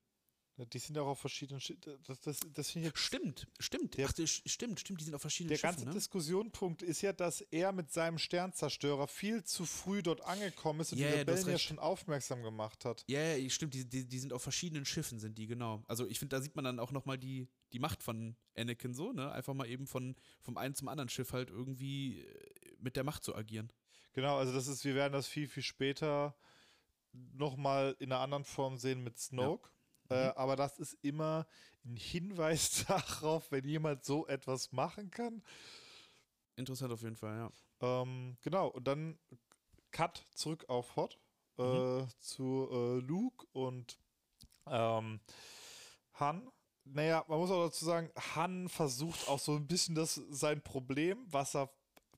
Die 0.58 0.78
sind 0.78 0.96
ja 0.96 1.02
auch 1.02 1.08
auf 1.08 1.20
verschiedenen. 1.20 1.60
Schi- 1.60 1.78
Das, 2.06 2.20
das, 2.20 2.40
das 2.54 2.70
finde 2.70 2.88
ich 2.90 2.94
jetzt 2.94 3.00
Stimmt, 3.00 3.48
stimmt. 3.60 3.98
Der- 3.98 4.06
Ach, 4.08 4.14
das 4.14 4.30
stimmt, 4.46 4.80
stimmt, 4.80 5.00
die 5.02 5.06
sind 5.06 5.16
auf 5.16 5.22
verschiedenen 5.22 5.50
Der 5.52 5.56
Schiffen, 5.58 5.76
ganze 5.76 5.86
ne? 5.88 5.94
Diskussionpunkt 5.96 6.84
ist 6.84 7.02
ja, 7.02 7.14
dass 7.14 7.42
er 7.42 7.72
mit 7.72 7.92
seinem 7.92 8.20
Sternzerstörer 8.20 9.08
viel 9.08 9.44
zu 9.44 9.66
früh 9.66 10.04
dort 10.04 10.22
angekommen 10.22 10.82
ist 10.82 10.92
und 10.92 11.00
Ja, 11.00 11.08
die 11.08 11.14
Rebellen 11.20 11.48
ja 11.48 11.58
schon 11.58 11.80
aufmerksam 11.80 12.44
gemacht 12.44 12.86
hat. 12.86 13.04
Ja, 13.08 13.34
ja, 13.36 13.50
stimmt, 13.50 13.74
die, 13.74 13.90
die, 13.90 14.08
die 14.08 14.20
sind 14.20 14.34
auf 14.34 14.44
verschiedenen 14.44 14.86
Schiffen, 14.86 15.20
sind 15.20 15.38
die, 15.40 15.48
genau. 15.48 15.84
Also 15.88 16.06
ich 16.06 16.20
finde, 16.20 16.36
da 16.36 16.42
sieht 16.44 16.56
man 16.56 16.66
dann 16.66 16.80
auch 16.80 16.92
nochmal 16.92 17.18
die, 17.18 17.48
die 17.74 17.80
Macht 17.80 18.04
von 18.04 18.36
Anakin 18.56 18.94
so, 18.94 19.14
ne? 19.14 19.32
Einfach 19.32 19.56
mal 19.56 19.68
eben 19.68 19.88
von, 19.88 20.16
vom 20.42 20.58
einen 20.58 20.76
zum 20.76 20.90
anderen 20.90 21.10
Schiff 21.10 21.32
halt 21.34 21.50
irgendwie 21.50 22.20
äh, 22.20 22.76
mit 22.78 22.98
der 22.98 23.04
Macht 23.04 23.24
zu 23.24 23.36
agieren. 23.36 23.72
Genau, 24.14 24.38
also 24.38 24.54
das 24.54 24.68
ist, 24.68 24.84
wir 24.84 24.94
werden 24.94 25.14
das 25.14 25.26
viel, 25.28 25.48
viel 25.48 25.64
später 25.64 26.36
nochmal 27.14 27.96
in 28.00 28.12
einer 28.12 28.22
anderen 28.22 28.44
Form 28.46 28.78
sehen 28.78 29.04
mit 29.04 29.18
Snoke. 29.20 29.70
Äh, 30.10 30.16
Mhm. 30.16 30.34
aber 30.36 30.56
das 30.56 30.78
ist 30.80 30.98
immer 31.02 31.48
ein 31.86 31.96
Hinweis 31.96 32.86
darauf, 32.88 33.52
wenn 33.52 33.68
jemand 33.68 34.04
so 34.06 34.28
etwas 34.28 34.72
machen 34.72 35.12
kann. 35.12 35.44
Interessant 36.56 36.92
auf 36.94 37.02
jeden 37.02 37.16
Fall, 37.16 37.38
ja. 37.38 37.52
Ähm, 37.82 38.38
genau, 38.42 38.68
und 38.68 38.88
dann 38.88 39.18
Cut 39.92 40.26
zurück 40.36 40.66
auf 40.70 40.96
Hot 40.96 41.20
äh, 41.58 41.62
Mhm. 41.64 42.08
zu 42.20 42.70
äh, 42.72 43.00
Luke 43.00 43.46
und 43.54 43.98
ähm, 44.68 45.22
Han. 46.16 46.52
Naja, 46.84 47.24
man 47.28 47.40
muss 47.40 47.52
auch 47.52 47.66
dazu 47.66 47.86
sagen, 47.86 48.12
Han 48.36 48.70
versucht 48.70 49.28
auch 49.28 49.40
so 49.40 49.56
ein 49.56 49.68
bisschen 49.68 49.96
das 49.96 50.16
sein 50.30 50.62
Problem, 50.64 51.26
was 51.28 51.56
er 51.56 51.72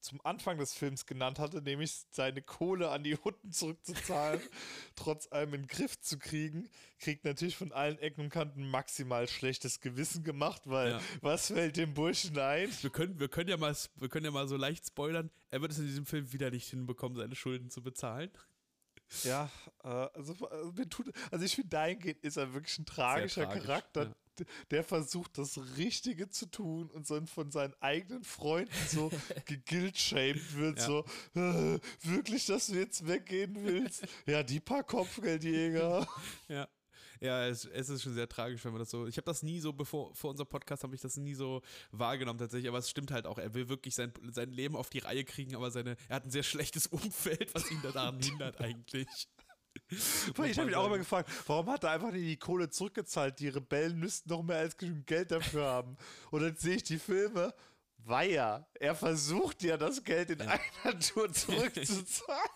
zum 0.04 0.20
Anfang 0.26 0.58
des 0.58 0.74
Films 0.74 1.06
genannt 1.06 1.40
hatte, 1.40 1.62
nämlich 1.62 2.06
seine 2.12 2.42
Kohle 2.42 2.90
an 2.90 3.04
die 3.04 3.16
Hutten 3.16 3.52
zurückzuzahlen, 3.52 4.40
trotz 4.96 5.32
allem 5.32 5.54
in 5.54 5.62
den 5.64 5.68
Griff 5.68 6.00
zu 6.00 6.20
kriegen, 6.20 6.70
kriegt 7.00 7.26
natürlich 7.26 7.56
von 7.58 7.72
allen 7.72 7.98
Ecken 8.00 8.22
und 8.26 8.30
Kanten 8.30 8.70
maximal 8.70 9.28
schlechtes 9.28 9.80
Gewissen 9.80 10.24
gemacht, 10.24 10.64
weil 10.66 10.92
Ja. 10.92 11.02
was 11.22 11.48
fällt 11.48 11.78
dem 11.78 11.94
Burschen 11.94 12.38
ein? 12.38 12.70
Wir 12.82 12.90
können, 12.90 13.20
wir, 13.20 13.30
können 13.30 13.50
ja 13.50 13.58
mal, 13.58 13.76
wir 13.96 14.10
können 14.10 14.26
ja 14.26 14.32
mal 14.32 14.48
so 14.48 14.58
leicht 14.58 14.86
spoilern, 14.86 15.32
er 15.50 15.62
wird 15.62 15.72
es 15.72 15.80
in 15.80 15.88
diesem 15.88 16.06
Film 16.06 16.32
wieder 16.34 16.52
nicht 16.52 16.70
hinbekommen, 16.70 17.18
seine 17.18 17.36
Schulden 17.36 17.70
zu 17.70 17.82
bezahlen. 17.82 18.30
Ja, 19.24 19.50
äh, 19.84 19.88
also, 19.88 20.34
also, 20.50 20.72
mir 20.72 20.90
tut, 20.90 21.12
also 21.32 21.46
ich 21.46 21.56
finde, 21.56 21.70
dahingehend 21.70 22.20
ist 22.24 22.38
er 22.38 22.54
wirklich 22.54 22.78
ein 22.80 22.86
tragischer 22.86 23.46
tragisch, 23.46 23.64
Charakter, 23.64 24.04
ja. 24.40 24.46
der 24.72 24.84
versucht, 24.84 25.38
das 25.38 25.60
Richtige 25.78 26.30
zu 26.30 26.48
tun 26.48 26.90
und 26.90 27.06
so 27.06 27.24
von 27.26 27.52
seinen 27.52 27.74
eigenen 27.80 28.24
Freunden 28.24 28.74
so 28.88 29.12
gegildshamed 29.46 30.56
wird, 30.56 30.80
Ja. 30.80 30.86
so, 30.86 31.06
äh, 31.36 31.80
wirklich, 32.02 32.46
dass 32.48 32.68
du 32.68 32.76
jetzt 32.76 33.08
weggehen 33.08 33.64
willst? 33.64 34.06
Ja, 34.26 34.44
die 34.44 34.60
paar 34.60 34.84
Kopfgeldjäger. 34.84 36.08
Ja. 36.48 36.68
Ja, 37.20 37.48
es, 37.48 37.66
es 37.66 37.90
ist 37.90 38.04
schon 38.04 38.14
sehr 38.14 38.28
tragisch, 38.28 38.64
wenn 38.66 38.72
man 38.72 38.80
das 38.80 38.90
so. 38.90 39.08
Ich 39.08 39.18
habe 39.18 39.26
das 39.26 39.44
nie 39.44 39.60
so, 39.60 39.74
bevor 39.74 40.14
vor 40.16 40.32
unserem 40.32 40.48
Podcast 40.48 40.84
habe 40.84 40.96
ich 40.96 41.02
das 41.02 41.18
nie 41.18 41.34
so 41.34 41.62
wahrgenommen 41.92 42.40
tatsächlich, 42.40 42.68
aber 42.70 42.80
es 42.80 42.90
stimmt 42.90 43.12
halt 43.12 43.26
auch. 43.26 43.38
Er 43.38 43.54
will 43.54 43.70
wirklich 43.70 43.96
sein, 43.96 44.14
sein 44.32 44.52
Leben 44.52 44.76
auf 44.76 44.90
die 44.90 45.00
Reihe 45.00 45.24
kriegen, 45.24 45.56
aber 45.56 45.72
seine, 45.72 45.96
er 46.10 46.18
hat 46.18 46.26
ein 46.26 46.32
sehr 46.32 46.44
schlechtes 46.44 46.88
Umfeld, 46.88 47.54
was 47.54 47.70
ihn 47.72 47.82
daran 47.82 48.20
hindert 48.20 48.60
eigentlich. 48.62 49.08
Ich 49.90 50.58
habe 50.58 50.66
mich 50.66 50.76
auch 50.76 50.86
immer 50.86 51.00
gefragt, 51.00 51.32
warum 51.48 51.68
hat 51.68 51.84
er 51.84 51.92
einfach 51.92 52.12
nicht 52.12 52.26
die 52.26 52.38
Kohle 52.38 52.70
zurückgezahlt? 52.70 53.40
Die 53.40 53.50
Rebellen 53.50 53.98
müssten 53.98 54.30
noch 54.30 54.44
mehr 54.44 54.60
als 54.60 54.78
genügend 54.78 55.08
Geld 55.08 55.32
dafür 55.32 55.66
haben. 55.66 55.98
Und 56.30 56.42
dann 56.42 56.56
sehe 56.56 56.76
ich 56.76 56.84
die 56.84 57.00
Filme, 57.00 57.54
Weiher, 58.06 58.68
er 58.74 58.96
versucht 58.96 59.64
ja 59.64 59.78
das 59.78 60.04
Geld 60.04 60.30
in 60.30 60.42
einer 60.42 61.00
Tour 61.00 61.32
zurückzuzahlen. 61.34 62.50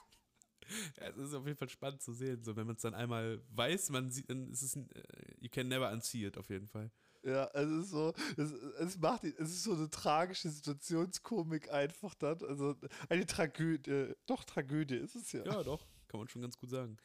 Ja, 0.99 1.07
es 1.09 1.17
ist 1.17 1.33
auf 1.33 1.45
jeden 1.45 1.57
Fall 1.57 1.69
spannend 1.69 2.01
zu 2.01 2.13
sehen. 2.13 2.43
So, 2.43 2.55
wenn 2.55 2.67
man 2.67 2.75
es 2.75 2.81
dann 2.81 2.93
einmal 2.93 3.41
weiß, 3.49 3.89
man 3.89 4.11
sieht, 4.11 4.29
dann 4.29 4.51
ist 4.51 4.61
es 4.61 4.75
ein, 4.75 4.89
äh, 4.91 5.01
you 5.39 5.49
can 5.49 5.67
never 5.67 5.91
unsee 5.91 6.25
it 6.25 6.37
auf 6.37 6.49
jeden 6.49 6.67
Fall. 6.67 6.91
Ja, 7.23 7.49
es 7.53 7.69
ist 7.69 7.89
so, 7.89 8.13
es, 8.37 8.51
es 8.51 8.97
macht, 8.99 9.23
es 9.23 9.49
ist 9.49 9.63
so 9.63 9.73
eine 9.73 9.89
tragische 9.89 10.49
Situationskomik 10.49 11.69
einfach 11.71 12.13
dann. 12.15 12.41
Also 12.43 12.75
eine 13.09 13.25
Tragödie, 13.25 14.13
doch 14.25 14.43
Tragödie 14.43 14.95
ist 14.95 15.15
es 15.15 15.31
ja. 15.33 15.43
Ja, 15.43 15.63
doch, 15.63 15.85
kann 16.07 16.19
man 16.19 16.29
schon 16.29 16.41
ganz 16.41 16.57
gut 16.57 16.69
sagen. 16.69 16.97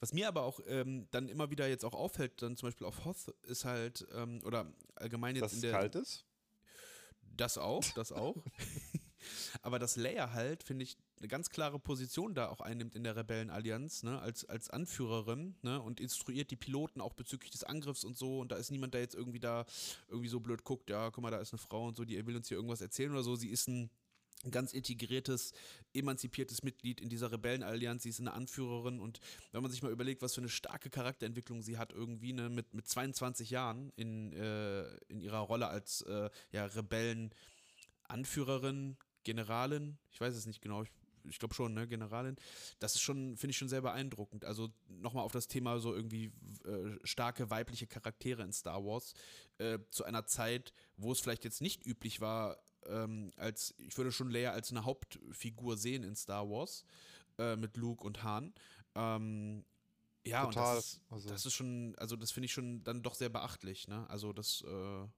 Was 0.00 0.12
mir 0.12 0.28
aber 0.28 0.42
auch 0.42 0.60
ähm, 0.66 1.08
dann 1.10 1.28
immer 1.28 1.50
wieder 1.50 1.68
jetzt 1.68 1.84
auch 1.84 1.94
auffällt, 1.94 2.42
dann 2.42 2.56
zum 2.56 2.68
Beispiel 2.68 2.86
auf 2.86 3.04
Hoth, 3.04 3.28
ist 3.42 3.64
halt, 3.64 4.06
ähm, 4.12 4.40
oder 4.44 4.72
allgemein 4.94 5.36
jetzt 5.36 5.44
Dass 5.44 5.52
in 5.52 5.58
es 5.58 5.62
der. 5.62 5.72
kalt 5.72 5.94
ist. 5.94 6.26
Das 7.36 7.58
auch, 7.58 7.84
das 7.94 8.12
auch. 8.12 8.36
Aber 9.62 9.78
dass 9.78 9.96
Leia 9.96 10.32
halt, 10.32 10.62
finde 10.62 10.84
ich, 10.84 10.96
eine 11.18 11.28
ganz 11.28 11.50
klare 11.50 11.78
Position 11.78 12.34
da 12.34 12.48
auch 12.48 12.60
einnimmt 12.60 12.94
in 12.94 13.04
der 13.04 13.16
Rebellenallianz, 13.16 14.02
ne, 14.02 14.20
als, 14.20 14.44
als 14.44 14.70
Anführerin, 14.70 15.56
ne, 15.62 15.80
und 15.80 16.00
instruiert 16.00 16.50
die 16.50 16.56
Piloten 16.56 17.00
auch 17.00 17.14
bezüglich 17.14 17.50
des 17.50 17.64
Angriffs 17.64 18.04
und 18.04 18.16
so. 18.16 18.40
Und 18.40 18.52
da 18.52 18.56
ist 18.56 18.70
niemand, 18.70 18.94
der 18.94 19.00
jetzt 19.00 19.14
irgendwie 19.14 19.40
da 19.40 19.64
irgendwie 20.08 20.28
so 20.28 20.40
blöd 20.40 20.64
guckt, 20.64 20.90
ja, 20.90 21.10
guck 21.10 21.22
mal, 21.22 21.30
da 21.30 21.38
ist 21.38 21.52
eine 21.52 21.58
Frau 21.58 21.86
und 21.86 21.96
so, 21.96 22.04
die 22.04 22.26
will 22.26 22.36
uns 22.36 22.48
hier 22.48 22.56
irgendwas 22.56 22.80
erzählen 22.80 23.12
oder 23.12 23.22
so. 23.22 23.36
Sie 23.36 23.48
ist 23.48 23.68
ein 23.68 23.90
ganz 24.50 24.72
integriertes, 24.72 25.52
emanzipiertes 25.94 26.62
Mitglied 26.62 27.00
in 27.00 27.08
dieser 27.08 27.32
Rebellenallianz. 27.32 28.04
Sie 28.04 28.10
ist 28.10 28.20
eine 28.20 28.32
Anführerin 28.32 29.00
und 29.00 29.18
wenn 29.52 29.62
man 29.62 29.70
sich 29.70 29.82
mal 29.82 29.92
überlegt, 29.92 30.22
was 30.22 30.34
für 30.34 30.40
eine 30.40 30.48
starke 30.48 30.90
Charakterentwicklung 30.90 31.62
sie 31.62 31.78
hat, 31.78 31.92
irgendwie 31.92 32.32
ne, 32.32 32.48
mit, 32.48 32.74
mit 32.74 32.88
22 32.88 33.50
Jahren 33.50 33.92
in, 33.96 34.32
äh, 34.32 34.84
in 35.08 35.20
ihrer 35.20 35.40
Rolle 35.40 35.68
als 35.68 36.00
äh, 36.02 36.30
ja, 36.52 36.66
Rebellenanführerin, 36.66 38.96
Generalin, 39.26 39.98
ich 40.12 40.20
weiß 40.20 40.34
es 40.36 40.46
nicht 40.46 40.62
genau, 40.62 40.84
ich, 40.84 40.90
ich 41.24 41.40
glaube 41.40 41.52
schon, 41.52 41.74
ne, 41.74 41.88
Generalin. 41.88 42.36
Das 42.78 42.94
ist 42.94 43.00
schon, 43.00 43.36
finde 43.36 43.50
ich 43.50 43.58
schon 43.58 43.68
sehr 43.68 43.82
beeindruckend. 43.82 44.44
Also 44.44 44.68
nochmal 44.88 45.24
auf 45.24 45.32
das 45.32 45.48
Thema 45.48 45.80
so 45.80 45.92
irgendwie 45.92 46.26
äh, 46.64 46.96
starke 47.02 47.50
weibliche 47.50 47.88
Charaktere 47.88 48.42
in 48.44 48.52
Star 48.52 48.84
Wars 48.84 49.14
äh, 49.58 49.80
zu 49.90 50.04
einer 50.04 50.26
Zeit, 50.26 50.72
wo 50.96 51.10
es 51.10 51.18
vielleicht 51.20 51.42
jetzt 51.44 51.60
nicht 51.60 51.84
üblich 51.84 52.20
war, 52.20 52.56
ähm, 52.86 53.32
als 53.36 53.74
ich 53.78 53.96
würde 53.98 54.12
schon 54.12 54.30
Leia 54.30 54.52
als 54.52 54.70
eine 54.70 54.84
Hauptfigur 54.84 55.76
sehen 55.76 56.04
in 56.04 56.14
Star 56.14 56.48
Wars 56.48 56.84
äh, 57.38 57.56
mit 57.56 57.76
Luke 57.76 58.04
und 58.04 58.22
Han. 58.22 58.54
Ähm, 58.94 59.64
ja, 60.24 60.44
Total. 60.44 60.76
und 60.76 60.76
das 60.78 60.84
ist, 60.86 61.00
Also- 61.10 61.28
das 61.28 61.46
ist 61.46 61.54
schon, 61.54 61.94
also 61.98 62.14
das 62.14 62.30
finde 62.30 62.44
ich 62.46 62.52
schon 62.52 62.84
dann 62.84 63.02
doch 63.02 63.14
sehr 63.16 63.28
beachtlich, 63.30 63.88
ne? 63.88 64.08
Also 64.08 64.32
das 64.32 64.62
äh, 64.62 65.08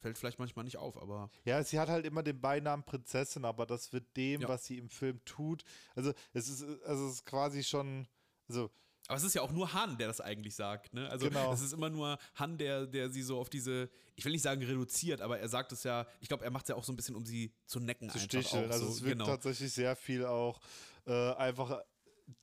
fällt 0.00 0.18
vielleicht 0.18 0.38
manchmal 0.38 0.64
nicht 0.64 0.76
auf, 0.76 0.96
aber 0.96 1.30
Ja, 1.44 1.62
sie 1.62 1.78
hat 1.78 1.88
halt 1.88 2.06
immer 2.06 2.22
den 2.22 2.40
Beinamen 2.40 2.84
Prinzessin, 2.84 3.44
aber 3.44 3.66
das 3.66 3.92
wird 3.92 4.04
dem, 4.16 4.40
Ja. 4.42 4.48
was 4.48 4.64
sie 4.64 4.78
im 4.78 4.88
Film 4.88 5.24
tut. 5.24 5.64
Also 5.94 6.12
es 6.32 6.48
ist, 6.48 6.62
also 6.84 7.06
es 7.08 7.14
ist 7.14 7.26
quasi 7.26 7.62
schon, 7.64 8.06
also 8.48 8.70
Aber 9.08 9.16
es 9.16 9.24
ist 9.24 9.34
ja 9.34 9.40
auch 9.42 9.52
nur 9.52 9.72
Han, 9.72 9.96
der 9.96 10.06
das 10.08 10.20
eigentlich 10.20 10.54
sagt, 10.54 10.92
ne? 10.92 11.08
Also 11.08 11.28
Genau. 11.28 11.50
es 11.52 11.62
ist 11.62 11.72
immer 11.72 11.88
nur 11.88 12.18
Han, 12.34 12.58
der, 12.58 12.86
der 12.86 13.08
sie 13.10 13.22
so 13.22 13.38
auf 13.40 13.48
diese, 13.48 13.88
ich 14.16 14.24
will 14.26 14.32
nicht 14.32 14.42
sagen 14.42 14.62
reduziert, 14.62 15.22
aber 15.22 15.38
er 15.38 15.48
sagt 15.48 15.72
es 15.72 15.82
ja, 15.82 16.06
ich 16.20 16.28
glaube, 16.28 16.44
er 16.44 16.50
macht 16.50 16.64
es 16.64 16.68
ja 16.68 16.74
auch 16.74 16.84
so 16.84 16.92
ein 16.92 16.96
bisschen, 16.96 17.16
um 17.16 17.24
sie 17.24 17.54
zu 17.66 17.80
necken 17.80 18.10
zu 18.10 18.18
sticheln. 18.18 18.66
auch. 18.66 18.70
Also 18.70 18.86
so, 18.86 18.92
es 18.92 19.02
wird 19.02 19.12
genau. 19.18 19.24
tatsächlich 19.24 19.72
sehr 19.72 19.96
viel 19.96 20.26
auch 20.26 20.60
äh, 21.06 21.32
einfach 21.34 21.80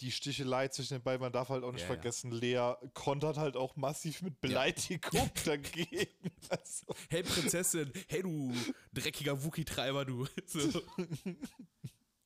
die 0.01 0.11
Stichelei 0.11 0.67
zwischen 0.69 0.95
den 0.95 1.03
beiden. 1.03 1.21
Man 1.21 1.31
darf 1.31 1.49
halt 1.49 1.63
auch 1.63 1.71
nicht 1.71 1.81
Ja, 1.83 1.87
ja. 1.89 1.93
vergessen, 1.95 2.31
Lea 2.31 2.73
kontert 2.93 3.37
halt 3.37 3.55
auch 3.55 3.75
massiv 3.75 4.21
mit 4.21 4.41
Beleidigung 4.41 5.29
dagegen. 5.45 6.31
Also, 6.49 6.85
Hey 7.09 7.23
Prinzessin, 7.23 7.91
hey 8.07 8.23
du 8.23 8.53
dreckiger 8.93 9.43
Wookie-Treiber, 9.43 10.05
du. 10.05 10.25
So. 10.47 10.81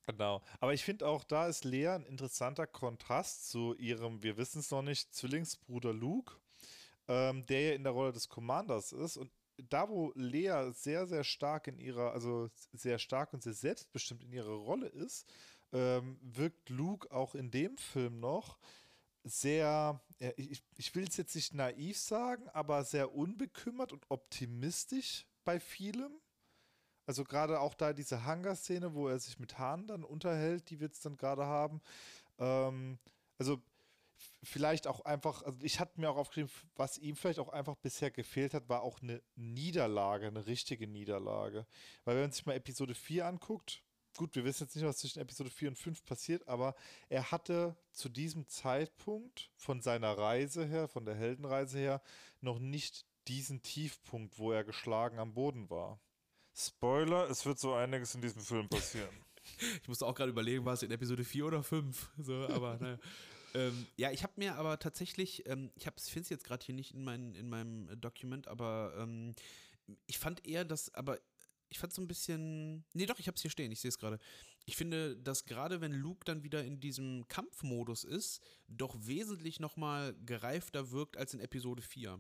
genau. 0.06 0.41
Aber 0.60 0.74
ich 0.74 0.84
finde 0.84 1.08
auch, 1.08 1.24
da 1.24 1.48
ist 1.48 1.63
Lea 1.65 1.88
ein 1.89 2.06
interessanter 2.06 2.67
Kontrast 2.67 3.50
zu 3.50 3.76
ihrem, 3.76 4.24
wir 4.24 4.38
wissen 4.38 4.60
es 4.60 4.72
noch 4.72 4.82
nicht, 4.82 5.13
Zwillingsbruder 5.13 5.93
Luke, 5.93 6.36
ähm, 7.08 7.45
der 7.45 7.62
ja 7.62 7.74
in 7.74 7.84
der 7.84 7.93
Rolle 7.93 8.13
des 8.13 8.30
Commanders 8.30 8.91
ist. 8.91 9.17
Und 9.17 9.32
da, 9.69 9.89
wo 9.89 10.13
Lea 10.15 10.72
sehr, 10.74 11.06
sehr 11.08 11.24
stark 11.26 11.67
in 11.67 11.78
ihrer, 11.78 12.13
also 12.13 12.50
sehr 12.72 13.00
stark 13.00 13.34
und 13.34 13.43
sehr 13.43 13.54
selbstbestimmt 13.54 14.24
in 14.24 14.32
ihrer 14.32 14.54
Rolle 14.54 14.88
ist, 14.88 15.28
ähm, 15.71 16.17
wirkt 16.21 16.69
Luke 16.69 17.12
auch 17.12 17.36
in 17.36 17.51
dem 17.51 17.77
Film 17.77 18.19
noch 18.19 18.58
sehr, 19.23 20.01
ich, 20.38 20.63
ich 20.77 20.95
will 20.95 21.08
es 21.08 21.17
jetzt 21.17 21.36
nicht 21.36 21.53
naiv 21.53 21.97
sagen, 21.97 22.47
aber 22.49 22.84
sehr 22.84 23.13
unbekümmert 23.13 23.93
und 23.93 24.05
optimistisch 24.10 25.25
bei 25.43 25.60
vielem. 25.60 26.12
Also 27.05 27.23
gerade 27.23 27.60
auch 27.60 27.73
da 27.73 27.93
diese 27.93 28.23
Hangar-Szene, 28.23 28.93
wo 28.93 29.08
er 29.08 29.19
sich 29.19 29.39
mit 29.39 29.58
Hahn 29.58 29.88
dann 29.88 30.03
unterhält, 30.03 30.69
die 30.69 30.79
wir 30.79 30.88
jetzt 30.88 31.05
dann 31.05 31.17
gerade 31.17 31.45
haben. 31.45 31.82
Ähm, 32.38 32.99
also 33.38 33.62
vielleicht 34.43 34.88
auch 34.88 35.05
einfach, 35.05 35.43
also 35.43 35.58
ich 35.63 35.79
hatte 35.79 35.99
mir 35.99 36.10
auch 36.10 36.17
aufgeschrieben, 36.17 36.51
was 36.75 36.97
ihm 36.97 37.15
vielleicht 37.15 37.39
auch 37.39 37.49
einfach 37.49 37.75
bisher 37.75 38.12
gefehlt 38.12 38.53
hat, 38.53 38.69
war 38.69 38.82
auch 38.82 39.01
eine 39.01 39.21
Niederlage, 39.36 40.27
eine 40.27 40.45
richtige 40.45 40.88
Niederlage. 40.88 41.65
Weil 42.05 42.15
wenn 42.15 42.23
man 42.23 42.32
sich 42.32 42.45
mal 42.45 42.55
Episode 42.55 42.93
4 42.93 43.25
anguckt, 43.25 43.82
gut, 44.19 44.36
wir 44.36 44.43
wissen 44.43 44.63
jetzt 44.63 44.75
nicht, 44.75 44.86
was 44.86 44.97
zwischen 44.97 45.21
Episode 45.21 45.49
4 45.49 45.69
und 45.69 45.77
5 45.77 46.03
passiert, 46.03 46.45
aber 46.45 46.75
er 47.08 47.32
hatte 47.32 47.77
zu 47.93 48.10
diesem 48.10 48.49
Zeitpunkt 48.49 49.49
von 49.55 49.82
seiner 49.82 50.12
Reise 50.17 50.65
her, 50.65 50.89
von 50.89 51.05
der 51.05 51.15
Heldenreise 51.15 51.79
her, 51.79 52.01
noch 52.41 52.60
nicht 52.60 53.05
diesen 53.29 53.62
Tiefpunkt, 53.62 54.38
wo 54.38 54.51
er 54.51 54.65
geschlagen 54.65 55.19
am 55.19 55.34
Boden 55.34 55.69
war. 55.69 56.01
Spoiler, 56.53 57.29
es 57.29 57.45
wird 57.45 57.60
so 57.60 57.73
einiges 57.73 58.13
in 58.13 58.21
diesem 58.21 58.41
Film 58.43 58.69
passieren. 58.69 59.10
Ich 59.82 59.88
musste 59.88 60.05
auch 60.05 60.13
gerade 60.13 60.29
überlegen, 60.29 60.63
war 60.63 60.73
es 60.73 60.84
in 60.84 60.91
Episode 60.91 61.23
4 61.23 61.45
oder 61.45 61.63
5? 61.63 62.12
So, 62.19 62.47
aber 62.49 62.77
naja. 62.79 62.99
ähm, 63.55 63.88
ja, 63.95 64.12
ich 64.12 64.21
habe 64.21 64.34
mir 64.36 64.55
aber 64.55 64.77
tatsächlich, 64.77 65.47
ähm, 65.47 65.71
ich 65.75 65.86
finde 65.86 66.19
es 66.19 66.29
jetzt 66.29 66.43
gerade 66.43 66.63
hier 66.63 66.75
nicht 66.75 66.93
in, 66.93 67.03
mein, 67.03 67.34
in 67.34 67.49
meinem 67.49 67.99
Dokument, 67.99 68.47
aber 68.47 68.93
ähm, 68.97 69.34
ich 70.05 70.19
fand 70.19 70.45
eher 70.45 70.65
das, 70.65 70.93
aber 70.93 71.17
ich 71.69 71.79
fand 71.79 71.93
so 71.93 72.01
ein 72.01 72.08
bisschen. 72.08 72.84
Nee, 72.93 73.05
doch, 73.05 73.19
ich 73.19 73.27
habe 73.27 73.36
es 73.36 73.41
hier 73.41 73.51
stehen, 73.51 73.71
ich 73.71 73.79
sehe 73.79 73.89
es 73.89 73.97
gerade. 73.97 74.19
Ich 74.65 74.75
finde, 74.75 75.17
dass 75.17 75.45
gerade 75.45 75.82
wenn 75.82 75.93
Luke 75.93 76.25
dann 76.25 76.43
wieder 76.43 76.63
in 76.63 76.79
diesem 76.79 77.27
Kampfmodus 77.27 78.03
ist, 78.03 78.41
doch 78.67 78.95
wesentlich 78.99 79.60
nochmal 79.60 80.15
gereifter 80.25 80.91
wirkt 80.91 81.17
als 81.17 81.34
in 81.34 81.39
Episode 81.39 81.82
4. 81.82 82.19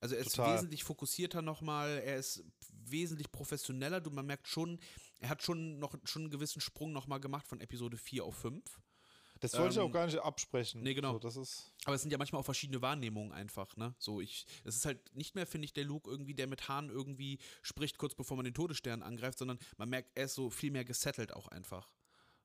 Also 0.00 0.16
er 0.16 0.20
ist 0.20 0.36
Total. 0.36 0.54
wesentlich 0.54 0.84
fokussierter 0.84 1.40
nochmal, 1.40 2.02
er 2.04 2.18
ist 2.18 2.44
wesentlich 2.68 3.32
professioneller. 3.32 4.00
Du, 4.00 4.10
man 4.10 4.26
merkt 4.26 4.48
schon, 4.48 4.78
er 5.18 5.30
hat 5.30 5.42
schon 5.42 5.78
noch 5.78 5.96
schon 6.04 6.22
einen 6.22 6.30
gewissen 6.30 6.60
Sprung 6.60 6.92
nochmal 6.92 7.20
gemacht 7.20 7.46
von 7.46 7.60
Episode 7.60 7.96
4 7.96 8.24
auf 8.24 8.36
5. 8.36 8.62
Das 9.52 9.60
wollte 9.60 9.74
ich 9.74 9.78
Ähm, 9.78 9.86
auch 9.88 9.92
gar 9.92 10.06
nicht 10.06 10.18
absprechen. 10.18 10.82
nee, 10.82 10.94
genau. 10.94 11.12
So, 11.12 11.18
das 11.18 11.36
ist. 11.36 11.72
Aber 11.84 11.94
es 11.94 12.02
sind 12.02 12.10
ja 12.10 12.18
manchmal 12.18 12.40
auch 12.40 12.44
verschiedene 12.44 12.80
Wahrnehmungen 12.82 13.32
einfach, 13.32 13.76
ne? 13.76 13.94
So, 13.98 14.20
ich, 14.20 14.46
es 14.64 14.76
ist 14.76 14.86
halt 14.86 15.14
nicht 15.14 15.34
mehr, 15.34 15.46
finde 15.46 15.66
ich, 15.66 15.72
der 15.72 15.84
Luke 15.84 16.10
irgendwie, 16.10 16.34
der 16.34 16.46
mit 16.46 16.68
Hahn 16.68 16.88
irgendwie 16.88 17.38
spricht, 17.62 17.98
kurz 17.98 18.14
bevor 18.14 18.36
man 18.36 18.44
den 18.44 18.54
Todesstern 18.54 19.02
angreift, 19.02 19.38
sondern 19.38 19.58
man 19.76 19.88
merkt, 19.88 20.10
er 20.16 20.24
ist 20.24 20.34
so 20.34 20.50
viel 20.50 20.70
mehr 20.70 20.84
gesettelt 20.84 21.32
auch 21.34 21.48
einfach. 21.48 21.88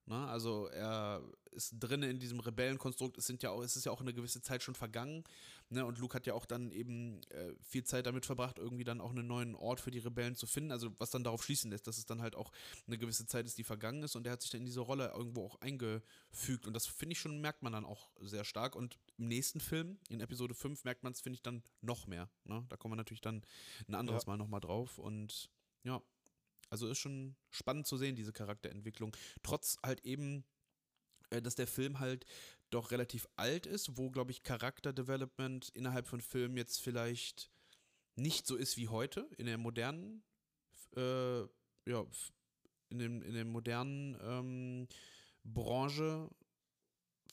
Ne? 0.09 0.27
Also 0.27 0.65
er 0.67 1.21
ist 1.51 1.75
drin 1.79 2.01
in 2.01 2.19
diesem 2.19 2.39
Rebellenkonstrukt, 2.39 3.19
es 3.19 3.27
sind 3.27 3.43
ja 3.43 3.51
auch, 3.51 3.61
es 3.61 3.75
ist 3.75 3.85
ja 3.85 3.91
auch 3.91 4.01
eine 4.01 4.13
gewisse 4.13 4.41
Zeit 4.41 4.63
schon 4.63 4.73
vergangen, 4.73 5.23
ne? 5.69 5.85
Und 5.85 5.99
Luke 5.99 6.15
hat 6.15 6.25
ja 6.25 6.33
auch 6.33 6.47
dann 6.47 6.71
eben 6.71 7.21
äh, 7.29 7.53
viel 7.61 7.83
Zeit 7.83 8.07
damit 8.07 8.25
verbracht, 8.25 8.57
irgendwie 8.57 8.83
dann 8.83 9.01
auch 9.01 9.11
einen 9.11 9.27
neuen 9.27 9.53
Ort 9.53 9.79
für 9.79 9.91
die 9.91 9.99
Rebellen 9.99 10.35
zu 10.35 10.47
finden. 10.47 10.71
Also 10.71 10.89
was 10.97 11.11
dann 11.11 11.23
darauf 11.23 11.43
schließen 11.43 11.69
lässt, 11.69 11.85
dass 11.85 11.99
es 11.99 12.07
dann 12.07 12.23
halt 12.23 12.35
auch 12.35 12.51
eine 12.87 12.97
gewisse 12.97 13.27
Zeit 13.27 13.45
ist, 13.45 13.59
die 13.59 13.63
vergangen 13.63 14.01
ist 14.01 14.15
und 14.15 14.25
er 14.25 14.33
hat 14.33 14.41
sich 14.41 14.49
dann 14.49 14.61
in 14.61 14.65
diese 14.65 14.79
Rolle 14.79 15.11
irgendwo 15.15 15.45
auch 15.45 15.61
eingefügt. 15.61 16.65
Und 16.65 16.73
das 16.73 16.87
finde 16.87 17.13
ich 17.13 17.19
schon, 17.19 17.39
merkt 17.39 17.61
man 17.61 17.73
dann 17.73 17.85
auch 17.85 18.09
sehr 18.19 18.45
stark. 18.45 18.75
Und 18.75 18.97
im 19.17 19.27
nächsten 19.27 19.59
Film, 19.59 19.99
in 20.09 20.21
Episode 20.21 20.55
5, 20.55 20.85
merkt 20.85 21.03
man 21.03 21.13
es, 21.13 21.21
finde 21.21 21.35
ich, 21.35 21.43
dann 21.43 21.61
noch 21.81 22.07
mehr. 22.07 22.29
Ne? 22.45 22.65
Da 22.69 22.77
kommen 22.77 22.93
wir 22.93 22.97
natürlich 22.97 23.21
dann 23.21 23.43
ein 23.87 23.93
anderes 23.93 24.25
Mal 24.25 24.37
nochmal 24.37 24.61
drauf. 24.61 24.97
Und 24.97 25.51
ja, 25.83 26.01
also 26.69 26.87
ist 26.87 26.99
schon 26.99 27.35
spannend 27.49 27.87
zu 27.87 27.97
sehen, 27.97 28.15
diese 28.15 28.33
Charakterentwicklung. 28.33 29.15
Trotz 29.43 29.77
halt 29.83 30.05
eben 30.05 30.43
äh, 31.29 31.41
dass 31.41 31.55
der 31.55 31.67
Film 31.67 31.99
halt 31.99 32.25
doch 32.69 32.91
relativ 32.91 33.27
alt 33.35 33.65
ist, 33.65 33.97
wo, 33.97 34.09
glaube 34.09 34.31
ich, 34.31 34.43
Charakterdevelopment 34.43 35.69
innerhalb 35.69 36.07
von 36.07 36.21
Filmen 36.21 36.57
jetzt 36.57 36.81
vielleicht 36.81 37.49
nicht 38.15 38.45
so 38.45 38.55
ist 38.55 38.77
wie 38.77 38.89
heute, 38.89 39.27
in 39.37 39.45
der 39.45 39.57
modernen, 39.57 40.23
äh, 40.95 41.41
ja, 41.41 42.05
in, 42.89 42.99
dem, 42.99 43.21
in 43.21 43.33
der 43.33 43.45
modernen 43.45 44.17
ähm, 44.21 44.87
Branche 45.43 46.29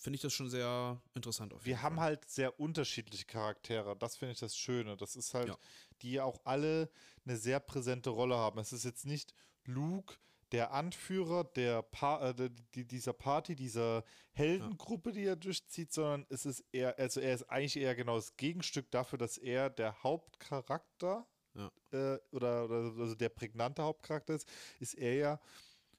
finde 0.00 0.16
ich 0.16 0.22
das 0.22 0.32
schon 0.32 0.48
sehr 0.50 1.00
interessant. 1.14 1.52
Auf 1.54 1.64
Wir 1.64 1.82
haben 1.82 2.00
halt 2.00 2.28
sehr 2.28 2.58
unterschiedliche 2.60 3.24
Charaktere. 3.26 3.96
Das 3.96 4.16
finde 4.16 4.32
ich 4.32 4.38
das 4.40 4.56
Schöne. 4.56 4.96
Das 4.96 5.16
ist 5.16 5.34
halt, 5.34 5.48
Ja. 5.48 5.58
die 6.02 6.20
auch 6.20 6.40
alle 6.44 6.88
eine 7.24 7.36
sehr 7.36 7.60
präsente 7.60 8.10
Rolle 8.10 8.36
haben. 8.36 8.58
Es 8.60 8.72
ist 8.72 8.84
jetzt 8.84 9.06
nicht 9.06 9.34
Luke, 9.64 10.14
der 10.52 10.70
Anführer 10.72 11.42
der 11.42 11.82
pa 11.82 12.30
äh, 12.30 12.50
dieser 12.74 13.12
Party, 13.12 13.56
dieser 13.56 14.04
Heldengruppe, 14.32 15.10
die 15.10 15.24
er 15.24 15.34
durchzieht, 15.34 15.92
sondern 15.92 16.24
es 16.28 16.46
ist 16.46 16.64
eher, 16.70 16.96
also 16.98 17.18
er 17.20 17.34
ist 17.34 17.42
eigentlich 17.50 17.76
eher 17.76 17.96
genau 17.96 18.14
das 18.14 18.36
Gegenstück 18.36 18.88
dafür, 18.92 19.18
dass 19.18 19.38
er 19.38 19.70
der 19.70 20.02
Hauptcharakter 20.04 21.26
Ja. 21.54 21.70
äh, 21.92 22.18
oder, 22.30 22.66
oder 22.66 22.74
also 23.00 23.14
der 23.16 23.30
prägnante 23.30 23.82
Hauptcharakter 23.82 24.34
ist, 24.34 24.46
ist 24.78 24.94
er 24.94 25.14
ja 25.14 25.40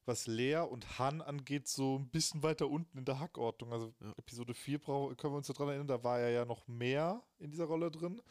was 0.08 0.26
Lea 0.28 0.58
und 0.58 0.98
Han 1.00 1.22
angeht, 1.22 1.68
so 1.68 1.98
ein 2.00 2.08
bisschen 2.10 2.42
weiter 2.44 2.68
unten 2.68 2.98
in 2.98 3.06
der 3.06 3.20
Hackordnung. 3.20 3.74
Also 3.74 3.94
Ja. 4.02 4.14
Episode 4.18 4.54
4 4.54 4.80
brauch, 4.80 5.16
können 5.18 5.34
wir 5.34 5.38
uns 5.38 5.48
daran 5.48 5.68
erinnern, 5.70 5.88
da 5.88 6.04
war 6.04 6.20
er 6.20 6.30
ja 6.30 6.46
noch 6.46 6.68
mehr 6.68 7.22
in 7.40 7.52
dieser 7.52 7.66
Rolle 7.66 7.92
drin. 7.92 8.22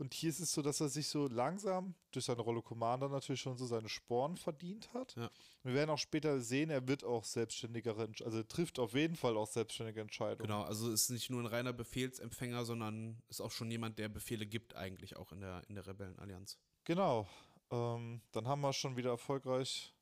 Und 0.00 0.14
hier 0.14 0.30
ist 0.30 0.38
es 0.38 0.52
so, 0.52 0.62
dass 0.62 0.80
er 0.80 0.88
sich 0.88 1.08
so 1.08 1.26
langsam 1.26 1.92
durch 2.12 2.24
seine 2.26 2.42
Rolle 2.42 2.62
Commander 2.62 3.08
natürlich 3.08 3.40
schon 3.40 3.56
so 3.58 3.66
seine 3.66 3.88
Sporen 3.88 4.36
verdient 4.36 4.94
hat. 4.94 5.16
Ja. 5.16 5.28
Wir 5.64 5.74
werden 5.74 5.90
auch 5.90 5.98
später 5.98 6.40
sehen, 6.40 6.70
er 6.70 6.86
wird 6.86 7.02
auch 7.02 7.24
selbstständigere, 7.24 8.04
Entsch- 8.04 8.22
also 8.22 8.44
trifft 8.44 8.78
auf 8.78 8.94
jeden 8.94 9.16
Fall 9.16 9.36
auch 9.36 9.48
selbstständige 9.48 10.00
Entscheidungen. 10.00 10.46
Genau, 10.48 10.62
also 10.62 10.92
ist 10.92 11.10
nicht 11.10 11.30
nur 11.30 11.40
ein 11.42 11.46
reiner 11.46 11.72
Befehlsempfänger, 11.72 12.64
sondern 12.64 13.20
ist 13.28 13.40
auch 13.40 13.50
schon 13.50 13.72
jemand, 13.72 13.98
der 13.98 14.08
Befehle 14.08 14.46
gibt, 14.46 14.76
eigentlich 14.76 15.16
auch 15.16 15.32
in 15.32 15.40
der, 15.40 15.62
in 15.68 15.74
der 15.74 15.84
Rebellenallianz. 15.88 16.58
Genau. 16.84 17.26
Ähm, 17.72 18.20
dann 18.30 18.46
haben 18.46 18.60
wir 18.60 18.72
schon 18.72 18.96
wieder 18.96 19.10
erfolgreich 19.10 19.92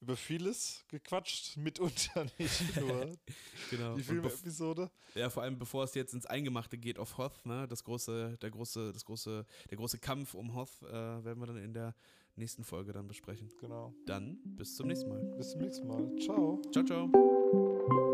über 0.00 0.16
vieles 0.16 0.84
gequatscht, 0.88 1.56
mitunter 1.58 2.26
nicht 2.38 2.76
nur 2.76 3.12
Genau. 3.70 3.94
die 3.94 4.02
Filmepisode. 4.02 4.90
Ja, 5.14 5.30
vor 5.30 5.42
allem 5.42 5.58
bevor 5.58 5.84
es 5.84 5.94
jetzt 5.94 6.14
ins 6.14 6.26
Eingemachte 6.26 6.78
geht 6.78 6.98
auf 6.98 7.18
Hoth, 7.18 7.44
ne, 7.44 7.66
das 7.68 7.84
große, 7.84 8.38
der 8.40 8.50
große, 8.50 8.92
das 8.92 9.04
große, 9.04 9.46
der 9.70 9.76
große 9.76 9.98
Kampf 9.98 10.34
um 10.34 10.54
Hoth, 10.54 10.82
äh, 10.82 10.92
werden 10.92 11.40
wir 11.40 11.46
dann 11.46 11.56
in 11.58 11.74
der 11.74 11.94
nächsten 12.36 12.64
Folge 12.64 12.92
dann 12.92 13.06
besprechen. 13.06 13.50
Genau. 13.60 13.92
Dann 14.06 14.38
bis 14.56 14.76
zum 14.76 14.86
nächsten 14.86 15.08
Mal. 15.08 15.20
Bis 15.36 15.50
zum 15.50 15.60
nächsten 15.60 15.86
Mal. 15.86 16.16
Ciao. 16.18 16.60
Ciao, 16.72 16.84
ciao. 16.84 18.09